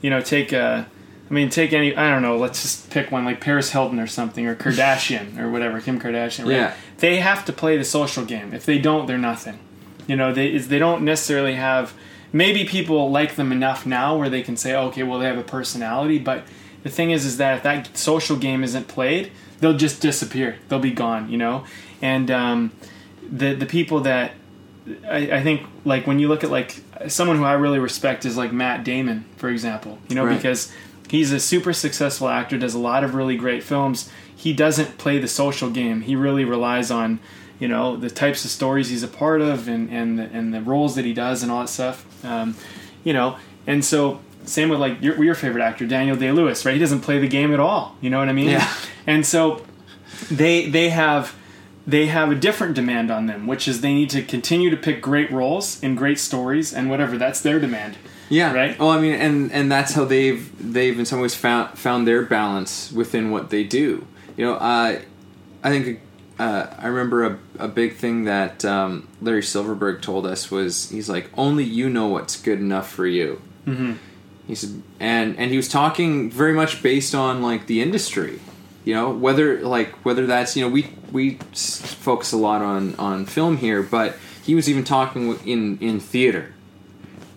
[0.00, 0.84] you know, take uh
[1.28, 4.06] I mean, take any I don't know, let's just pick one like Paris Hilton or
[4.06, 6.52] something or Kardashian or whatever, Kim Kardashian, right?
[6.52, 6.74] Yeah.
[6.98, 8.54] They have to play the social game.
[8.54, 9.58] If they don't, they're nothing.
[10.06, 11.92] You know, they they don't necessarily have
[12.32, 15.42] maybe people like them enough now where they can say, okay, well they have a
[15.42, 16.44] personality, but
[16.82, 19.30] the thing is is that if that social game isn't played,
[19.60, 20.56] they'll just disappear.
[20.68, 21.64] They'll be gone, you know?
[22.02, 22.72] And um,
[23.30, 24.32] the the people that
[25.08, 28.36] I, I think like when you look at like someone who I really respect is
[28.36, 29.98] like Matt Damon, for example.
[30.08, 30.36] You know, Right.
[30.36, 30.72] because
[31.08, 34.10] he's a super successful actor, does a lot of really great films.
[34.34, 36.00] He doesn't play the social game.
[36.02, 37.18] He really relies on,
[37.58, 40.62] you know, the types of stories he's a part of and and the, and the
[40.62, 42.24] roles that he does and all that stuff.
[42.24, 42.56] Um,
[43.04, 43.36] you know,
[43.66, 44.20] and so
[44.50, 46.74] same with like your, your favorite actor Daniel Day Lewis, right?
[46.74, 47.96] He doesn't play the game at all.
[48.00, 48.50] You know what I mean?
[48.50, 48.72] Yeah.
[49.06, 49.64] And so
[50.30, 51.34] they they have
[51.86, 55.00] they have a different demand on them, which is they need to continue to pick
[55.00, 57.16] great roles in great stories and whatever.
[57.16, 57.96] That's their demand.
[58.28, 58.52] Yeah.
[58.52, 58.76] Right?
[58.78, 62.22] Oh, I mean, and and that's how they've they've in some ways found found their
[62.22, 64.06] balance within what they do.
[64.36, 65.00] You know, uh,
[65.62, 66.00] I think
[66.40, 71.08] uh, I remember a, a big thing that um, Larry Silverberg told us was he's
[71.08, 73.42] like, only you know what's good enough for you.
[73.66, 73.92] Mm-hmm.
[74.50, 78.40] He said, and and he was talking very much based on like the industry.
[78.84, 83.26] You know, whether like whether that's you know we we focus a lot on on
[83.26, 86.52] film here, but he was even talking in in theater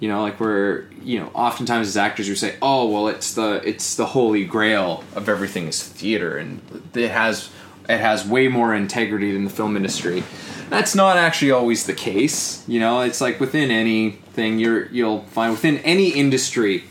[0.03, 3.61] you know like where you know oftentimes as actors you say oh well it's the
[3.63, 6.59] it's the holy grail of everything is theater and
[6.93, 7.49] it has
[7.87, 10.21] it has way more integrity than the film industry
[10.69, 15.53] that's not actually always the case you know it's like within anything you're you'll find
[15.53, 16.83] within any industry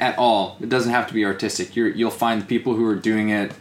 [0.00, 0.56] at all.
[0.60, 1.76] It doesn't have to be artistic.
[1.76, 3.52] You're, you'll find people who are doing it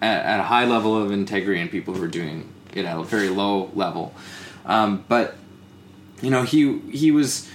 [0.00, 3.02] at, at a high level of integrity and people who are doing it at a
[3.04, 4.14] very low level.
[4.64, 5.36] Um, but
[6.22, 7.48] you know he he was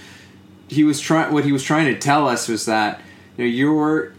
[0.68, 3.00] he was trying what he was trying to tell us was that
[3.36, 4.12] you know you're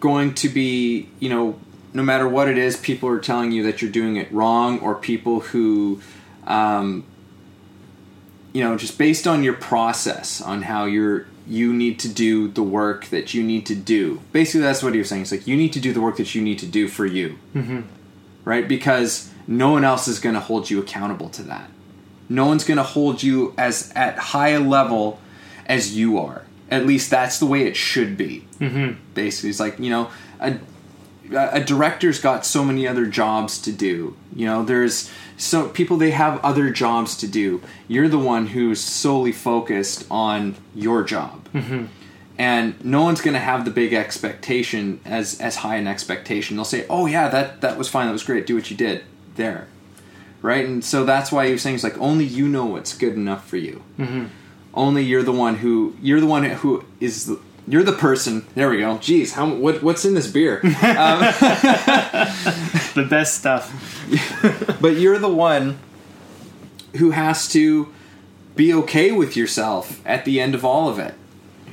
[0.00, 1.58] going to be you know
[1.92, 4.94] no matter what it is people are telling you that you're doing it wrong or
[4.94, 6.00] people who
[6.46, 7.04] um,
[8.52, 12.62] you know just based on your process on how you're you need to do the
[12.62, 14.20] work that you need to do.
[14.32, 15.22] Basically that's what he was saying.
[15.22, 17.38] It's like you need to do the work that you need to do for you.
[17.54, 17.82] Mm-hmm.
[18.44, 18.66] right?
[18.66, 21.70] Because no one else is going to hold you accountable to that.
[22.28, 25.20] No one's going to hold you as at high a level
[25.66, 26.42] as you are.
[26.70, 28.44] At least that's the way it should be.
[28.58, 28.98] Mm-hmm.
[29.12, 30.58] basically it's like you know a,
[31.32, 34.16] a director's got so many other jobs to do.
[34.34, 37.60] You know there's so people they have other jobs to do.
[37.88, 41.48] You're the one who's solely focused on your job.
[41.52, 41.86] Mm-hmm.
[42.38, 46.56] and no one's going to have the big expectation as as high an expectation.
[46.56, 48.06] They'll say oh yeah that that was fine.
[48.06, 48.46] That was great.
[48.46, 49.04] Do what you did.
[49.36, 49.68] There.
[50.42, 50.66] Right?
[50.66, 53.56] And so that's why you're saying it's like only you know what's good enough for
[53.56, 53.82] you.
[53.98, 54.26] Mm-hmm.
[54.74, 58.46] only you're the one who you're the one who is the, you're the person.
[58.54, 58.96] There we go.
[58.96, 60.60] Jeez how what what's in this beer?
[60.96, 61.20] Um,
[62.94, 63.70] the best stuff.
[64.80, 65.78] but you're the one
[66.96, 67.92] who has to
[68.54, 71.14] be okay with yourself at the end of all of it.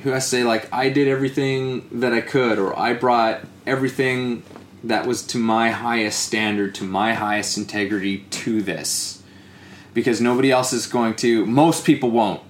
[0.02, 4.42] Who has to say like i did everything that i could or i brought everything
[4.82, 9.22] that was to my highest standard to my highest integrity to this.
[9.94, 12.42] Because nobody else is going to most people won't.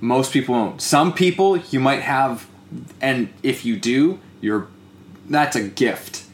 [0.00, 0.82] Most people won't.
[0.82, 2.48] Some people you might have
[3.00, 4.68] and if you do you're
[5.28, 6.24] that's a gift.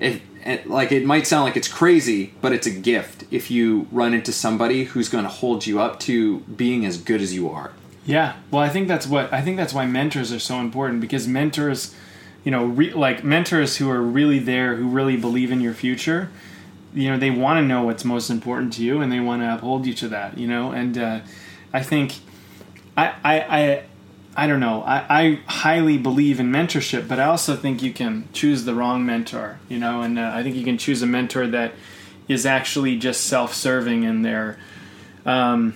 [0.00, 0.22] If
[0.66, 4.32] like it might sound like it's crazy but it's a gift if you run into
[4.32, 7.72] somebody who's going to hold you up to being as good as you are.
[8.06, 11.28] Yeah, well, I think that's what I think that's why mentors are so important because
[11.28, 11.94] mentors,
[12.42, 16.30] you know, re, like mentors who are really there, who really believe in your future,
[16.94, 19.54] you know, they want to know what's most important to you and they want to
[19.54, 20.72] uphold you to that, you know.
[20.72, 21.20] And uh,
[21.72, 22.14] I think,
[22.96, 23.82] I, I,
[24.38, 24.82] I don't know.
[24.84, 29.04] I, I highly believe in mentorship, but I also think you can choose the wrong
[29.04, 30.02] mentor, you know.
[30.02, 31.72] And uh, I think you can choose a mentor that
[32.28, 34.56] is actually just self-serving and they're.
[35.26, 35.74] Um,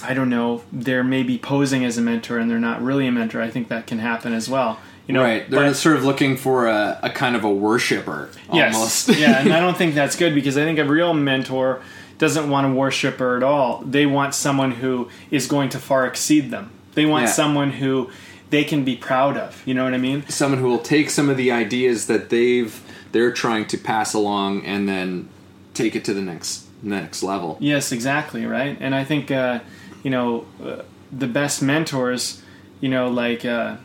[0.00, 3.42] I don't know, they're maybe posing as a mentor and they're not really a mentor.
[3.42, 4.78] I think that can happen as well.
[5.08, 8.30] You know, right they're but- sort of looking for a, a kind of a worshiper
[8.48, 9.18] almost Yes.
[9.18, 11.82] yeah, and I don't think that's good because I think a real mentor
[12.18, 13.82] doesn't want a worshiper at all.
[13.84, 16.70] They want someone who is going to far exceed them.
[16.98, 17.32] They want Yeah.
[17.42, 18.10] someone who
[18.50, 19.62] they can be proud of.
[19.66, 20.20] You know what I mean?
[20.28, 22.74] someone who will take some of the ideas that they've
[23.12, 25.28] they're trying to pass along and then
[25.74, 28.76] take it to the next next level Yes, exactly, right?
[28.80, 29.60] And I think uh,
[30.04, 30.28] you know
[30.64, 30.82] uh,
[31.24, 32.42] the best mentors,
[32.82, 33.76] you know, like uh,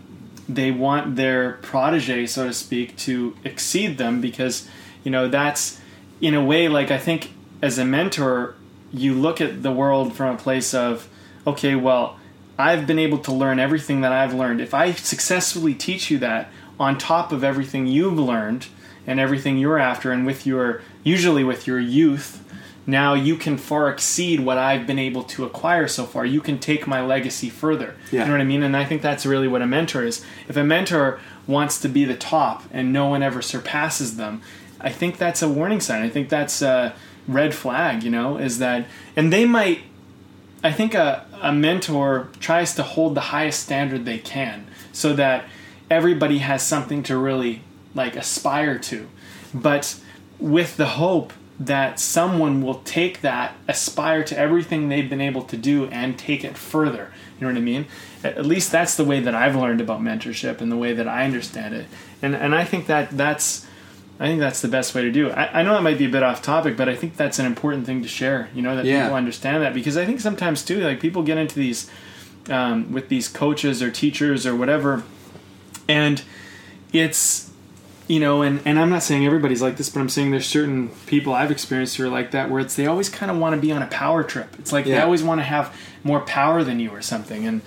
[0.50, 4.68] they want their protege, so to speak, to exceed them because
[5.06, 5.80] you know that's
[6.20, 7.22] in a way like I think
[7.62, 8.56] as a mentor,
[8.92, 11.08] you look at the world from a place of
[11.46, 12.06] okay, well,
[12.58, 14.62] I've been able to learn everything that I've learned.
[14.62, 16.50] If I successfully teach you that
[16.80, 18.68] on top of everything you've learned
[19.08, 22.44] and everything you're after, and with your usually with your youth,
[22.86, 26.26] now you can far exceed what I've been able to acquire so far.
[26.26, 27.96] You can take my legacy further.
[28.12, 28.22] Yeah.
[28.22, 28.64] You know what I mean?
[28.64, 30.24] And I think that's really what a mentor is.
[30.48, 34.42] If a mentor wants to be the top and no one ever surpasses them,
[34.82, 36.04] I think that's a warning sign.
[36.04, 36.94] I think that's a
[37.28, 38.86] red flag, you know, is that,
[39.16, 39.80] and they might
[40.64, 45.46] I think a, a mentor tries to hold the highest standard they can so that
[45.90, 47.62] everybody has something to really
[47.94, 49.08] like aspire to.
[49.54, 50.00] But
[50.40, 55.58] with the hope that someone will take that, aspire to everything they've been able to
[55.58, 57.12] do, and take it further.
[57.40, 57.86] You know what I mean?
[58.24, 61.26] At least that's the way that I've learned about mentorship and the way that I
[61.26, 61.86] understand it.
[62.22, 63.68] And and I think that that's
[64.20, 65.32] I think that's the best way to do it.
[65.34, 67.46] I, I know that might be a bit off topic, but I think that's an
[67.46, 68.50] important thing to share.
[68.54, 69.04] You know that Yeah.
[69.04, 71.90] people understand that because I think sometimes too, like people get into these
[72.50, 75.04] um, with these coaches or teachers or whatever,
[75.88, 76.22] and
[76.92, 77.50] it's
[78.08, 80.90] you know, and, and I'm not saying everybody's like this, but I'm saying there's certain
[81.08, 83.62] people I've experienced who are like that, where it's they always kind of want to
[83.62, 84.56] be on a power trip.
[84.60, 87.48] It's like they always want to have more power than you or something.
[87.48, 87.62] And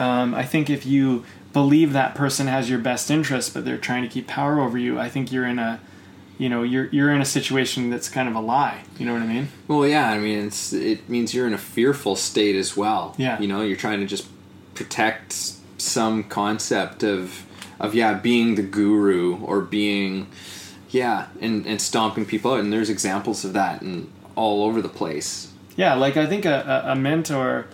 [0.00, 1.24] um, I think if you
[1.56, 4.98] believe that person has your best interest, but they're trying to keep power over you,
[4.98, 5.80] I think you're in a,
[6.36, 8.82] you know, you're you're in a situation that's kind of a lie.
[8.98, 9.48] You know what I mean?
[9.68, 13.40] well yeah i mean it's it means you're in a fearful state as well Yeah.
[13.42, 14.26] you know you're trying to just
[14.74, 15.32] protect
[15.78, 17.44] some concept of
[17.80, 20.26] of yeah being the guru or being
[20.90, 24.94] yeah and and stomping people out and there's examples of that and all over the
[25.02, 25.28] place
[25.76, 27.66] Yeah, like I think a, a mentor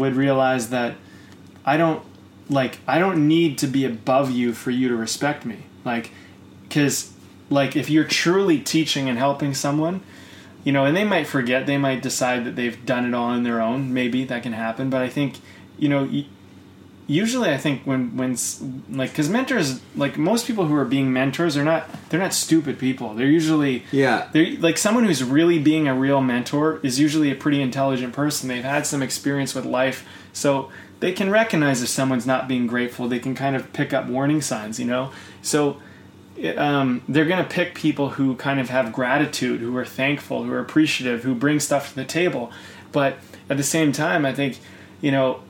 [0.00, 0.94] would realize that
[1.72, 2.02] I don't
[2.50, 5.58] like I don't need to be above you for you to respect me.
[5.84, 6.10] Like,
[6.62, 7.12] because
[7.50, 10.00] like if you're truly teaching and helping someone,
[10.64, 11.66] you know, and they might forget.
[11.66, 13.94] They might decide that they've done it all on their own.
[13.94, 14.90] Maybe that can happen.
[14.90, 15.36] But I think,
[15.78, 16.08] you know,
[17.06, 18.36] usually I think when when
[18.90, 22.78] like because mentors like most people who are being mentors are not they're not stupid
[22.78, 23.14] people.
[23.14, 24.28] They're usually Yeah.
[24.32, 28.48] they're like someone who's really being a real mentor is usually a pretty intelligent person.
[28.48, 30.70] They've had some experience with life, so
[31.00, 33.08] they can recognize if someone's not being grateful.
[33.08, 35.12] They can kind of pick up warning signs, you know.
[35.42, 35.80] So
[36.56, 40.52] um, they're going to pick people who kind of have gratitude, who are thankful, who
[40.52, 42.52] are appreciative, who bring stuff to the table.
[42.92, 43.18] But
[43.48, 44.58] at the same time, I think
[45.00, 45.42] you know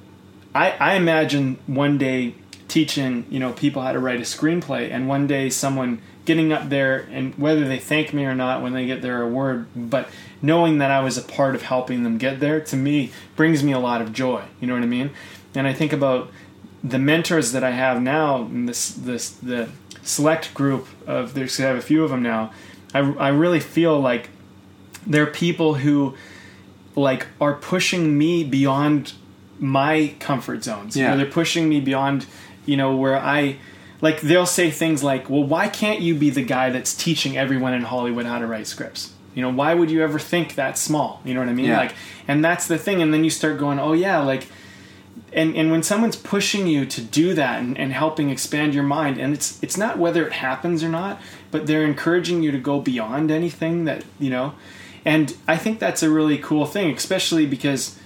[0.55, 2.35] I, I imagine one day
[2.69, 6.69] teaching you know people how to write a screenplay and one day someone getting up
[6.69, 10.07] there and whether they thank me or not when they get their award but
[10.43, 13.73] knowing that i was a part of helping them get there to me brings me
[13.73, 15.11] a lot of joy you know what i mean
[15.55, 16.31] and i think about
[16.85, 19.69] the mentors that i have now in this this the
[20.03, 22.53] select group of there's I have a few of them now
[22.95, 24.31] i, I really feel like
[25.07, 26.15] they're people who
[26.95, 29.13] like are pushing me beyond
[29.61, 30.97] my comfort zones.
[30.97, 31.17] You know, Yeah.
[31.17, 32.27] they're pushing me beyond,
[32.67, 33.57] you know, where I
[34.01, 37.75] like they'll say things like, "Well, why can't you be the guy that's teaching everyone
[37.75, 41.21] in Hollywood how to write scripts?" You know, why would you ever think that small?
[41.25, 41.67] You know what I mean?
[41.67, 41.79] Yeah.
[41.79, 41.95] Like
[42.27, 44.47] and that's the thing and then you start going, "Oh yeah, like
[45.33, 49.19] and and when someone's pushing you to do that and, and helping expand your mind
[49.19, 51.21] and it's it's not whether it happens or not
[51.51, 54.55] but they're encouraging you to go beyond anything that you know
[55.05, 57.99] and i think that's a really cool thing especially because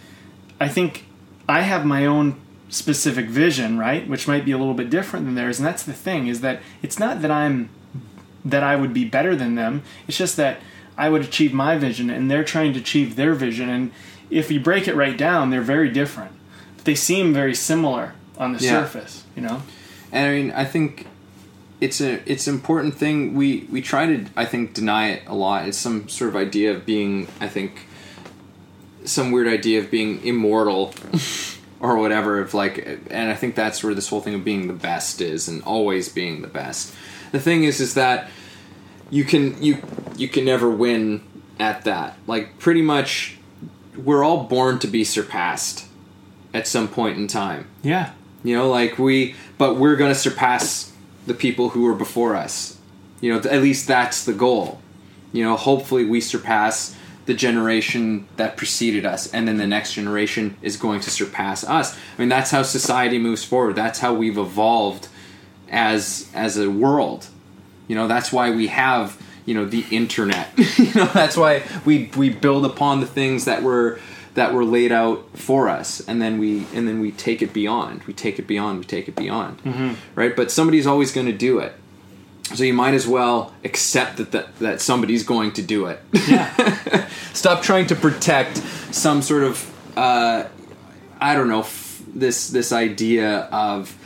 [0.60, 1.04] i think
[1.48, 5.34] i have my own specific vision right which might be a little bit different than
[5.34, 7.68] theirs and that's the thing is that it's not that i'm
[8.44, 10.58] that i would be better than them it's just that
[10.96, 13.92] i would achieve my vision and they're trying to achieve their vision and
[14.30, 16.32] if you break it right down they're very different
[16.84, 18.70] they seem very similar on the Yeah.
[18.82, 19.62] surface you know
[20.12, 21.06] And I mean, I think
[21.80, 23.34] it's a it's an important thing.
[23.34, 25.66] We we try to I think deny it a lot.
[25.66, 27.72] It's some sort of idea of being I think
[29.04, 30.94] some weird idea of being immortal
[31.80, 34.74] or whatever of like and I think that's where this whole thing of being the
[34.90, 36.94] best is and always being the best.
[37.32, 38.28] The thing is is that
[39.10, 39.78] you can you
[40.16, 41.22] you can never win
[41.58, 42.16] at that.
[42.26, 43.38] Like pretty much
[43.96, 45.86] we're all born to be surpassed
[46.54, 47.66] at some point in time.
[47.82, 48.12] yeah
[48.44, 50.92] You know, like we, but we're going to surpass
[51.26, 52.78] the people who were before us.
[53.20, 54.80] You know, at least that's the goal.
[55.32, 60.56] You know, hopefully we surpass the generation that preceded us, and then the next generation
[60.60, 61.96] is going to surpass us.
[61.96, 63.76] I mean, that's how society moves forward.
[63.76, 65.08] That's how we've evolved
[65.70, 67.28] as as a world.
[67.86, 70.50] You know, that's why we have you know the internet.
[70.78, 74.00] you know, that's why we we build upon the things that were
[74.34, 78.02] that were laid out for us, and then we and then we take it beyond.
[78.04, 78.78] We take it beyond.
[78.78, 79.60] We take it beyond.
[80.14, 81.74] Right, but somebody's always going to do it.
[82.54, 86.00] So you might as well accept that that, that somebody's going to do it.
[86.28, 88.58] yeah Stop trying to protect
[88.90, 90.44] some sort of uh,
[91.20, 93.96] I don't know f- this this idea of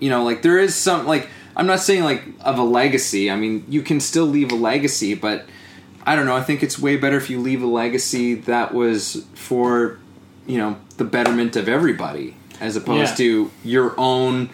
[0.00, 3.30] you know like there is some like I'm not saying like of a legacy.
[3.30, 5.44] I mean you can still leave a legacy, but
[6.06, 6.36] I don't know.
[6.36, 9.98] I think it's way better if you leave a legacy that was for
[10.46, 13.26] you know the betterment of everybody as opposed Yeah.
[13.26, 14.48] to your own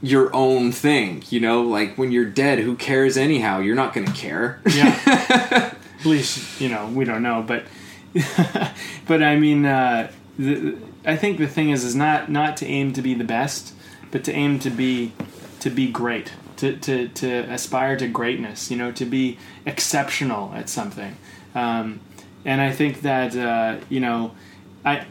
[0.00, 1.24] your own thing.
[1.30, 3.58] You know, like when you're dead, who cares anyhow?
[3.60, 4.60] You're not going to care.
[4.66, 4.98] yeah
[6.00, 7.64] at least you know we don't know but
[9.06, 10.76] but i mean uh, the,
[11.06, 13.72] i think the thing is is not not to aim to be the best
[14.10, 15.12] but to aim to be
[15.60, 16.32] to be great
[16.64, 21.16] to to, to aspire to greatness you know to be exceptional at something.
[21.54, 22.00] Um,
[22.46, 24.32] and i think that uh, you know
[24.84, 25.06] i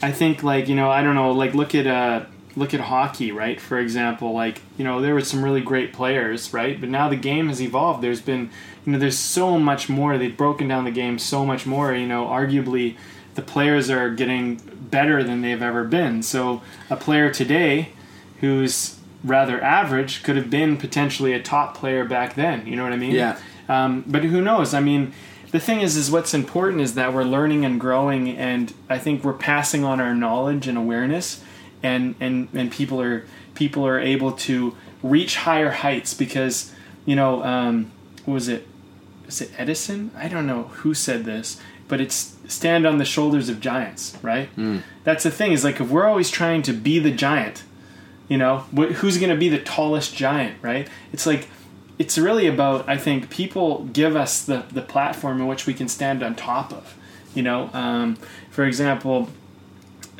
[0.00, 2.24] I think like you know I don't know like look at uh
[2.56, 3.60] look at hockey right?
[3.60, 6.80] For example like you know there were some really great players right?
[6.80, 8.02] But now the game has evolved.
[8.02, 8.50] There's been
[8.84, 10.18] you know there's so much more.
[10.18, 12.96] They've broken down the game so much more you know arguably
[13.34, 16.22] the players are getting better than they've ever been.
[16.22, 17.90] So a player today
[18.40, 22.92] who's rather average could have been potentially a top player back then you know what
[22.92, 23.36] I mean Yeah.
[23.68, 24.74] um, but who knows?
[24.74, 25.12] I mean,
[25.50, 29.24] the thing is, is what's important is that we're learning and growing, and I think
[29.24, 31.42] we're passing on our knowledge and awareness,
[31.82, 36.72] and and and people are people are able to reach higher heights because
[37.06, 37.90] you know um,
[38.26, 38.66] what was it?
[39.26, 40.10] Is it Edison?
[40.16, 41.58] I don't know who said this,
[41.88, 44.48] but it's stand on the shoulders of giants, right?
[45.04, 47.62] That's the thing is like if we're always trying to be the giant,
[48.28, 50.88] you know, wh- who's going to be the tallest giant, right?
[51.12, 51.48] It's like
[51.98, 55.88] it's really about I think people give us the the platform in which we can
[55.88, 56.94] stand on top of.
[57.34, 58.16] You know, um,
[58.50, 59.28] for example,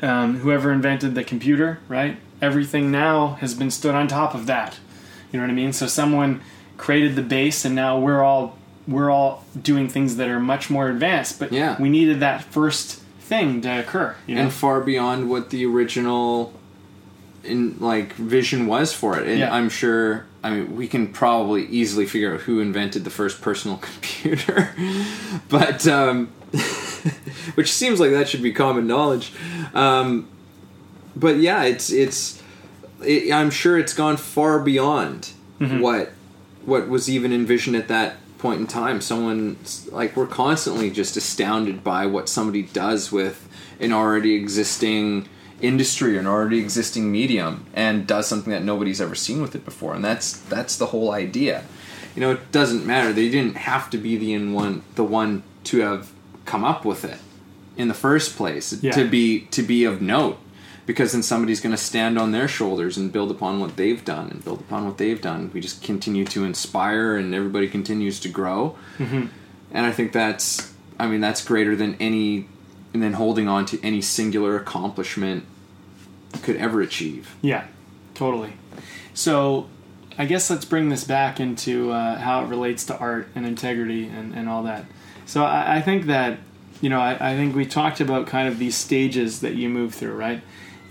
[0.01, 2.17] um, whoever invented the computer, right?
[2.41, 4.77] Everything now has been stood on top of that.
[5.31, 5.73] You know what I mean?
[5.73, 6.41] So someone
[6.77, 8.57] created the base, and now we're all
[8.87, 11.37] we're all doing things that are much more advanced.
[11.39, 11.75] But Yeah.
[11.79, 14.15] we needed that first thing to occur.
[14.25, 14.41] You know?
[14.43, 16.53] and far beyond what the original
[17.43, 19.27] in like vision was for it.
[19.27, 19.53] And Yeah.
[19.53, 23.77] I'm sure I mean we can probably easily figure out who invented the first personal
[23.81, 24.69] computer.
[25.49, 26.27] but um
[27.55, 29.31] which seems like that should be common knowledge.
[29.73, 30.27] Um
[31.15, 32.41] but yeah, it's it's
[33.03, 36.11] it, I'm sure it's gone far beyond what
[36.65, 39.01] what was even envisioned at that point in time.
[39.01, 39.57] Someone
[39.91, 43.47] like we're constantly just astounded by what somebody does with
[43.81, 45.27] an already existing
[45.61, 49.65] industry or an already existing medium and does something that nobody's ever seen with it
[49.65, 49.93] before.
[49.93, 51.63] And that's that's the whole idea.
[52.15, 53.13] You know, it doesn't matter.
[53.13, 56.11] They didn't have to be the in one the one to have
[56.45, 57.17] come up with it
[57.77, 58.91] in the first place Yeah.
[58.93, 60.37] to be to be of note
[60.85, 64.29] because then somebody's going to stand on their shoulders and build upon what they've done
[64.31, 68.27] and build upon what they've done we just continue to inspire and everybody continues to
[68.29, 69.27] grow Mm-hmm.
[69.71, 72.47] and i think that's i mean that's greater than any
[72.93, 75.45] and then holding on to any singular accomplishment
[76.43, 77.65] could ever achieve Yeah,
[78.13, 78.53] totally.
[79.13, 79.67] So,
[80.17, 84.07] I guess let's bring this back into uh, how it relates to art and integrity
[84.07, 84.85] and, and all that.
[85.25, 86.39] So, I, I think that,
[86.81, 89.93] you know, I, I think we talked about kind of these stages that you move
[89.93, 90.41] through, right?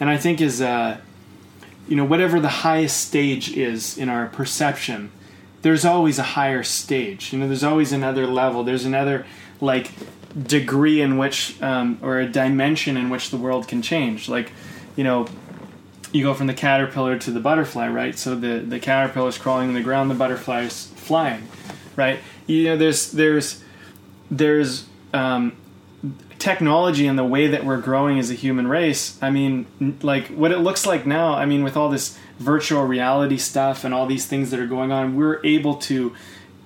[0.00, 0.98] And I think is, uh,
[1.88, 5.10] you know, whatever the highest stage is in our perception,
[5.62, 7.32] there's always a higher stage.
[7.32, 8.62] You know, there's always another level.
[8.62, 9.26] There's another,
[9.60, 9.90] like,
[10.36, 14.28] degree in which, um, or a dimension in which the world can change.
[14.28, 14.52] Like,
[14.96, 15.26] you know,
[16.12, 18.18] you go from the caterpillar to the butterfly, right?
[18.18, 21.46] So the the caterpillar is crawling on the ground, the butterfly is flying,
[21.96, 22.20] right?
[22.46, 23.62] You know, there's there's
[24.30, 25.56] there's um,
[26.38, 29.18] technology and the way that we're growing as a human race.
[29.22, 29.66] I mean,
[30.02, 31.34] like what it looks like now.
[31.34, 34.92] I mean, with all this virtual reality stuff and all these things that are going
[34.92, 36.14] on, we're able to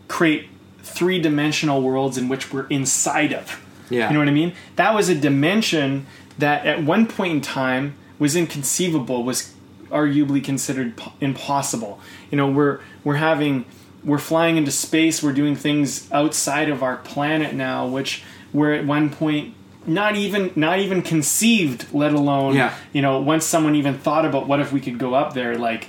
[0.08, 0.48] create
[0.82, 3.60] three dimensional worlds in which we're inside of.
[3.90, 4.52] yeah You know what I mean?
[4.76, 6.06] That was a dimension
[6.38, 9.52] that at one point in time was inconceivable, was
[9.90, 12.00] arguably considered po- impossible.
[12.30, 13.64] You know, we're we're having
[14.04, 18.22] we're flying into space, we're doing things outside of our planet now, which
[18.52, 19.54] were at one point
[19.86, 22.74] not even not even conceived, let alone Yeah.
[22.92, 25.88] you know, once someone even thought about what if we could go up there, like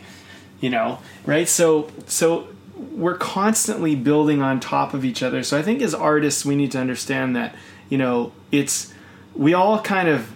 [0.59, 1.47] you know, right?
[1.47, 2.47] So so
[2.91, 5.43] we're constantly building on top of each other.
[5.43, 7.55] So I think as artists, we need to understand that
[7.89, 8.93] you know it's
[9.35, 10.31] we all kind of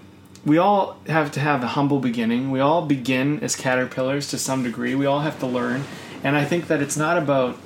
[0.46, 2.52] we all have to have a humble beginning.
[2.52, 4.96] We all begin as caterpillars to some degree.
[4.96, 5.84] We all have to learn,
[6.24, 7.58] and I think that it's not about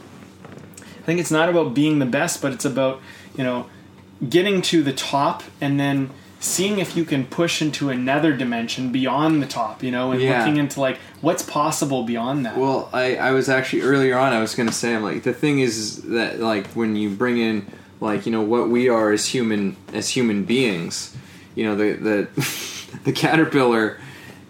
[1.02, 3.02] I think it's not about being the best, but it's about
[3.36, 3.68] you know
[4.28, 6.12] getting to the top and then
[6.42, 9.82] seeing if you can push into another dimension beyond the top.
[9.84, 10.40] You know, and Yeah.
[10.40, 12.58] looking into like what's possible beyond that.
[12.58, 14.34] Well, I, I was actually earlier on.
[14.34, 17.38] I was going to say, I'm like the thing is that like when you bring
[17.38, 17.66] in
[18.02, 21.16] like you know what we are as human as human beings,
[21.56, 24.00] you know the the the caterpillar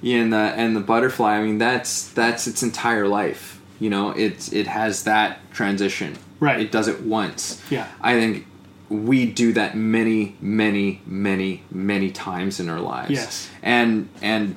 [0.04, 1.36] and the and the butterfly.
[1.38, 3.60] I mean that's that's its entire life.
[3.80, 6.18] You know, it it has that transition.
[6.40, 6.60] Right.
[6.62, 7.62] It does it once.
[7.70, 7.88] Yeah.
[8.02, 8.48] I think
[8.92, 13.12] we do that many, many, many, many times in our lives.
[13.12, 13.50] Yes.
[13.64, 14.56] And and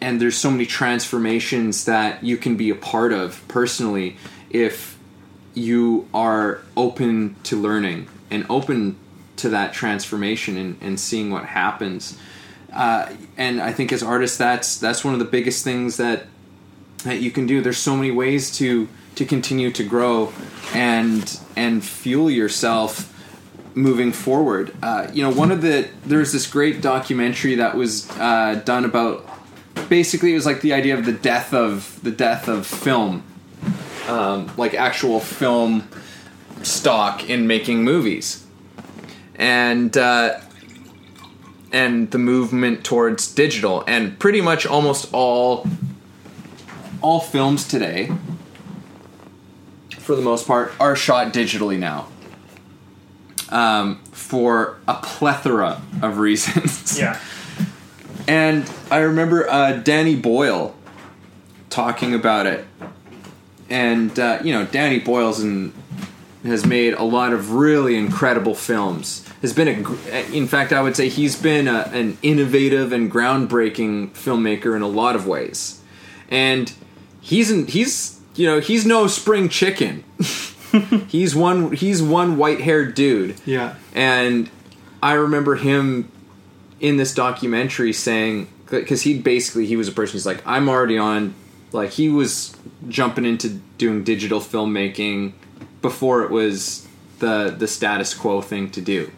[0.00, 4.16] and there's so many transformations that you can be a part of personally
[4.48, 4.96] if
[5.54, 8.96] you are open to learning and open
[9.36, 12.18] to that transformation and, and seeing what happens
[12.72, 16.26] uh, and I think as artists that's that's one of the biggest things that
[17.04, 20.32] that you can do there's so many ways to to continue to grow
[20.74, 23.12] and and fuel yourself
[23.78, 24.74] moving forward.
[24.82, 29.26] Uh, you know one of the there's this great documentary that was uh, done about
[29.88, 33.22] basically it was like the idea of the death of the death of film.
[34.08, 35.86] Um, like actual film
[36.62, 38.46] stock in making movies.
[39.34, 40.40] And uh,
[41.72, 45.66] and the movement towards digital and pretty much almost all
[47.02, 48.10] all films today
[49.90, 52.08] for the most part are shot digitally now
[53.50, 57.18] um, for a plethora of reasons yeah.
[58.26, 60.74] and I remember uh, Danny Boyle
[61.70, 62.64] talking about it,
[63.68, 65.72] and uh, you know Danny Boyle's in,
[66.44, 69.26] has made a lot of really incredible films.
[69.42, 74.10] Has been a, in fact, I would say he's been a, an innovative and groundbreaking
[74.10, 75.80] filmmaker in a lot of ways,
[76.30, 76.72] and
[77.20, 80.04] he's in, he's you know he's no spring chicken.
[81.08, 83.74] he's one he's one white haired dude Yeah.
[83.94, 84.50] and
[85.02, 86.10] I remember him
[86.80, 90.98] in this documentary saying because he basically he was a person who's like I'm already
[90.98, 91.34] on
[91.72, 92.56] like he was
[92.88, 93.48] jumping into
[93.78, 95.32] doing digital filmmaking
[95.82, 96.86] before it was
[97.18, 99.10] the the status quo thing to do.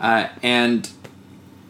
[0.00, 0.88] Uh, and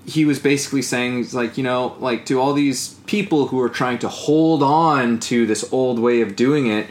[0.06, 3.98] he was basically saying like you know like to all these people who are trying
[3.98, 6.86] to hold on to this old way of doing it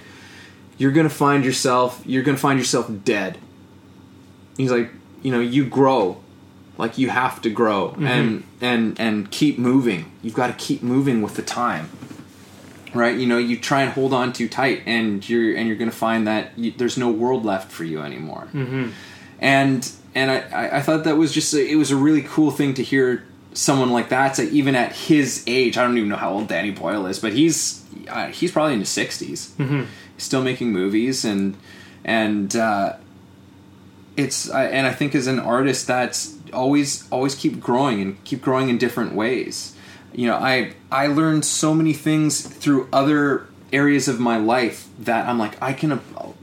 [0.78, 3.38] you're gonna find yourself you're gonna find yourself dead.
[4.58, 4.90] He's like
[5.22, 6.22] you know you grow.
[6.78, 10.12] Like you have to grow and and and keep moving.
[10.22, 11.90] You've got to keep moving with the time
[12.94, 13.18] right?
[13.18, 16.28] You know you try and hold on too tight and you're and you're gonna find
[16.28, 18.48] that you, there's no world left for you anymore.
[19.40, 22.74] And and I- I, thought that was just a, it was a really cool thing
[22.76, 23.24] to hear
[23.54, 26.72] someone like that say even at his age I don't even know how old Danny
[26.72, 29.84] Boyle is but he's uh, he's probably in his 60s mm-hmm.
[30.18, 31.56] Still making movies and
[32.04, 32.94] and uh,
[34.16, 38.42] it's I, and I think as an artist that's always always keep growing and keep
[38.42, 39.76] growing in different ways.
[40.14, 45.28] You know I I learned so many things through other areas of my life that
[45.28, 46.00] I'm like I can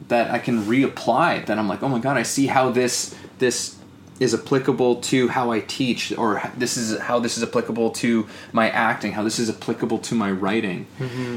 [0.09, 3.77] that I can reapply that I'm like oh my god I see how this this
[4.21, 8.71] is applicable to how I teach or this is how this is applicable to my
[8.71, 10.87] acting how this is applicable to my writing.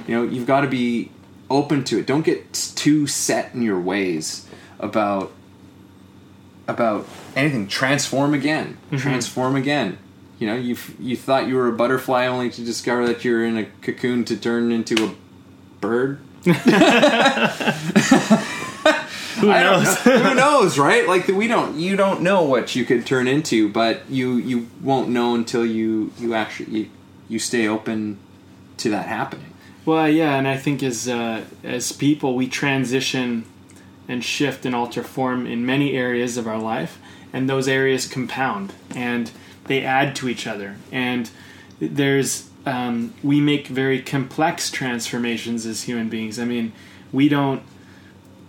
[0.08, 1.10] You know you've got to be
[1.50, 2.06] open to it.
[2.06, 4.48] Don't get too set in your ways
[4.80, 5.32] about
[6.68, 7.68] about anything.
[7.68, 8.78] Transform again.
[8.88, 8.98] Mm-hmm.
[8.98, 9.98] Transform again.
[10.40, 13.58] You know you you thought you were a butterfly only to discover that you're in
[13.58, 15.16] a cocoon to turn into a
[15.82, 16.20] bird?
[19.40, 20.06] Who knows?
[20.06, 20.20] know.
[20.20, 21.08] who knows right?
[21.08, 25.10] Like we don't you don't know what you could turn into but you you won't
[25.10, 26.90] know until you you actually you,
[27.30, 28.18] you stay open
[28.78, 29.54] to that happening
[29.88, 33.46] Well, yeah, and I think as uh, as people, we transition
[34.10, 37.00] and shift and alter form in many areas of our life,
[37.32, 39.32] and those areas compound and
[39.64, 40.76] they add to each other.
[40.92, 41.30] And
[41.80, 46.38] there's um, we make very complex transformations as human beings.
[46.38, 46.74] I mean,
[47.14, 47.64] we don't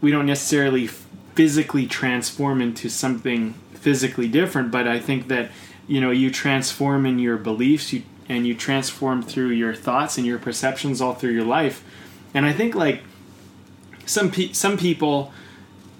[0.01, 5.53] we don't necessarily physically transform into something physically different, but I think that
[5.87, 10.27] you know you transform in your beliefs, you and you transform through your thoughts and
[10.27, 11.85] your perceptions all through your life.
[12.35, 13.03] And I think like
[14.07, 15.33] some pe- some people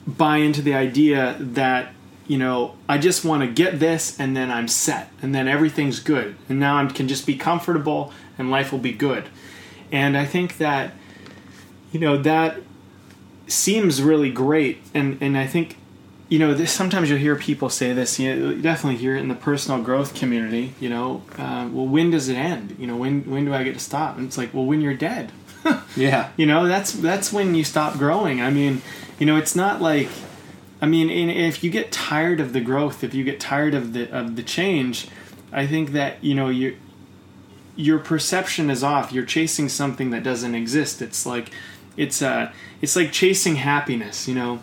[0.07, 1.93] buy into the idea that
[2.27, 6.01] you know I just want to get this and then I'm set and then everything's
[6.01, 9.29] good and now I can just be comfortable and life will be good.
[9.91, 10.93] And I think that
[11.93, 12.61] you know that
[13.47, 15.77] seems really great and and I think
[16.29, 19.21] you know this sometimes you'll hear people say this you, know, you definitely hear it
[19.21, 22.77] in the personal growth community you know uh, well when does it end?
[22.79, 24.17] You know when when do I get to stop?
[24.17, 25.33] And it's like well when you're dead.
[25.97, 26.31] Yeah.
[26.37, 28.41] You know that's that's when you stop growing.
[28.41, 28.83] I mean
[29.19, 30.09] you know it's not like
[30.81, 33.93] i mean in, if you get tired of the growth if you get tired of
[33.93, 35.09] the of the change
[35.53, 36.77] i think that you know you
[37.79, 39.13] your perception is off.
[39.13, 41.01] You're chasing something that doesn't exist.
[41.01, 41.51] It's like
[41.97, 42.53] it's uh
[42.83, 44.61] it's like chasing happiness you know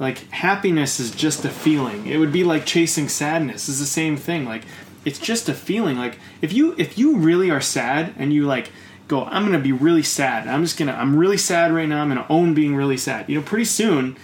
[0.00, 2.06] like happiness is just a feeling.
[2.06, 3.68] It would be like chasing sadness.
[3.68, 4.46] Is the same thing.
[4.46, 4.64] Like
[5.04, 5.96] it's just a feeling.
[5.98, 8.72] Like if you if you really are sad and you like
[9.06, 10.48] go i'm gonna be really sad.
[10.48, 12.02] I'm just gonna i'm really sad right now.
[12.02, 13.28] I'm gonna own being really sad.
[13.28, 14.16] You know pretty soon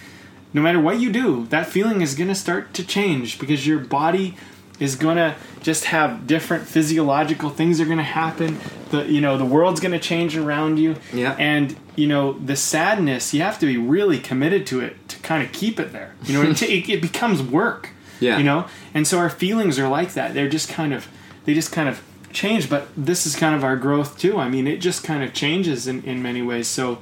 [0.53, 4.35] no matter what you do that feeling is gonna start to change because your body
[4.79, 8.59] is gonna just have different physiological things are gonna happen.
[8.89, 10.95] The you know the world's gonna change around you.
[11.13, 11.35] Yeah.
[11.37, 15.43] and you know the sadness you have to be really committed to it to kind
[15.43, 16.15] of keep it there.
[16.23, 17.89] You know it, it, it becomes work
[18.21, 18.37] Yeah.
[18.37, 18.67] you know?
[18.93, 20.33] And so our feelings are like that.
[20.33, 21.07] They're just kind of
[21.45, 22.01] they just kind of
[22.31, 24.37] change but this is kind of our growth too.
[24.37, 26.67] I mean it just kind of changes in, in many ways.
[26.67, 26.99] So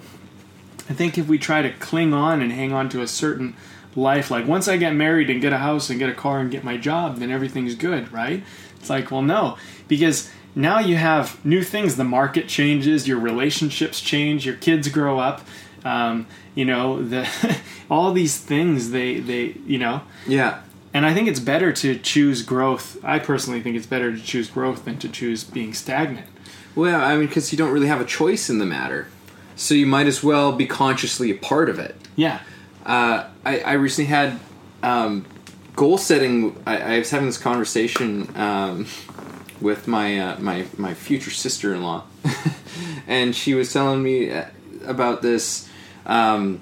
[0.89, 3.55] i think if we try to cling on and hang on to a certain
[3.95, 6.51] life like once i get married and get a house and get a car and
[6.51, 8.43] get my job then everything's good right?
[8.79, 9.57] It's like well no
[9.87, 15.19] because now you have new things the market changes your relationships change your kids grow
[15.19, 15.41] up
[15.83, 16.25] um,
[16.55, 17.27] you know the
[17.89, 20.61] all these things they they you know yeah
[20.95, 22.97] and I think it's better to choose growth.
[23.03, 26.25] I personally think it's better to choose growth than to choose being stagnant.
[26.73, 29.09] Well, I mean, because you don't really have a choice in the matter,
[29.57, 31.97] so you might as well be consciously a part of it.
[32.15, 32.39] Yeah.
[32.85, 34.39] Uh, I, I recently had
[34.83, 35.25] um,
[35.75, 36.55] goal setting.
[36.65, 38.87] I, I was having this conversation um,
[39.61, 42.03] with my uh, my my future sister in law,
[43.07, 44.45] and she was telling me uh,
[44.85, 45.69] about this.
[46.05, 46.61] Um,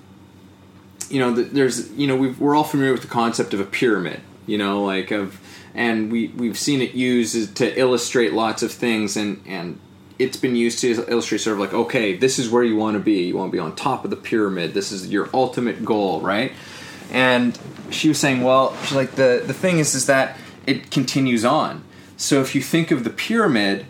[1.10, 3.66] you know, th- there's you know we've, we're all familiar with the concept of a
[3.66, 4.22] pyramid.
[4.46, 5.40] You know, like of
[5.74, 9.80] and we we've seen it used to illustrate lots of things and and
[10.20, 13.00] it's been used to illustrate sort of like okay this is where you want to
[13.00, 16.22] be you want to be on top of the pyramid this is your ultimate goal
[16.22, 16.54] right
[17.12, 17.58] and
[17.90, 20.38] she was saying well she's like the the thing is is that
[20.68, 21.84] it continues on
[22.24, 23.86] so if you think of the pyramid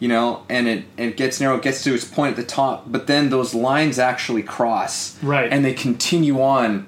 [0.00, 2.44] you know and it and it gets narrow it gets to its point at the
[2.60, 5.50] top but then those lines actually cross Right.
[5.52, 6.86] and they continue on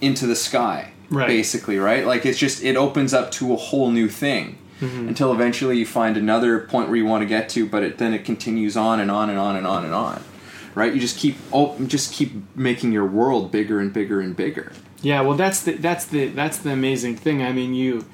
[0.00, 1.26] into the sky, Right.
[1.26, 2.06] basically, right?
[2.06, 5.08] Like it's just it opens up to a whole new thing Mm-hmm.
[5.08, 8.14] until eventually you find another point where you want to get to, but it, then
[8.14, 10.22] it continues on and on and on and on and on,
[10.76, 10.94] right?
[10.94, 14.70] You just keep oh, just keep making your world bigger and bigger and bigger.
[15.02, 17.42] Yeah, well, that's the that's the that's the amazing thing.
[17.42, 18.04] I mean, you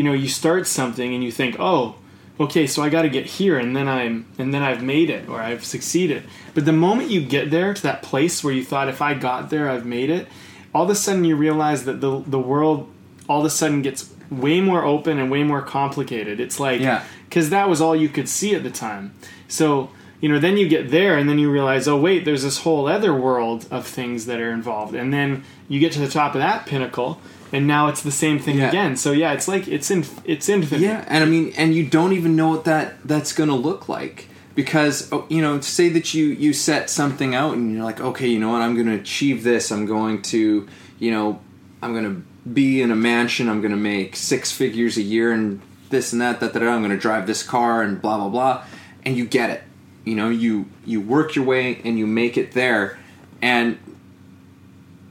[0.00, 1.94] you know, you start something and you think, oh,
[2.38, 5.28] okay, so I got to get here, and then I'm and then I've made it
[5.28, 6.22] or I've succeeded.
[6.54, 9.50] But the moment you get there to that place where you thought, if I got
[9.50, 10.26] there, I've made it,
[10.74, 12.88] all of a sudden you realize that the the world
[13.28, 16.40] all of a sudden gets way more open and way more complicated.
[16.40, 17.02] It's like Yeah.
[17.28, 19.12] because that was all you could see at the time.
[19.48, 19.90] So
[20.22, 22.86] you know, then you get there, and then you realize, oh wait, there's this whole
[22.88, 26.40] other world of things that are involved, and then you get to the top of
[26.40, 27.20] that pinnacle,
[27.52, 28.68] and now it's the same thing Yeah.
[28.68, 28.96] again.
[28.96, 30.82] So yeah, it's like it's in it's infinite.
[30.82, 33.88] Yeah, and I mean, and you don't even know what that that's going to look
[33.88, 38.00] like because oh, you know, say that you you set something out and you're like,
[38.00, 39.70] okay, you know what, I'm going to achieve this.
[39.70, 40.68] I'm going to,
[40.98, 41.40] you know,
[41.82, 43.48] I'm going to be in a mansion.
[43.48, 45.60] I'm going to make six figures a year and
[45.90, 46.40] this and that.
[46.40, 46.62] That that.
[46.62, 48.64] I'm going to drive this car and blah blah blah,
[49.04, 49.62] and you get it.
[50.04, 52.98] You know, you you work your way and you make it there,
[53.42, 53.78] and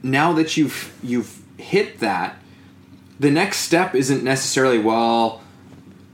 [0.02, 2.36] now that you've you've hit that,
[3.18, 5.42] the next step isn't necessarily well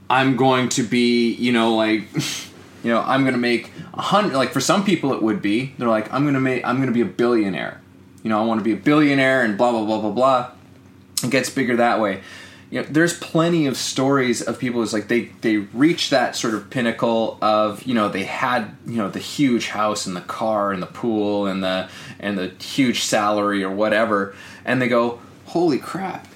[0.09, 2.03] i'm going to be you know like
[2.83, 5.73] you know i'm going to make a hundred like for some people it would be.
[5.77, 7.81] They're like i'm going to make i'm going to be a billionaire.
[8.23, 10.51] You know i want to be a billionaire and blah blah blah blah blah.
[11.23, 12.21] It gets bigger that way.
[12.69, 16.53] You know there's plenty of stories of people who's like they they reach that sort
[16.53, 20.71] of pinnacle of you know they had you know the huge house and the car
[20.71, 25.77] and the pool and the and the huge salary or whatever and they go holy
[25.77, 26.27] crap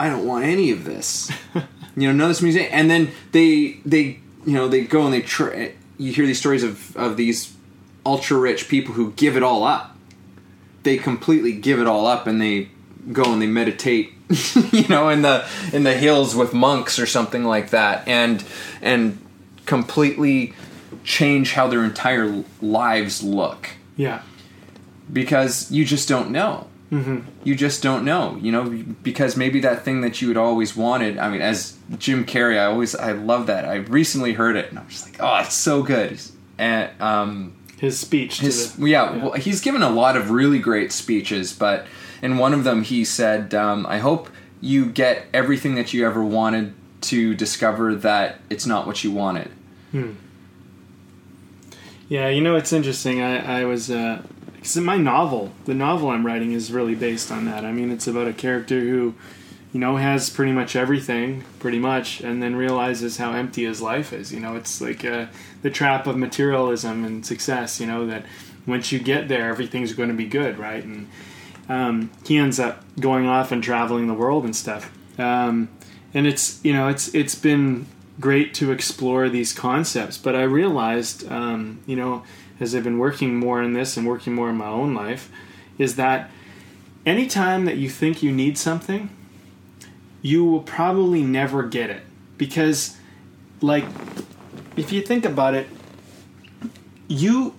[0.00, 1.28] I don't want any of this.
[1.96, 2.68] you know, none of this music.
[2.70, 5.74] And then they they you know they go and they try.
[5.96, 7.52] You hear these stories of of these
[8.06, 9.96] ultra rich people who give it all up.
[10.84, 12.68] They completely give it all up, and they
[13.12, 14.12] go and they meditate.
[14.72, 18.44] you know, in the in the hills with monks or something like that, and
[18.80, 19.18] and
[19.66, 20.54] completely
[21.02, 24.22] change how their entire lives look yeah,
[25.12, 26.67] because you just don't know.
[26.90, 27.18] Mm-hmm.
[27.44, 28.70] You just don't know, you know,
[29.02, 31.18] because maybe that thing that you had always wanted.
[31.18, 33.66] I mean, as Jim Carrey, I always I love that.
[33.66, 36.18] I recently heard it, and I'm just like, oh, it's so good.
[36.56, 38.40] And um, his speech.
[38.40, 41.86] his the, yeah, Well, he's given a lot of really great speeches, but
[42.22, 46.24] in one of them he said, um, "I hope you get everything that you ever
[46.24, 49.50] wanted to discover that it's not what you wanted."
[52.08, 53.20] Yeah, you know it's interesting.
[53.20, 54.22] I I was uh,
[54.74, 57.64] 'cause my novel, the novel I'm writing is really based on that.
[57.64, 59.14] I mean, it's about a character who,
[59.72, 64.12] you know, has pretty much everything, pretty much, and then realizes how empty his life
[64.12, 64.32] is.
[64.32, 65.26] You know, it's like uh,
[65.62, 67.80] the trap of materialism and success.
[67.80, 68.24] You know that
[68.66, 70.84] once you get there, everything's going to be good, right?
[70.84, 71.08] And
[71.68, 74.90] um, he ends up going off and traveling the world and stuff.
[75.18, 75.68] Um,
[76.14, 77.86] and it's you know it's it's been
[78.20, 82.22] great to explore these concepts, but I realized um, you know
[82.60, 85.30] as I've been working more in this and working more in my own life,
[85.78, 86.30] is that
[87.06, 89.10] anytime that you think you need something,
[90.22, 92.02] you will probably never get it.
[92.36, 92.96] Because
[93.60, 93.84] like
[94.76, 95.66] if you think about it
[97.08, 97.54] you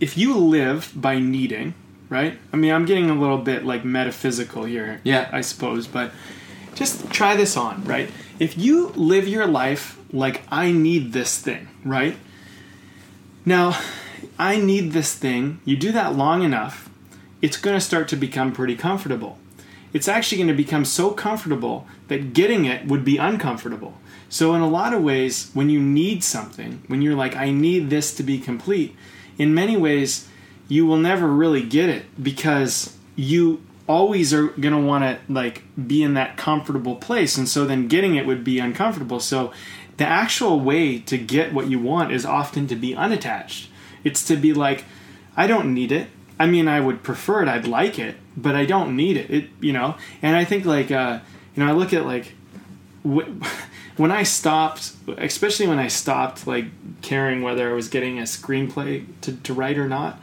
[0.00, 1.74] if you live by needing
[2.10, 2.38] right?
[2.52, 5.28] I mean i'm getting a little bit like metaphysical here Yeah.
[5.32, 6.12] i suppose but
[6.74, 8.10] just try this on right?
[8.38, 12.16] If you live your life like i need this thing right?
[13.44, 13.78] Now
[14.38, 15.60] i need this thing.
[15.64, 16.88] You do that long enough
[17.40, 19.38] it's going to start to become pretty comfortable.
[19.92, 23.94] It's actually going to become so comfortable that getting it would be uncomfortable.
[24.28, 27.88] So, in a lot of ways, when you need something, when you're like, I need
[27.88, 28.94] this to be complete,
[29.38, 30.28] in many ways,
[30.66, 35.62] you will never really get it because you always are going to want to like
[35.86, 39.18] be in that comfortable place and so then getting it would be uncomfortable.
[39.18, 39.50] So
[39.96, 43.70] the actual way to get what you want is often to be unattached
[44.04, 44.84] it's to be like
[45.36, 46.08] i don't need it.
[46.38, 47.48] I mean i would prefer it.
[47.48, 49.30] I'd like it but i don't need it.
[49.30, 49.96] It you know?
[50.22, 51.20] And i think like uh
[51.54, 52.34] you know i look at like
[53.04, 53.28] wh-
[53.96, 56.66] when i stopped especially when i stopped like
[57.02, 60.20] caring whether i was getting a screenplay to, to write or not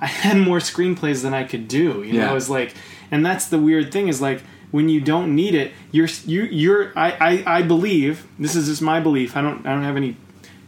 [0.00, 2.26] i had more screenplays than i could do you Yeah.
[2.26, 2.74] know it was like
[3.10, 6.92] and that's the weird thing is like when you don't need it you're you you're
[6.98, 7.12] I,
[7.46, 10.16] I i believe this is just my belief i don't i don't have any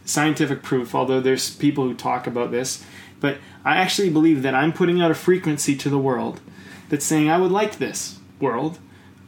[0.07, 2.83] scientific proof although there's people who talk about this
[3.19, 6.39] but i actually believe that i'm putting out a frequency to the world
[6.89, 8.79] that's saying i would like this world.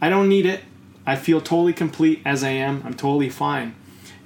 [0.01, 0.61] I don't need it.
[1.05, 2.83] I feel totally complete as i am.
[2.85, 3.75] I'm totally fine.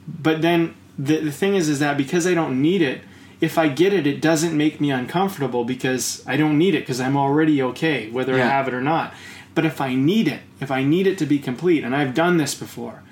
[0.08, 3.02] But then the, the thing is is that because i don't need it
[3.42, 7.02] if I get it, it doesn't make me uncomfortable because I don't need it because
[7.02, 9.14] I'm already okay, whether I have it or not.
[9.54, 12.38] But if I need it, if I need it to be complete, and I've done
[12.38, 13.04] this before,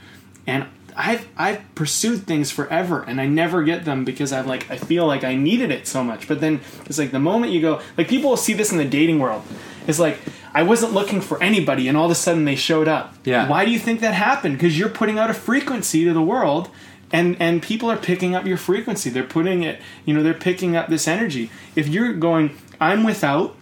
[0.48, 0.68] and
[1.02, 5.08] I've I've pursued things forever, and I never get them because I'm like I feel
[5.08, 6.28] like I needed it so much.
[6.28, 8.86] But then it's like the moment you go, like people will see this in the
[8.86, 9.44] dating world.
[9.88, 10.20] It's like
[10.54, 13.16] I wasn't looking for anybody, and all of a sudden they showed up.
[13.24, 13.50] Yeah.
[13.50, 14.58] Why do you think that happened?
[14.58, 16.70] Because you're putting out a frequency to the world,
[17.12, 19.10] and and people are picking up your frequency.
[19.10, 21.50] They're putting it, you know, they're picking up this energy.
[21.76, 23.56] If you're going, I'm without,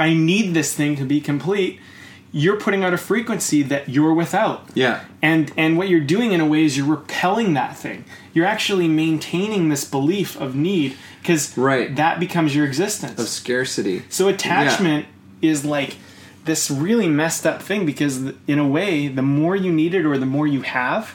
[0.00, 1.80] I need this thing to be complete.
[2.32, 4.66] You're putting out a frequency that you're without.
[4.74, 5.04] Yeah.
[5.22, 8.04] And and what you're doing in a way is you're repelling that thing.
[8.34, 11.94] You're actually maintaining this belief of need because Right.
[11.96, 13.18] that becomes your existence.
[13.20, 14.02] Of scarcity.
[14.10, 15.06] So attachment
[15.40, 15.96] is like
[16.44, 20.18] this really messed up thing because in a way, the more you need it or
[20.18, 21.14] the more you have,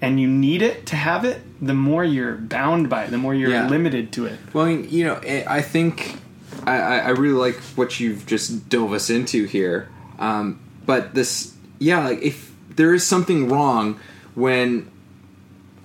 [0.00, 3.34] and you need it to have it, the more you're bound by it, the more
[3.34, 3.68] you're Yeah.
[3.68, 4.38] limited to it.
[4.52, 6.18] Well, you know, I I think
[6.66, 9.88] I I really like what you've just dove us into here.
[10.18, 14.00] Um, but this, yeah, like if there is something wrong
[14.34, 14.90] when,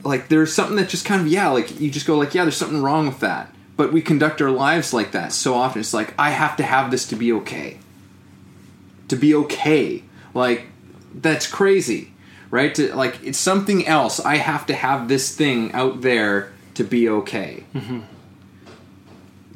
[0.04, 2.58] like, there's something that just kind of, yeah, like you just go like, yeah, there's
[2.58, 3.54] something wrong with that.
[3.78, 5.80] But we conduct our lives like that so often.
[5.80, 7.78] It's like I have to have this to be okay.
[9.08, 10.04] To be okay,
[10.34, 10.68] like
[11.14, 12.14] that's crazy,
[12.52, 12.74] right?
[12.76, 14.20] To like it's something else.
[14.20, 17.66] I have to have this thing out there to be okay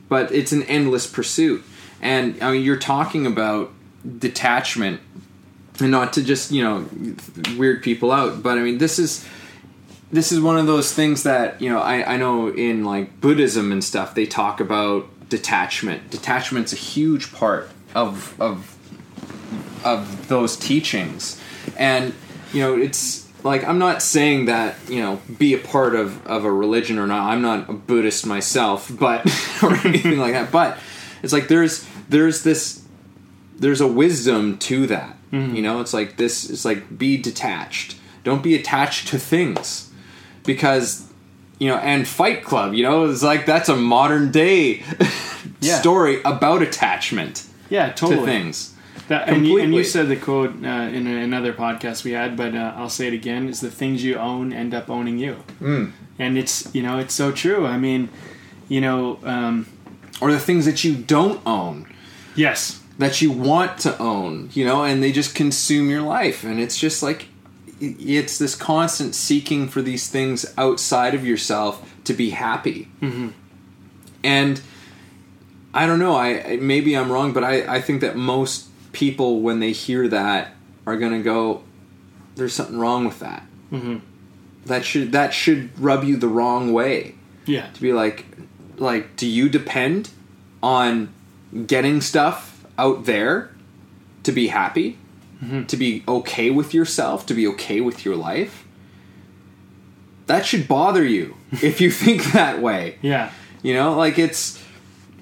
[0.07, 1.63] but it's an endless pursuit.
[2.01, 3.71] And I mean, you're talking about
[4.19, 5.01] detachment,
[5.79, 6.87] and not to just you know
[7.57, 9.27] weird people out, but I mean, this is
[10.11, 13.71] this is one of those things that you know I, I know in like Buddhism
[13.71, 16.09] and stuff they talk about detachment.
[16.09, 18.77] Detachment's a huge part of of
[19.83, 21.41] of those teachings,
[21.77, 22.13] and
[22.53, 26.45] you know it's like I'm not saying that you know be a part of of
[26.45, 27.29] a religion or not.
[27.29, 29.25] I'm not a Buddhist myself, but
[29.63, 30.51] or anything like that.
[30.51, 30.77] But
[31.23, 32.84] it's like there's there's this
[33.57, 35.17] there's a wisdom to that.
[35.31, 36.49] You know, it's like this.
[36.49, 37.97] It's like be detached.
[38.23, 39.91] Don't be attached to things
[40.45, 41.11] because
[41.59, 41.75] you know.
[41.77, 44.83] And Fight Club, you know, it's like that's a modern day
[45.59, 45.77] Yeah.
[45.79, 48.19] story about attachment Yeah, totally.
[48.21, 48.73] to things.
[49.09, 52.35] That, and, you, and you said the quote uh, in a, another podcast we had,
[52.37, 55.43] but uh, I'll say it again: is the things you own end up owning you.
[55.59, 55.91] Mm.
[56.17, 57.65] And it's you know it's so true.
[57.65, 58.07] I mean,
[58.69, 59.67] you know, um,
[60.21, 61.87] Or the things that you don't own.
[62.35, 66.43] yes, that you want to own, you know, and they just consume your life.
[66.43, 67.27] And it's just like,
[67.79, 72.87] it's this constant seeking for these things outside of yourself to be happy.
[73.01, 73.29] Mm-hmm.
[74.23, 74.61] And
[75.73, 79.59] I don't know, I maybe I'm wrong, but I, I think that most people, when
[79.59, 80.53] they hear that,
[80.87, 81.63] are going to go,
[82.35, 83.45] there's something wrong with that.
[83.71, 83.97] Mm-hmm.
[84.65, 87.15] That should that should rub you the wrong way
[87.45, 88.25] yeah, to be like
[88.77, 90.09] like do you depend
[90.63, 91.13] on
[91.67, 93.51] getting stuff out there
[94.23, 94.97] to be happy
[95.67, 98.65] to be okay with yourself to be okay with your life
[100.27, 102.97] that should bother you if you think that way.
[103.01, 103.31] Yeah,
[103.61, 104.61] you know like it's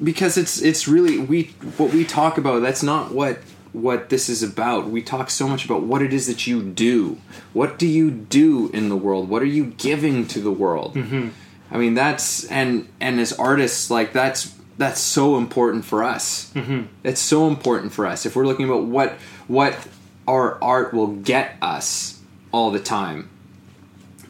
[0.01, 1.43] because it's it's really we
[1.77, 3.39] what we talk about that's not what
[3.73, 4.87] what this is about.
[4.87, 7.17] We talk so much about what it is that you do.
[7.53, 9.29] What do you do in the world?
[9.29, 10.95] What are you giving to the world?
[10.95, 11.29] Mm-hmm.
[11.71, 16.83] i mean that's and and as artists like that's that's so important for us mm-hmm.
[17.03, 19.13] it's so important for us if we're looking about what
[19.47, 19.87] what
[20.27, 22.19] our art will get us
[22.51, 23.29] all the time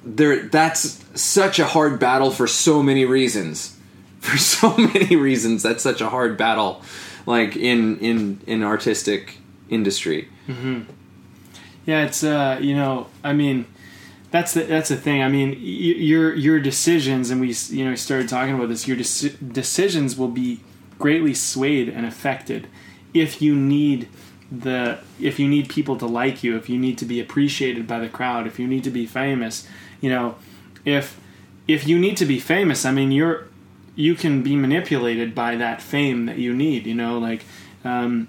[0.03, 3.77] there that's such a hard battle for so many reasons
[4.19, 6.81] for so many reasons that's such a hard battle
[7.25, 9.37] like in in in artistic
[9.69, 10.29] industry
[11.85, 12.05] yeah.
[12.05, 13.65] It's uh, you know, I mean,
[14.33, 15.21] that's the that's the thing.
[15.21, 18.87] I mean, your your decisions, and we you know started talking about this.
[18.87, 20.61] Your deci- decisions will be
[20.97, 22.67] greatly swayed and affected
[23.13, 24.09] if you need
[24.51, 27.99] the if you need people to like you, if you need to be appreciated by
[27.99, 29.67] the crowd, if you need to be famous,
[30.01, 30.33] you know,
[30.83, 31.19] if
[31.67, 33.47] if you need to be famous, I mean, you're
[33.93, 36.87] you can be manipulated by that fame that you need.
[36.87, 37.45] You know, like.
[37.85, 38.27] Um,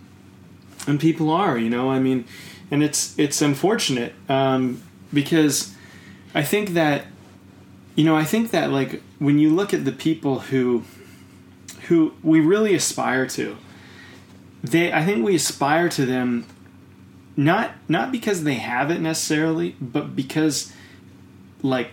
[0.87, 2.27] and people are you know i mean
[2.71, 4.83] and it's it's unfortunate um,
[5.15, 5.74] because
[6.35, 7.07] i think that
[7.95, 10.83] you know i think that like when you look at the people who
[11.89, 13.57] who we really aspire to
[14.63, 16.47] they i think we aspire to them
[17.37, 20.73] not not because they have it necessarily but because
[21.63, 21.91] like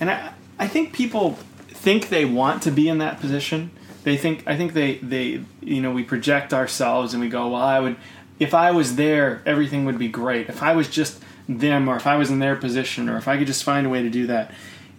[0.00, 1.38] and i i think people
[1.84, 3.70] think they want to be in that position.
[4.04, 7.62] They think i think they they you know we project ourselves and we go well
[7.62, 7.96] i would
[8.38, 10.48] if i was there everything would be great.
[10.48, 13.36] If i was just them or if i was in their position or if i
[13.36, 14.50] could just find a way to do that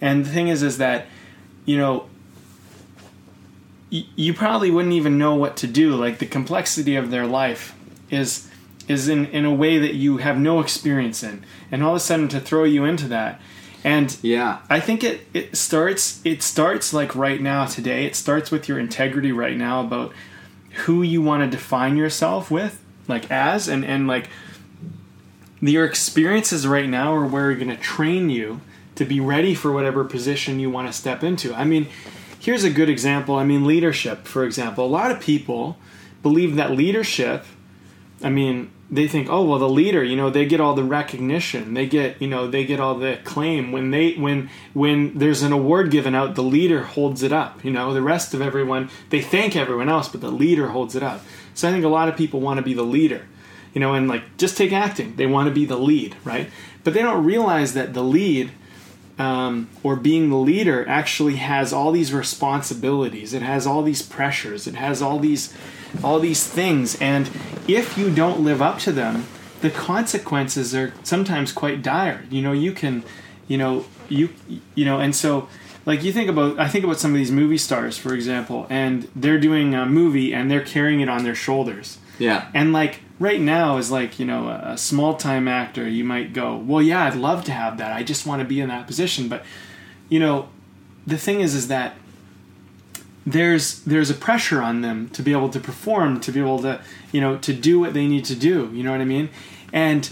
[0.02, 1.06] and the thing is is that
[1.66, 2.08] you know
[3.92, 5.96] y- you probably wouldn't even know what to do.
[5.96, 7.74] Like the complexity of their life
[8.10, 8.50] is
[8.88, 12.00] is in in a way that you have no experience in, and all of a
[12.00, 13.40] sudden to throw you into that,
[13.84, 14.60] and Yeah.
[14.70, 18.06] I think it it starts it starts like right now today.
[18.06, 20.14] It starts with your integrity right now about
[20.86, 24.30] who you want to define yourself with, like as, and and like
[25.70, 28.62] your experiences right now are where you're going to train you
[28.96, 31.54] to be ready for whatever position you want to step into.
[31.54, 31.88] I mean,
[32.40, 33.36] here's a good example.
[33.36, 34.86] I mean, leadership, for example.
[34.86, 35.78] A lot of people
[36.24, 37.46] believe that leadership,
[38.24, 41.74] I mean, they think, oh well, the leader, you know, they get all the recognition,
[41.74, 45.52] they get, you know, they get all the acclaim when they when when there's an
[45.52, 47.66] award given out, the leader holds it up.
[47.66, 51.02] You know, the rest of everyone they thank everyone else, but the leader holds it
[51.02, 51.22] up.
[51.56, 53.26] So I think a lot of people want to be the leader
[53.76, 55.16] you know, and like just take acting.
[55.18, 56.50] They want to be the lead, right?
[56.84, 58.52] But they don't realize that the lead
[59.20, 63.34] um, or being the leader actually has all these responsibilities.
[63.34, 64.66] It has all these pressures.
[64.66, 65.54] It has all these
[66.04, 67.30] all these things, and
[67.68, 69.28] if you don't live up to them,
[69.62, 72.26] the consequences are sometimes quite dire.
[72.30, 73.04] You know, you can,
[73.48, 74.30] you know, you
[74.74, 75.48] you know, and so
[75.86, 79.08] like you think about i think about some of these movie stars for example and
[79.16, 82.50] they're doing a movie and they're carrying it on their shoulders Yeah.
[82.54, 86.58] and like right now is like you know a, small time actor you might go
[86.58, 87.94] well yeah i'd love to have that.
[87.94, 89.28] I just want to be in that position.
[89.28, 89.44] But
[90.10, 90.50] you know
[91.08, 91.96] the thing is is that
[93.26, 96.82] there's there's a pressure on them to be able to perform to be able to
[97.12, 98.70] you know to do what they need to do.
[98.74, 99.30] You know what i mean?
[99.74, 100.10] And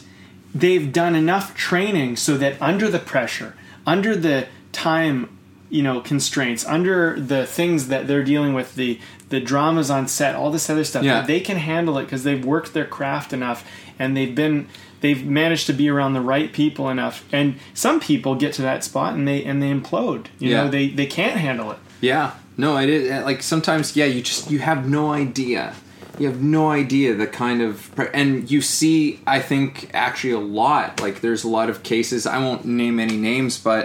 [0.54, 3.56] they've done enough training so that under the pressure
[3.86, 5.30] under the time
[5.70, 9.00] you know constraints under the things that they're dealing with the
[9.34, 11.22] the dramas on set all this other stuff Yeah.
[11.34, 13.60] they can handle it because they've worked their craft enough
[13.98, 14.68] and they've been
[15.02, 18.84] they've managed to be around the right people enough and some people get to that
[18.84, 20.58] spot and they and they implode you Yeah.
[20.64, 23.96] know they they can't handle it Yeah, no, it is uh, like sometimes.
[24.00, 25.74] Yeah, you just you have no idea.
[26.20, 29.20] You have no idea the kind of pre- and you see.
[29.26, 31.02] I think actually a lot.
[31.06, 32.28] Like there's a lot of cases.
[32.28, 33.84] I won't name any names, but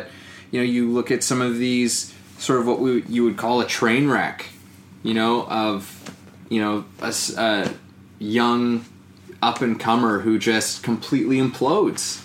[0.51, 3.61] you know, you look at some of these sort of what we you would call
[3.63, 4.47] a train wreck.
[5.03, 6.15] You know, of
[6.49, 6.85] you know
[7.37, 7.71] a
[8.19, 8.85] young
[9.43, 12.25] up and comer who just completely implodes.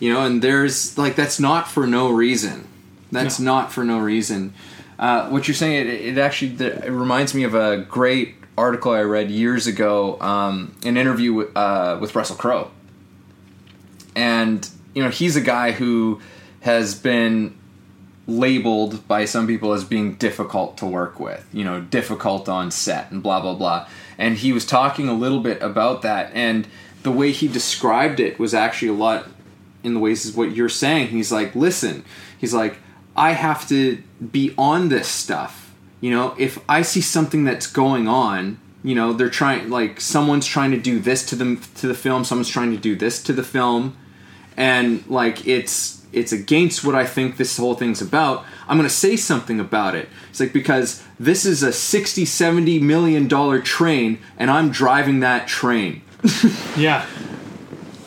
[0.00, 2.66] You know, and there's like that's not for no reason.
[3.10, 3.54] That's No.
[3.54, 4.52] not for no reason.
[4.98, 9.02] Uh, what you're saying, it, it actually it reminds me of a great article I
[9.02, 12.70] read years ago, um, an interview with, uh, with Russell Crowe,
[14.16, 16.20] and you know he's a guy who
[16.60, 17.56] has been
[18.28, 23.10] labeled by some people as being difficult to work with, you know, difficult on set
[23.10, 23.88] and blah blah blah.
[24.18, 26.68] And he was talking a little bit about that, and
[27.02, 29.26] the way he described it was actually a lot
[29.82, 31.08] in the ways is what you're saying.
[31.08, 32.04] He's like, listen,
[32.36, 32.78] he's like,
[33.16, 35.74] I have to be on this stuff.
[36.00, 40.46] You know, if I see something that's going on, you know, they're trying like someone's
[40.46, 43.32] trying to do this to them to the film, someone's trying to do this to
[43.32, 43.96] the film,
[44.58, 48.44] and like it's it's against what I think this whole thing's about.
[48.66, 50.08] I'm going to say something about it.
[50.30, 55.48] It's like because this is a 60 70 million dollar train and I'm driving that
[55.48, 56.02] train.
[56.76, 57.06] Yeah.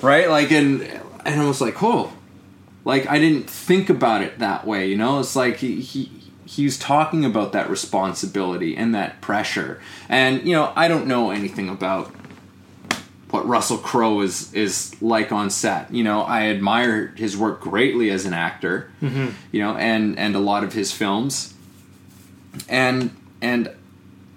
[0.02, 0.30] Right?
[0.30, 0.82] Like and
[1.26, 2.14] and i was like oh.
[2.84, 5.20] Like i didn't think about it that way you know?
[5.20, 6.12] It's like he he
[6.46, 9.80] he was talking about that responsibility and that pressure.
[10.10, 12.14] And you know i don't know anything about
[13.32, 15.94] what russell crowe is is like on set.
[15.94, 19.30] You know i admire his work greatly as an actor mm-hmm.
[19.52, 21.54] you know and and a lot of his films.
[22.68, 23.72] And and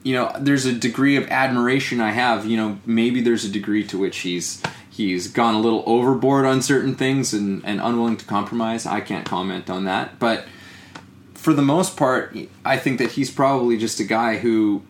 [0.02, 3.84] you know there's a degree of admiration i have you know maybe there's a degree
[3.84, 8.24] to which he's he's gone a little overboard on certain things and and unwilling to
[8.24, 8.86] compromise.
[8.86, 10.18] I can't comment on that.
[10.18, 10.46] But
[11.44, 12.34] for the most part
[12.64, 14.82] i think that he's probably just a guy who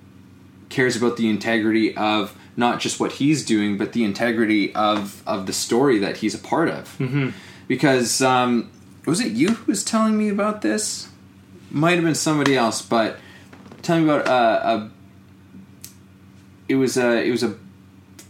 [0.69, 5.47] cares about the integrity of not just what he's doing but the integrity of of
[5.47, 6.97] the story that he's a part of.
[6.99, 7.31] Mm-hmm.
[7.69, 8.71] because um
[9.07, 11.09] was it you who was telling me about this?
[11.71, 13.19] Might have been somebody else but
[13.83, 14.91] tell me about uh, a
[16.69, 17.57] it was a it was a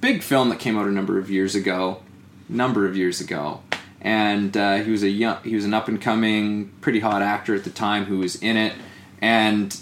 [0.00, 2.02] big film that came out a number of years ago,
[2.48, 3.62] number of years ago,
[4.00, 7.54] and uh, he was a young he was an up and coming pretty hot actor
[7.54, 8.74] at the time who was in it,
[9.20, 9.78] and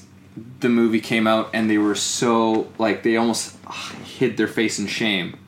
[0.60, 3.56] the movie came out and they were so like they almost
[4.04, 5.38] hid their face in shame.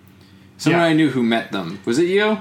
[0.59, 0.89] Someone Yeah.
[0.89, 2.39] I knew who met them was it you?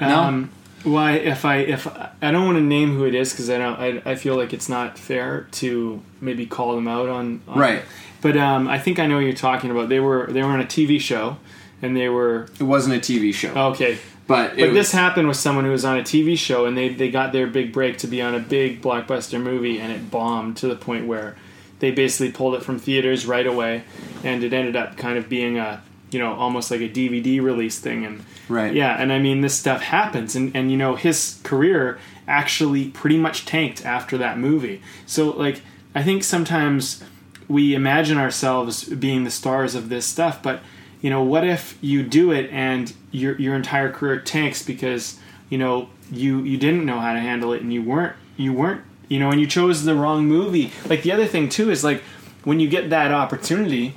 [0.00, 0.20] No.
[0.20, 0.50] Um,
[0.84, 3.58] well, I, if I if I don't want to name who it is because I
[3.58, 7.58] don't I, I feel like it's not fair to maybe call them out on, on
[7.58, 7.82] Right.
[8.20, 9.88] But um, I think I know what you're talking about.
[9.88, 11.38] They were they were on a TV show,
[11.82, 13.98] and they were it wasn't a TV show, okay.
[14.26, 16.88] but But was, this happened with someone who was on a TV show, and they
[16.88, 20.56] they got their big break to be on a big blockbuster movie, and it bombed
[20.58, 21.36] to the point where
[21.78, 23.84] they basically pulled it from theaters right away,
[24.24, 27.78] and it ended up kind of being a you know almost like a DVD release
[27.80, 28.72] thing and Right.
[28.72, 31.98] yeah and I mean this stuff happens and and you know his career
[32.28, 35.62] actually pretty much tanked after that movie so like
[35.96, 37.02] I think sometimes
[37.48, 40.60] we imagine ourselves being the stars of this stuff but
[41.00, 45.18] you know what if you do it and your your entire career tanks because
[45.50, 48.82] you know you you didn't know how to handle it and you weren't you weren't
[49.08, 52.02] you know and you chose the wrong movie like the other thing too is like
[52.44, 53.94] when you get that opportunity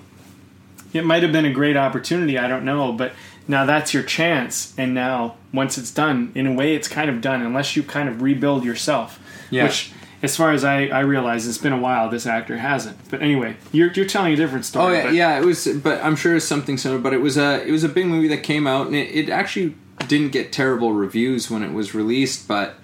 [0.93, 3.13] it might have been a great opportunity i don't know but
[3.47, 7.21] now that's your chance and now once it's done in a way it's kind of
[7.21, 9.19] done unless you kind of rebuild yourself
[9.49, 9.63] Yeah.
[9.65, 9.91] which
[10.21, 13.55] as far as I, I realize it's been a while this actor hasn't but anyway
[13.71, 15.39] you're, you're telling a different story Oh yeah, but- yeah.
[15.39, 16.99] It was, but I'm sure it's something similar.
[17.01, 19.29] But it was a it was a big movie that came out, and it, it
[19.29, 19.75] actually
[20.07, 22.47] didn't get terrible reviews when it was released.
[22.49, 22.75] But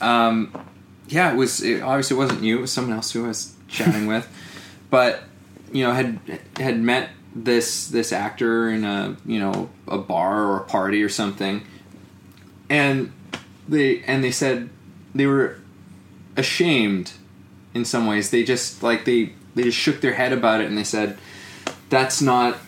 [0.00, 0.50] um,
[1.08, 2.58] yeah, it was it obviously it wasn't you.
[2.58, 4.28] It was someone else who I was chatting with.
[4.90, 5.24] But
[5.72, 6.20] you know, had
[6.56, 11.08] had met this this actor in a you know a bar or a party or
[11.08, 11.66] something,
[12.70, 13.12] and
[13.68, 14.70] they and they said
[15.12, 15.58] they were
[16.36, 17.14] ashamed
[17.74, 18.30] in some ways.
[18.30, 21.18] They just like they they just shook their head about it and they said
[21.88, 22.58] that's not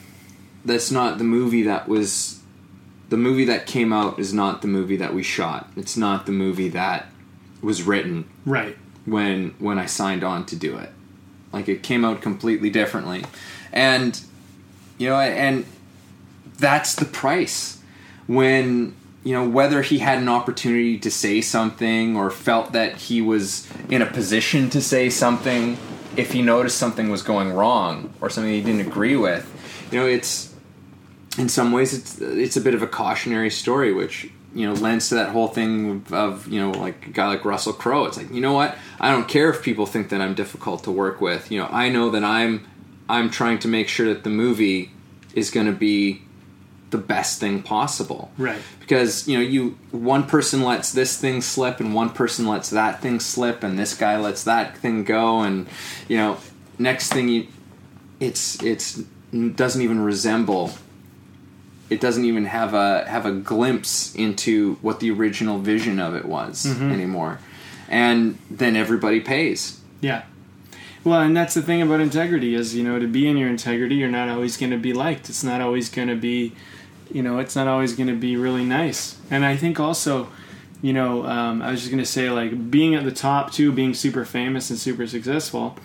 [0.64, 2.40] that's not the movie that was
[3.08, 5.70] the movie that came out is not the movie that we shot.
[5.76, 7.06] It's not the movie that
[7.66, 10.90] was written right when when I signed on to do it.
[11.52, 13.24] Like it came out completely differently.
[13.72, 14.18] And
[14.98, 15.66] you know and
[16.58, 17.80] that's the price
[18.28, 18.94] when
[19.24, 23.68] you know whether he had an opportunity to say something or felt that he was
[23.90, 25.76] in a position to say something
[26.16, 29.44] if he noticed something was going wrong or something he didn't agree with.
[29.90, 30.54] you know it's
[31.36, 35.10] in some ways it's it's a bit of a cautionary story which you know lends
[35.10, 38.06] to that whole thing of, of you know like a guy like Russell Crowe.
[38.06, 38.76] It's like you know what?
[38.98, 41.52] I don't care if people think that I'm difficult to work with.
[41.52, 42.66] You know I know that I'm
[43.08, 44.90] I'm trying to make sure that the movie
[45.34, 46.22] is going to be
[46.90, 48.30] the best thing possible.
[48.38, 48.60] Right.
[48.80, 53.02] Because you know you one person lets this thing slip and one person lets that
[53.02, 55.66] thing slip and this guy lets that thing go and
[56.08, 56.38] you know
[56.78, 57.46] next thing you
[58.20, 59.02] it's it's
[59.54, 60.72] doesn't even resemble
[61.88, 66.24] it doesn't even have a have a glimpse into what the original vision of it
[66.24, 67.38] was anymore
[67.88, 70.22] and then everybody pays Yeah.
[71.04, 73.94] Well, and that's the thing about integrity is, you know, to be in your integrity,
[73.94, 75.28] you're not always going to be liked.
[75.28, 76.52] It's not always going to be,
[77.12, 79.16] you know, it's not always going to be really nice.
[79.30, 80.28] And I think also,
[80.82, 83.70] you know, um, I was just going to say, like, being at the top too,
[83.70, 85.78] being super famous and super successful,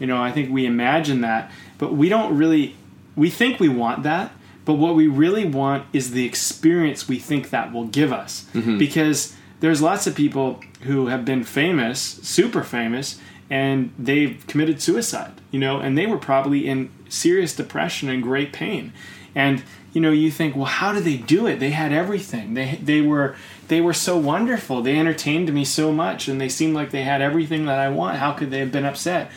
[0.00, 2.74] you know, I think we imagine that, but we don't really,
[3.14, 4.32] we think we want that,
[4.64, 8.46] but what we really want is the experience we think that will give us.
[8.54, 8.78] Mm-hmm.
[8.78, 13.20] Because there's lots of people who have been famous, super famous,
[13.50, 18.52] and they've committed suicide, you know, and they were probably in serious depression and great
[18.52, 18.92] pain.
[19.34, 19.62] And
[19.92, 21.60] you know, you think, well, how did they do it?
[21.60, 22.54] They had everything.
[22.54, 23.36] They they were
[23.68, 24.82] they were so wonderful.
[24.82, 28.18] They entertained me so much, and they seemed like they had everything that I want.
[28.18, 29.30] How could they have been upset?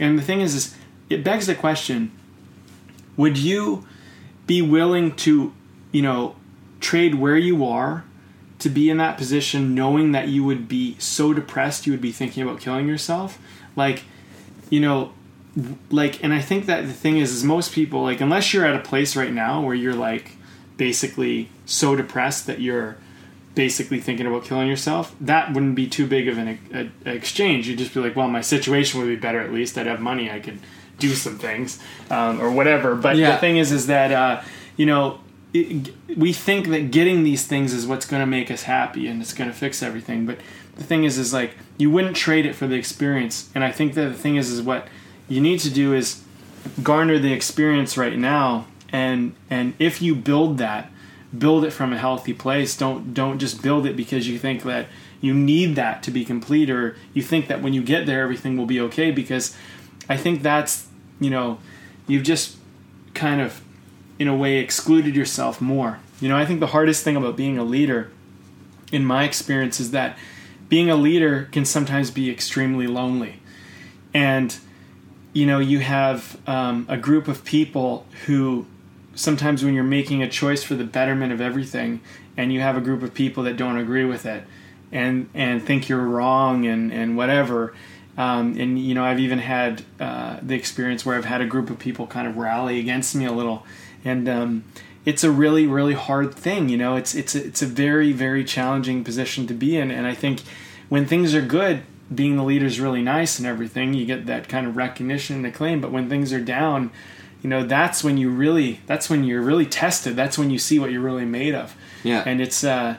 [0.00, 0.76] And the thing is, is
[1.08, 2.10] it begs the question:
[3.16, 3.86] Would you
[4.50, 5.52] be willing to,
[5.92, 6.34] you know,
[6.80, 8.02] trade where you are
[8.58, 12.10] to be in that position, knowing that you would be so depressed you would be
[12.10, 13.38] thinking about killing yourself?
[13.76, 14.02] Like,
[14.68, 15.12] you know,
[15.88, 18.74] like, and I think that the thing is, is most people like, unless you're at
[18.74, 20.32] a place right now where you're like
[20.76, 22.96] basically so depressed that you're
[23.54, 27.68] basically thinking about killing yourself, that wouldn't be too big of an a, a exchange.
[27.68, 29.78] You'd just be like, well, my situation would be better at least.
[29.78, 30.28] I'd have money.
[30.28, 30.58] I could
[31.00, 31.78] do some things
[32.10, 32.94] um, or whatever.
[32.94, 33.32] But Yeah.
[33.32, 34.42] the thing is, is that uh,
[34.76, 35.20] you know.
[35.52, 39.20] It, we think that getting these things is what's going to make us happy and
[39.20, 40.38] it's going to fix everything but
[40.76, 43.94] the thing is is like you wouldn't trade it for the experience and i think
[43.94, 44.86] that the thing is is what
[45.28, 46.22] you need to do is
[46.84, 50.88] garner the experience right now and and if you build that
[51.36, 54.86] build it from a healthy place don't don't just build it because you think that
[55.20, 58.56] you need that to be complete or you think that when you get there everything
[58.56, 59.56] will be okay because
[60.08, 60.86] i think that's
[61.20, 61.58] you know
[62.06, 62.56] you've just
[63.14, 63.60] kind of
[64.18, 66.00] in a way excluded yourself more.
[66.20, 68.10] You know i think the hardest thing about being a leader
[68.92, 70.18] in my experience is that
[70.68, 73.40] being a leader can sometimes be extremely lonely.
[74.14, 74.56] And
[75.32, 78.66] you know you have um, a group of people who
[79.14, 82.00] sometimes when you're making a choice for the betterment of everything
[82.36, 84.44] and you have a group of people that don't agree with it
[84.90, 87.74] and and think you're wrong and and whatever
[88.20, 91.70] um, and you know I've even had uh, the experience where I've had a group
[91.70, 93.64] of people kind of rally against me a little
[94.04, 94.64] and um,
[95.04, 98.44] it's a really really hard thing you know it's it's a, it's a very very
[98.44, 100.42] challenging position to be in and I think
[100.88, 101.82] when things are good
[102.12, 103.94] being the leader is really nice and everything.
[103.94, 106.90] You get that kind of recognition and acclaim, but when things are down,
[107.42, 110.16] you know, that's when you really that's when you're really tested.
[110.16, 111.74] That's when you see what you're really made of.
[112.02, 112.22] Yeah.
[112.26, 112.96] And it's uh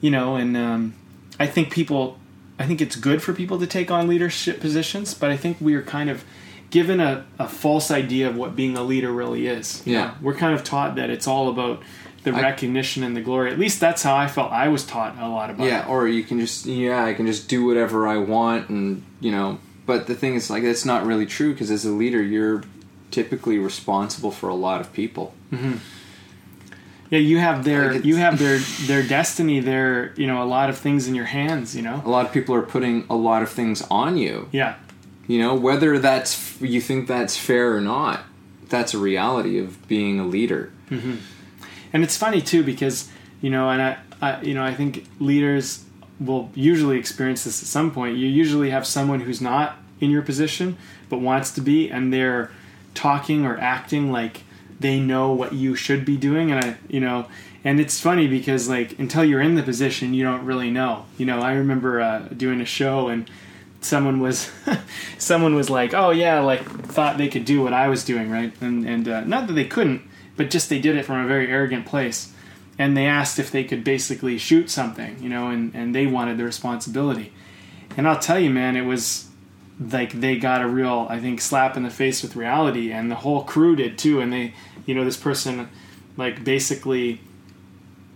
[0.00, 0.94] you know, and um
[1.38, 2.17] I think people
[2.58, 5.74] I think it's good for people to take on leadership positions, but I think we
[5.74, 6.24] are kind of
[6.70, 9.82] given a, a false idea of what being a leader really is.
[9.86, 10.04] You Yeah.
[10.06, 11.82] know, we're kind of taught that it's all about
[12.24, 13.50] the I- recognition and the glory.
[13.52, 15.70] At least that's how I felt I was taught a lot about it.
[15.70, 15.88] yeah it.
[15.88, 19.58] or you can just yeah i can just do whatever i want and you know
[19.86, 22.64] but the thing is like that's not really true because as a leader you're
[23.10, 25.76] typically responsible for a lot of people mm-hmm.
[27.10, 30.68] Yeah, you have their Like you have their their destiny, their you know, a lot
[30.68, 32.02] of things in your hands, you know?
[32.04, 34.74] a lot of people are putting a lot of things on you Yeah.
[35.26, 38.20] you know whether that's you think that's fair or not
[38.68, 41.16] that's a reality of being a leader mm-hmm.
[41.92, 43.08] and it's funny too because
[43.40, 45.84] you know and I, I you know i think leaders
[46.20, 50.22] will usually experience this at some point you usually have someone who's not in your
[50.22, 50.76] position
[51.08, 52.50] but wants to be and they're
[52.94, 54.42] talking or acting like
[54.80, 57.26] they know what you should be doing and i you know
[57.64, 61.04] and it's funny because like until you're in the position you don't really know.
[61.16, 63.28] You know i remember uh, doing a show and
[63.80, 64.50] someone was
[65.18, 68.52] someone was like oh yeah like thought they could do what i was doing right?
[68.60, 70.02] And and uh, not that they couldn't
[70.36, 72.32] but just they did it from a very arrogant place.
[72.78, 76.38] And they asked if they could basically shoot something you know and and they wanted
[76.38, 77.32] the responsibility.
[77.96, 79.28] And i'll tell you man it was
[79.80, 83.16] like they got a real i think slap in the face with reality and the
[83.16, 84.52] whole crew did too and they
[84.88, 85.68] you know this person
[86.16, 87.20] like basically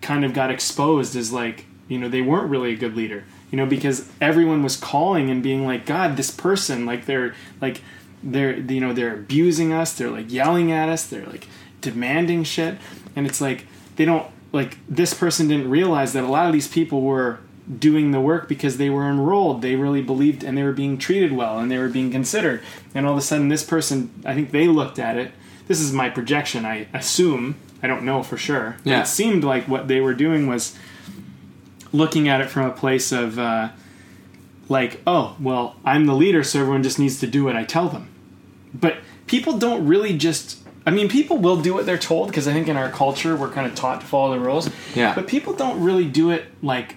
[0.01, 3.23] kind of got exposed as like you know they weren't really a good leader
[3.53, 7.81] you know because everyone was calling and being like god this person like they're like
[8.25, 11.47] they're you know they're abusing us they're like yelling at us they're like
[11.83, 12.79] demanding shit.
[13.15, 13.67] And it's like
[13.97, 17.41] they don't like this person didn't realize that a lot of these people were
[17.79, 21.33] doing the work because they were enrolled they really believed and they were being treated
[21.33, 22.63] well and they were being considered.
[22.95, 25.33] And all of a sudden this person i think they looked at it
[25.69, 26.65] this is my projection.
[26.65, 27.57] I assume.
[27.83, 28.77] I don't know for sure.
[28.85, 29.03] Yeah.
[29.03, 30.77] it seemed like what they were doing was
[31.93, 33.69] looking at it from a place of uh,
[34.69, 37.89] like oh well i'm the leader so everyone just needs to do what i tell
[37.89, 38.09] them.
[38.73, 42.53] But people don't really just i mean people will do what they're told because i
[42.53, 44.71] think in our culture we're kind of taught to follow the rules.
[44.95, 45.15] Yeah.
[45.15, 46.97] but people don't really do it like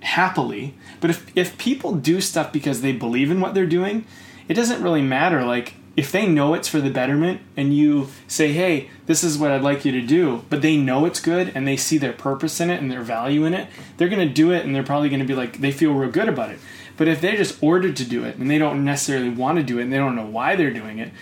[0.00, 0.74] happily.
[1.00, 4.04] But if if people do stuff because they believe in what they're doing
[4.48, 5.44] it doesn't really matter.
[5.44, 9.50] Like if they know it's for the betterment and you say hey this is what
[9.50, 12.60] i'd like you to do but they know it's good and they see their purpose
[12.60, 15.08] in it and their value in it they're going to do it and they're probably
[15.08, 16.58] going to be like they feel real good about it.
[16.98, 19.78] But if they're just ordered to do it and they don't necessarily want to do
[19.78, 21.12] it and they don't know why they're doing it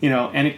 [0.00, 0.56] you know and it,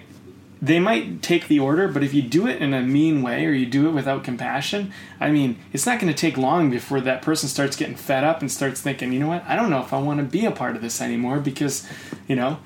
[0.61, 3.53] they might take the order, but if you do it in a mean way or
[3.53, 7.21] you do it without compassion, I mean, it's not going to take long before that
[7.21, 9.93] person starts getting fed up and starts thinking, you know what, I don't know if
[9.93, 11.87] I want to be a part of this anymore because,
[12.27, 12.59] you know,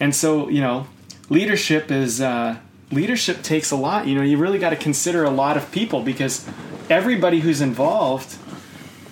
[0.00, 0.86] and so, you know,
[1.28, 2.56] leadership is, uh,
[2.90, 4.06] leadership takes a lot.
[4.06, 6.48] You know, you really got to consider a lot of people because
[6.88, 8.36] everybody who's involved,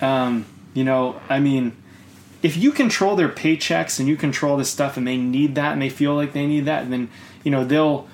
[0.01, 1.75] um, you know, I mean,
[2.43, 5.81] if you control their paychecks and you control this stuff and they need that and
[5.81, 7.09] they feel like they need that, then
[7.43, 8.07] you know they'll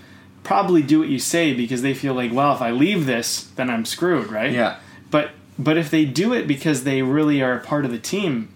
[0.43, 3.69] probably do what you say because they feel like, well, if I leave this, then
[3.69, 4.51] I'm screwed, right?
[4.51, 4.79] Yeah.
[5.11, 8.49] But but if they do it because they really are a part of the team,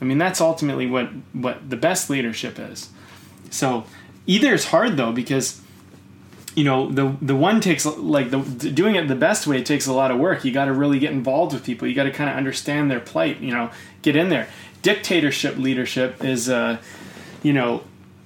[0.00, 2.90] I mean that's ultimately what what the best leadership is.
[3.54, 3.84] So
[4.26, 5.60] either is hard though because
[6.56, 9.92] you know the the one takes like the doing it the best way takes a
[9.92, 10.44] lot of work.
[10.44, 11.86] You got to really get involved with people.
[11.88, 13.40] You got to kind of understand their plight.
[13.40, 13.70] You know,
[14.02, 14.48] get in there.
[14.82, 16.76] Dictatorship leadership is, uh,
[17.42, 17.82] you know,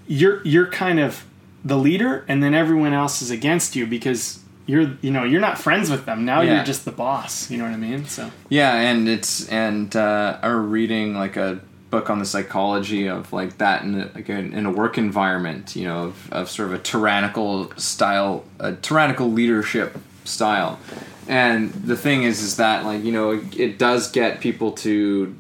[0.07, 1.25] you're you're kind of
[1.65, 5.59] the leader, and then everyone else is against you because you're you know you're not
[5.59, 6.25] friends with them.
[6.25, 6.57] Now Yeah.
[6.57, 7.51] you're just the boss.
[7.51, 8.07] You know what I mean?
[8.07, 13.32] So Yeah, and it's and uh, are reading like a book on the psychology of
[13.32, 15.74] like that in a, like in, a work environment.
[15.77, 20.78] You know, of, of sort of a tyrannical style, a tyrannical leadership style.
[21.27, 25.35] And the thing is, is that like you know it, it does get people to,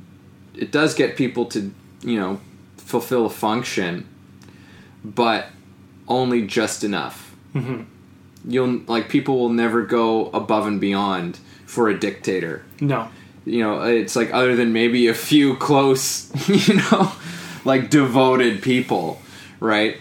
[0.54, 1.72] it does get people to
[2.02, 2.40] you know
[2.76, 4.06] fulfill a function,
[5.04, 5.46] but
[6.06, 7.34] only just enough.
[7.54, 7.82] Mm-hmm.
[8.50, 13.08] You'll like people will never go above and beyond for a dictator no,
[13.48, 16.30] you know it's like other than maybe a few close
[16.68, 17.12] you know
[17.64, 19.20] like devoted people
[19.60, 19.96] right?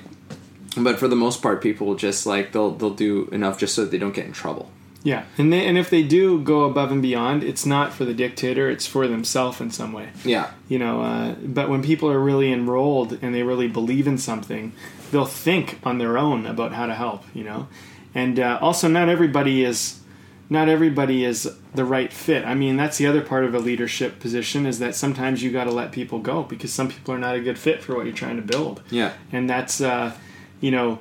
[0.75, 3.83] But for the most part people will just like they'll they'll do enough just so
[3.83, 4.71] that they don't get in trouble.
[5.03, 8.13] Yeah, and they, and if they do go above and beyond, it's not for the
[8.13, 10.09] dictator; it's for themselves in some way.
[10.23, 10.51] yeah.
[10.67, 14.73] You know uh, but when people are really enrolled and they really believe in something
[15.11, 17.67] they'll think on their own about how to help you know?
[18.13, 20.01] And uh, also not everybody is
[20.49, 22.45] not everybody is the right fit.
[22.45, 25.65] I mean, that's the other part of a leadership position is that sometimes you got
[25.65, 28.15] to let people go because some people are not a good fit for what you're
[28.15, 28.81] trying to build.
[28.89, 29.13] Yeah.
[29.31, 30.13] And that's, uh,
[30.61, 30.99] you know,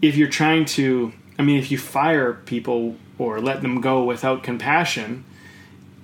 [0.00, 4.42] if you're trying to, I mean, if you fire people or let them go without
[4.42, 5.24] compassion,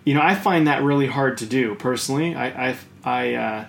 [0.05, 2.35] you know, I find that really hard to do personally.
[2.35, 3.65] I, I, I uh,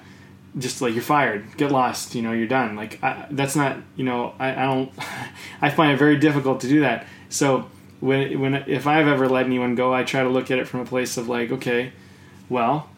[0.57, 2.75] just like you're fired, get lost, you know, you're done.
[2.75, 4.91] Like I, that's not, you know, I, I don't,
[5.61, 7.07] I find it very difficult to do that.
[7.29, 7.69] So
[7.99, 10.82] when, when, if I've ever let anyone go, I try to look at it from
[10.82, 11.91] a place of like, okay,
[12.49, 12.90] well,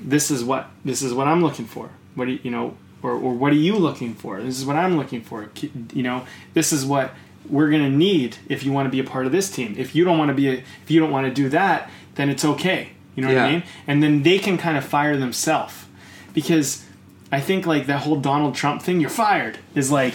[0.00, 1.90] this is what, this is what I'm looking for.
[2.14, 4.40] What do you, you know, or, or what are you looking for?
[4.42, 5.50] This is what I'm looking for.
[5.92, 7.12] You know, this is what
[7.48, 9.74] we're going to need if you want to be a part of this team.
[9.76, 12.30] If you don't want to be, a, if you don't want to do that, then
[12.30, 12.90] it's okay.
[13.14, 13.62] You know what I mean?
[13.86, 15.84] And then they can kind of fire themselves
[16.32, 16.84] because
[17.30, 20.14] I think like that whole Donald Trump thing, you're fired, is like,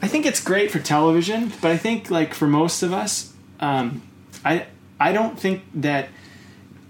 [0.00, 4.02] I think it's great for television, but I think like for most of us, um,
[4.44, 4.66] I
[5.00, 6.08] I don't think that.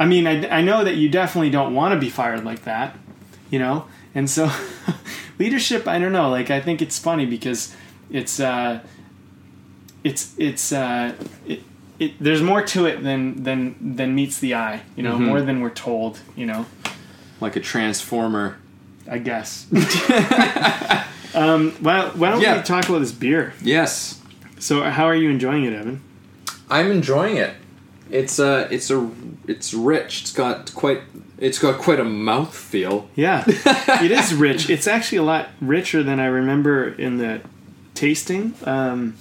[0.01, 2.97] I mean, I, I know that you definitely don't want to be fired like that,
[3.51, 4.49] you know, and so
[5.39, 5.89] leadership.
[5.89, 6.31] I don't know.
[6.31, 7.75] Like I think it's funny because
[8.11, 8.81] it's uh,
[10.05, 11.15] it's it's uh,
[11.47, 11.63] it,
[11.99, 15.61] it, there's more to it than than than meets the eye, you know, more than
[15.61, 16.67] we're told, you know.
[17.41, 18.59] Like a transformer.
[19.11, 19.67] I guess.
[21.35, 22.59] um, why, why don't Yeah.
[22.59, 23.55] we talk about this beer?
[23.63, 24.21] Yes.
[24.59, 26.03] So, how are you enjoying it, Evan?
[26.71, 27.55] I'm enjoying it.
[28.11, 29.11] It's uh it's a
[29.47, 30.23] it's rich.
[30.23, 31.03] It's got quite
[31.39, 33.09] it's got quite a mouth feel.
[33.15, 34.69] Yeah, it is rich.
[34.71, 37.41] It's actually a lot richer than I remember in the
[37.95, 38.55] tasting.
[38.65, 39.17] Um,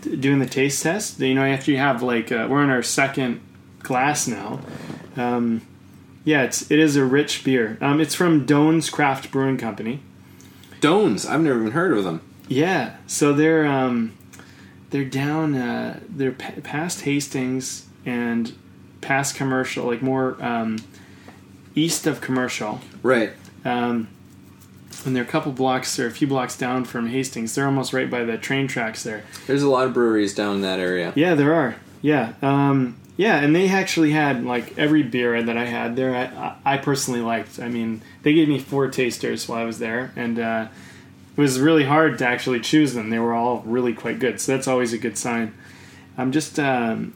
[0.00, 2.82] d- doing the taste test, you know, after you have like uh, we're in our
[2.82, 3.40] second
[3.80, 4.60] glass now.
[5.16, 5.62] Um,
[6.24, 7.78] yeah, it's it is a rich beer.
[7.80, 10.00] Um, it's from Doan's Craft Brewing Company.
[10.80, 11.24] Doan's.
[11.26, 12.20] I've never even heard of them.
[12.48, 14.12] Yeah, so they're um,
[14.90, 15.54] they're down.
[15.54, 18.52] Uh, they're pa- past Hastings and
[19.00, 20.78] past commercial, like more um,
[21.74, 22.80] east of commercial.
[23.02, 23.32] Right.
[23.64, 24.08] Um,
[25.04, 27.54] and they're a couple blocks or a few blocks down from Hastings.
[27.54, 29.24] They're almost right by the train tracks there.
[29.46, 31.12] There's a lot of breweries down in that area.
[31.14, 31.76] Yeah, there are.
[32.02, 36.14] Yeah, um, yeah, and they actually had like every beer that I had there.
[36.14, 37.58] I, I personally liked.
[37.58, 40.68] I mean, they gave me four tasters while I was there, and uh,
[41.36, 43.10] it was really hard to actually choose them.
[43.10, 45.54] They were all really quite good, so that's always a good sign.
[46.18, 47.12] I'm just um,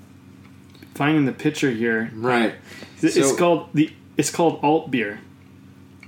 [0.95, 2.11] finding the picture here.
[2.15, 2.55] Right.
[3.03, 3.93] It's So- called the.
[4.17, 5.21] It's called alt beer.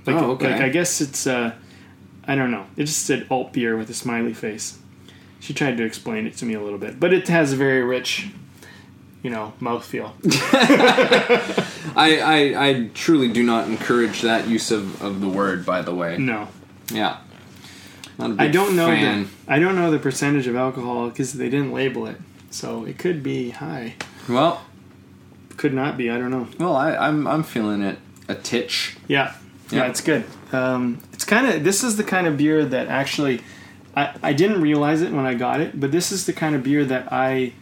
[0.05, 0.51] Like, Oh, okay.
[0.51, 1.25] like I guess it's.
[1.25, 1.53] Uh,
[2.27, 2.65] I don't know.
[2.77, 4.77] It just said alt beer with a smiley face.
[5.39, 7.81] She tried to explain it to me a little bit, but it has a very
[7.81, 8.27] rich,
[9.23, 10.11] you know, mouthfeel.
[11.95, 12.19] I,
[12.55, 15.65] I I truly do not encourage that use of, of the word.
[15.65, 16.17] By the way.
[16.17, 16.47] No,
[16.91, 17.17] Yeah.
[18.39, 19.23] I don't know fan.
[19.45, 22.17] the I don't know the percentage of alcohol because they didn't label it,
[22.49, 23.95] so it could be high,
[24.29, 24.61] Well,
[25.57, 26.09] could not be.
[26.09, 26.47] I don't know.
[26.59, 27.97] well, I, I'm I'm feeling it
[28.27, 28.97] a titch.
[29.07, 29.33] Yeah,
[29.71, 29.89] yeah, Yeah.
[29.89, 30.23] it's good.
[30.51, 33.41] Um, it's kind of this is the kind of beer that actually
[33.95, 36.63] I, I didn't realize it when I got it, but this is the kind of
[36.63, 37.53] beer that I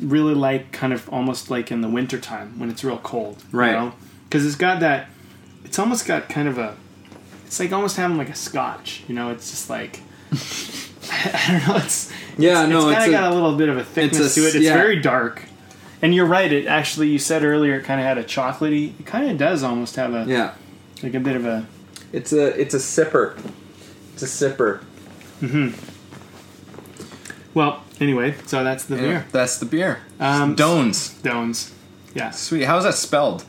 [0.00, 3.92] really like, kind of almost like in the wintertime when it's real cold, Right.
[4.24, 5.08] Because it's got that.
[5.64, 6.76] It's almost got kind of a.
[7.52, 9.28] It's like almost having like a scotch, you know.
[9.28, 10.00] It's just like.
[10.32, 11.84] I don't know.
[11.84, 14.38] It's Yeah, it's, no, it's kind it's of got a little bit of a thickness
[14.38, 14.54] a to it.
[14.54, 14.72] It's yeah.
[14.72, 15.42] very dark,
[16.00, 16.50] and you're right.
[16.50, 18.98] It actually, you said earlier, it kind of had a chocolatey.
[18.98, 20.54] It kind of does almost have a Yeah.
[21.02, 21.66] like a bit of a
[22.10, 23.38] It's a it's a sipper.
[24.14, 24.78] It's a sipper.
[25.40, 25.72] Hmm.
[27.52, 27.84] Well.
[28.00, 29.26] Anyway, so that's the beer.
[29.30, 30.00] That's the beer.
[30.18, 31.10] Um, Doan's.
[31.20, 31.74] Doan's.
[32.14, 32.30] Yeah.
[32.30, 32.64] Sweet.
[32.64, 33.44] How's that spelled?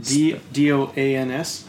[0.00, 1.68] D D O A N S.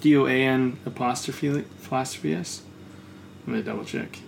[0.00, 1.48] D O A N apostrophe
[1.84, 2.62] apostrophe S.
[3.46, 4.18] I'm gonna double check.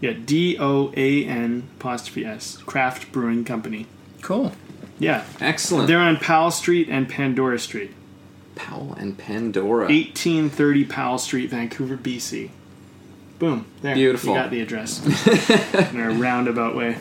[0.00, 2.58] Yeah, D O A N apostrophe S.
[2.58, 3.86] Craft Brewing Company.
[4.22, 4.52] Cool.
[4.98, 5.86] Yeah, Excellent.
[5.86, 7.92] they're on Powell Street and Pandora Street.
[8.56, 9.84] Powell and Pandora.
[9.86, 12.50] 1830 Powell Street, Vancouver, BC.
[13.38, 13.66] Boom.
[13.82, 13.94] There.
[13.94, 14.34] Beautiful.
[14.34, 15.04] You got the address.
[15.92, 16.98] In a roundabout way.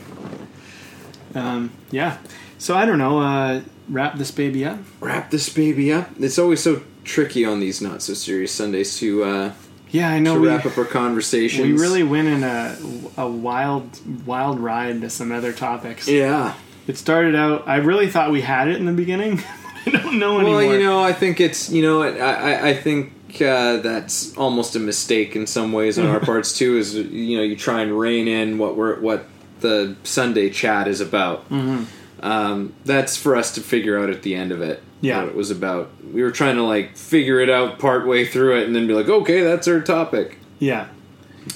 [1.34, 2.18] Um, yeah.
[2.60, 3.20] So I don't know.
[3.20, 4.78] Uh, wrap this baby up.
[5.00, 6.10] Wrap this baby up.
[6.20, 9.54] It's always so tricky on these not so serious Sundays to uh,
[9.90, 10.36] Yeah, I know.
[10.36, 11.66] to We, wrap up our conversations.
[11.66, 12.78] we really went in a,
[13.18, 16.08] a wild, wild ride to some other topics.
[16.08, 16.54] yeah.
[16.88, 17.68] It started out.
[17.68, 19.42] I really thought we had it in the beginning.
[19.86, 20.60] I don't know anymore.
[20.60, 23.12] Well, you know, I think it's you know, I I, I think
[23.42, 26.78] uh, that's almost a mistake in some ways on our parts too.
[26.78, 29.26] Is you know, you try and rein in what we're what
[29.60, 31.50] the Sunday chat is about.
[31.50, 31.84] Mm-hmm.
[32.26, 34.82] Um, that's for us to figure out at the end of it.
[35.02, 35.20] Yeah.
[35.22, 35.90] what it was about.
[36.12, 38.94] We were trying to like figure it out part way through it, and then be
[38.94, 40.40] like, okay, that's our topic.
[40.60, 40.88] Yeah.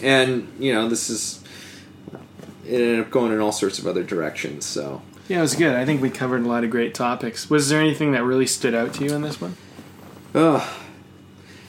[0.02, 1.44] And you know, this is
[2.66, 4.66] it ended up going in all sorts of other directions.
[4.66, 5.76] So Yeah, it was good.
[5.76, 7.50] I think we covered a lot of great topics.
[7.50, 9.58] Was there anything that really stood out to you in this one?
[10.36, 10.62] Ugh.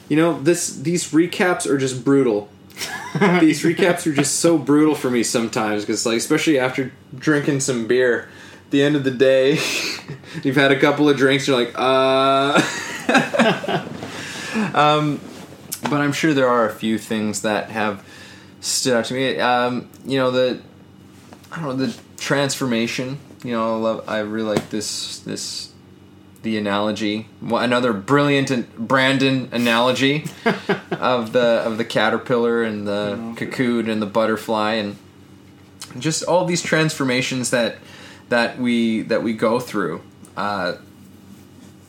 [0.08, 2.48] You know, this these recaps are just brutal.
[3.40, 7.86] these recaps are just so brutal for me sometimes because, like, especially after drinking some
[7.86, 8.28] beer,
[8.72, 9.52] the end of the day,
[10.42, 12.60] you've had a couple of drinks, you're like, uh.
[14.74, 15.20] um,
[15.82, 18.04] but I'm sure there are a few things that have
[18.60, 19.38] stood out to me.
[19.38, 20.60] Um, you know, the
[21.50, 23.18] I don't know the transformation.
[23.44, 24.08] You know, I love.
[24.08, 25.72] I really like this this
[26.42, 27.28] the analogy.
[27.42, 30.24] Another brilliant Brandon analogy
[30.90, 34.96] of the of the caterpillar and the cocoon and the butterfly and
[35.98, 37.76] just all these transformations that
[38.32, 40.00] that we that we go through
[40.38, 40.72] uh,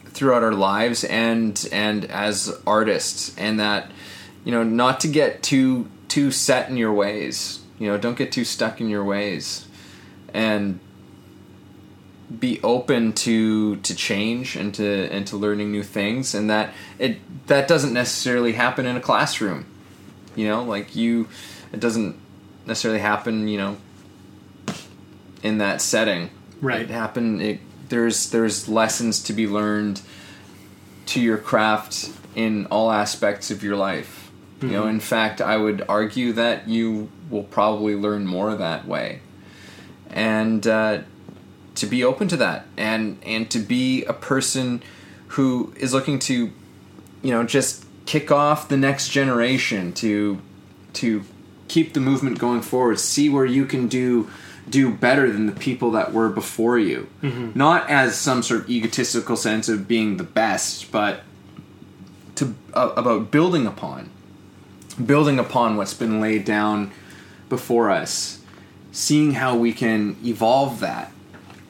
[0.08, 3.90] throughout our lives and and as artists and that
[4.44, 8.30] you know not to get too too set in your ways you know don't get
[8.30, 9.66] too stuck in your ways
[10.34, 10.82] and
[12.38, 17.20] be open to to change and to and to learning new things and that it
[17.48, 19.66] that doesn't necessarily happen in a classroom
[20.36, 21.26] you know like you
[21.72, 22.18] it doesn't
[22.66, 23.78] necessarily happen you know
[25.44, 26.30] in that setting
[26.62, 26.82] Right.
[26.82, 27.42] it happened.
[27.42, 27.60] it
[27.90, 30.02] there's there's lessons to be learned
[31.08, 35.84] to your craft in all aspects of your life you know in fact i would
[35.90, 39.20] argue that you will probably learn more that way
[40.10, 41.02] and uh,
[41.76, 44.82] to be open to that and and to be a person
[45.30, 46.52] who is looking to
[47.22, 50.40] you know just kick off the next generation to
[50.94, 51.24] to
[51.68, 54.30] keep the movement going forward see where you can do
[54.70, 57.08] do better than the people that were before you.
[57.56, 61.24] Not as some sort of egotistical sense of being the best but
[62.36, 64.10] to uh, about building upon.
[65.04, 66.92] Building upon what's been laid down
[67.50, 68.40] before us.
[68.92, 71.12] Seeing how we can evolve that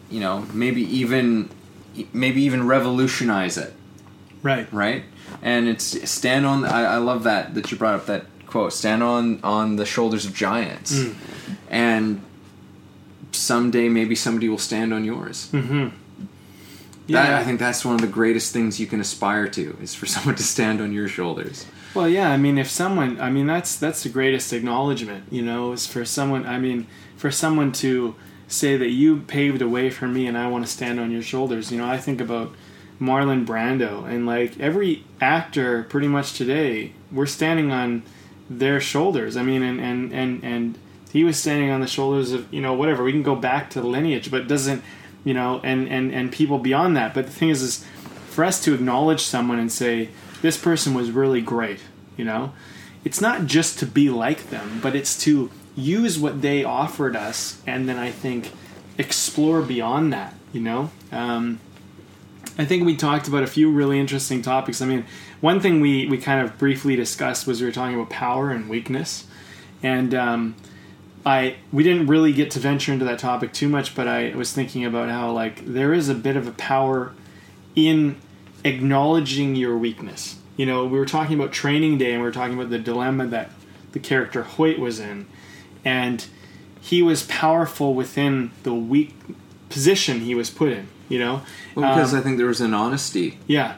[0.09, 1.49] you know maybe even
[2.13, 3.73] maybe even revolutionize it.
[4.41, 4.71] Right.
[4.73, 5.03] right?
[5.41, 9.01] And it's stand on I, I love that that you brought up that quote stand
[9.01, 11.05] on on the shoulders of giants.
[11.69, 12.21] And
[13.35, 15.89] someday maybe somebody will stand on yours mm-hmm.
[17.05, 17.23] Yeah.
[17.23, 20.05] that, i think that's one of the greatest things you can aspire to is for
[20.15, 22.31] someone to stand on your shoulders Well, yeah.
[22.31, 25.25] I mean, if someone, I mean, that's that's the greatest acknowledgement.
[25.29, 26.43] You know, is for someone.
[26.43, 28.15] I mean, for someone to
[28.47, 31.21] say that you paved a way for me, and I want to stand on your
[31.21, 31.71] shoulders.
[31.71, 32.55] You know, I think about
[32.99, 38.01] Marlon Brando, and like every actor, pretty much today, we're standing on
[38.49, 39.37] their shoulders.
[39.37, 40.77] I mean, and and and and
[41.13, 43.03] he was standing on the shoulders of you know whatever.
[43.03, 44.83] We can go back to lineage, but doesn't
[45.23, 47.13] you know, and and and people beyond that.
[47.13, 47.85] But the thing is, is
[48.29, 50.09] for us to acknowledge someone and say
[50.41, 51.79] this person was really great.
[52.17, 52.53] You know,
[53.05, 57.61] it's not just to be like them, but it's to use what they offered us,
[57.65, 58.51] and then I think
[58.97, 60.33] explore beyond that.
[60.51, 60.91] You know.
[61.11, 61.59] Um,
[62.55, 64.79] I think we talked about a few really interesting topics.
[64.79, 65.05] I mean,
[65.41, 68.69] one thing we, we kind of briefly discussed was we were talking about power and
[68.69, 69.25] weakness,
[69.81, 70.55] and um,
[71.25, 74.51] I we didn't really get to venture into that topic too much, but I was
[74.51, 77.13] thinking about how like there is a bit of a power
[77.75, 78.17] in
[78.63, 80.37] acknowledging your weakness.
[80.57, 83.25] You know, we were talking about training day, and we were talking about the dilemma
[83.27, 83.51] that
[83.93, 85.25] the character Hoyt was in,
[85.85, 86.25] and
[86.81, 89.15] he was powerful within the weak
[89.69, 90.87] position he was put in.
[91.09, 91.41] You know,
[91.75, 93.77] well, because Um, i think there was an honesty yeah.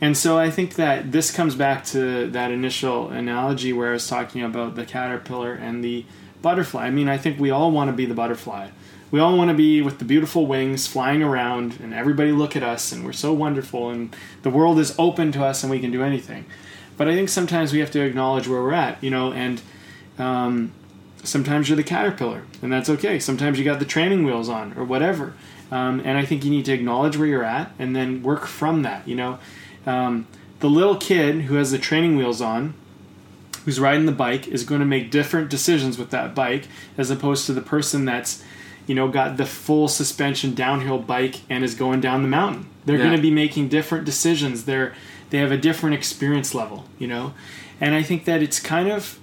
[0.00, 4.08] And so I think that this comes back to that initial analogy where I was
[4.08, 6.04] talking about the caterpillar and the
[6.42, 6.86] butterfly.
[6.86, 8.68] I mean, I think we all want to be the butterfly.
[9.10, 12.62] We all want to be with the beautiful wings flying around and everybody look at
[12.62, 15.90] us and we're so wonderful and the world is open to us and we can
[15.90, 16.46] do anything.
[16.96, 19.60] But I think sometimes we have to acknowledge where we're at, you know, and
[20.18, 20.72] um,
[21.22, 23.18] sometimes you're the caterpillar and that's okay.
[23.18, 25.34] Sometimes you got the training wheels on or whatever.
[25.70, 28.82] Um, and I think you need to acknowledge where you're at and then work from
[28.82, 29.38] that, you know.
[29.86, 30.26] Um,
[30.60, 32.74] the little kid who has the training wheels on,
[33.64, 36.68] who's riding the bike, is going to make different decisions with that bike
[36.98, 38.42] as opposed to the person that's,
[38.86, 42.66] you know, got the full suspension downhill bike and is going down the mountain.
[42.84, 43.04] They're Yeah.
[43.04, 44.64] going to be making different decisions.
[44.64, 44.94] They're
[45.30, 47.32] they have a different experience level, you know,
[47.80, 49.18] and I think that it's kind of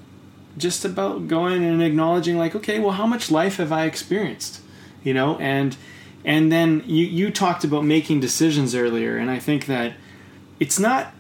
[0.58, 4.60] just about going and acknowledging like okay well how much life have i experienced
[5.04, 5.78] you know and
[6.26, 9.94] and then you you talked about making decisions earlier and i think that
[10.60, 11.14] it's not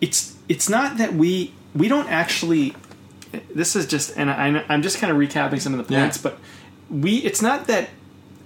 [0.00, 2.74] it's it's not that we we don't actually
[3.54, 6.00] this is just and I, i'm just kind of recapping some of the Yeah.
[6.02, 6.38] points but
[6.90, 7.90] we it's not that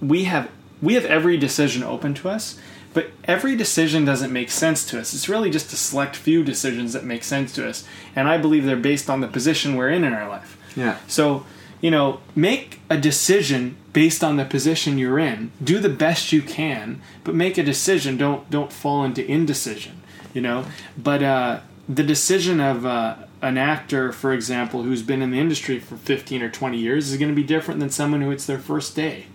[0.01, 0.49] we have
[0.81, 2.57] we have every decision open to us
[2.93, 6.93] but every decision doesn't make sense to us it's really just a select few decisions
[6.93, 7.83] that make sense to us
[8.15, 11.45] and i believe they're based on the position we're in in our life yeah so
[11.81, 15.51] you know, make a decision based on the position you're in.
[15.63, 18.17] Do the best you can, but make a decision.
[18.17, 20.01] Don't don't fall into indecision.
[20.33, 20.65] You know,
[20.97, 25.79] but uh, the decision of uh, an actor, for example, who's been in the industry
[25.79, 28.59] for 15 or 20 years, is going to be different than someone who it's their
[28.59, 29.25] first day.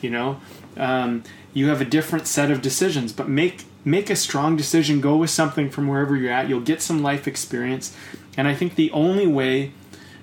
[0.00, 0.40] You know,
[0.76, 1.22] um,
[1.52, 5.00] you have a different set of decisions, but make make a strong decision.
[5.00, 6.48] Go with something from wherever you're at.
[6.48, 7.94] You'll get some life experience,
[8.36, 9.72] and I think the only way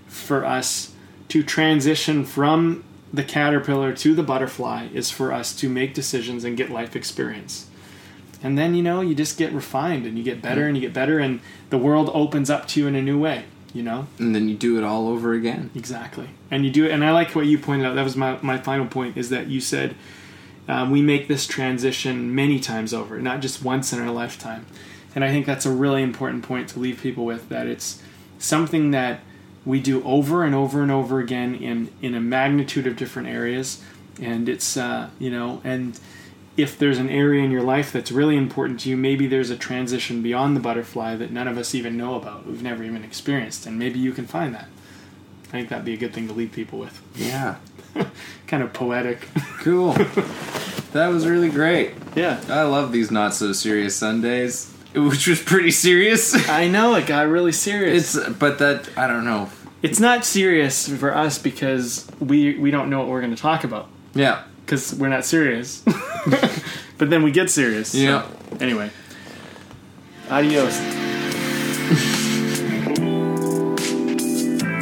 [0.07, 0.93] for us
[1.29, 2.83] to transition from
[3.13, 7.66] the caterpillar to the butterfly is for us to make decisions and get life experience.
[8.43, 10.93] And then, you know, you just get refined and you get better and you get
[10.93, 11.39] better, and
[11.69, 14.07] the world opens up to you in a new way, you know?
[14.19, 15.71] And then you do it all over again.
[15.75, 16.29] Exactly.
[16.51, 17.95] And you do it, and I like what you pointed out.
[17.95, 19.95] That was my, my final point is that you said
[20.67, 24.65] um, we make this transition many times over, not just once in our lifetime.
[25.15, 28.03] And I think that's a really important point to leave people with that it's
[28.37, 29.21] something that
[29.65, 33.81] we do over and over and over again in, in a magnitude of different areas.
[34.21, 35.99] And it's, uh, you know, and
[36.57, 39.55] if there's an area in your life that's really important to you, maybe there's a
[39.55, 43.65] transition beyond the butterfly that none of us even know about, we've never even experienced,
[43.67, 44.67] and maybe you can find that.
[45.45, 47.01] I think that'd be a good thing to leave people with.
[47.15, 47.55] Yeah.
[48.47, 49.27] kind of poetic.
[49.59, 49.93] Cool.
[50.93, 51.93] that was really great.
[52.15, 52.41] Yeah.
[52.49, 56.33] I love these not so serious Sundays, which was pretty serious.
[56.49, 58.15] I know it got really serious.
[58.15, 59.49] It's but that I don't know.
[59.83, 63.63] It's not serious for us because we we don't know what we're going to talk
[63.63, 64.43] about Yeah.
[64.67, 65.81] Because we're not serious.
[66.97, 67.91] but then we get serious.
[67.93, 68.27] so- Yeah.
[68.59, 68.91] Anyway.
[70.29, 70.77] Adios.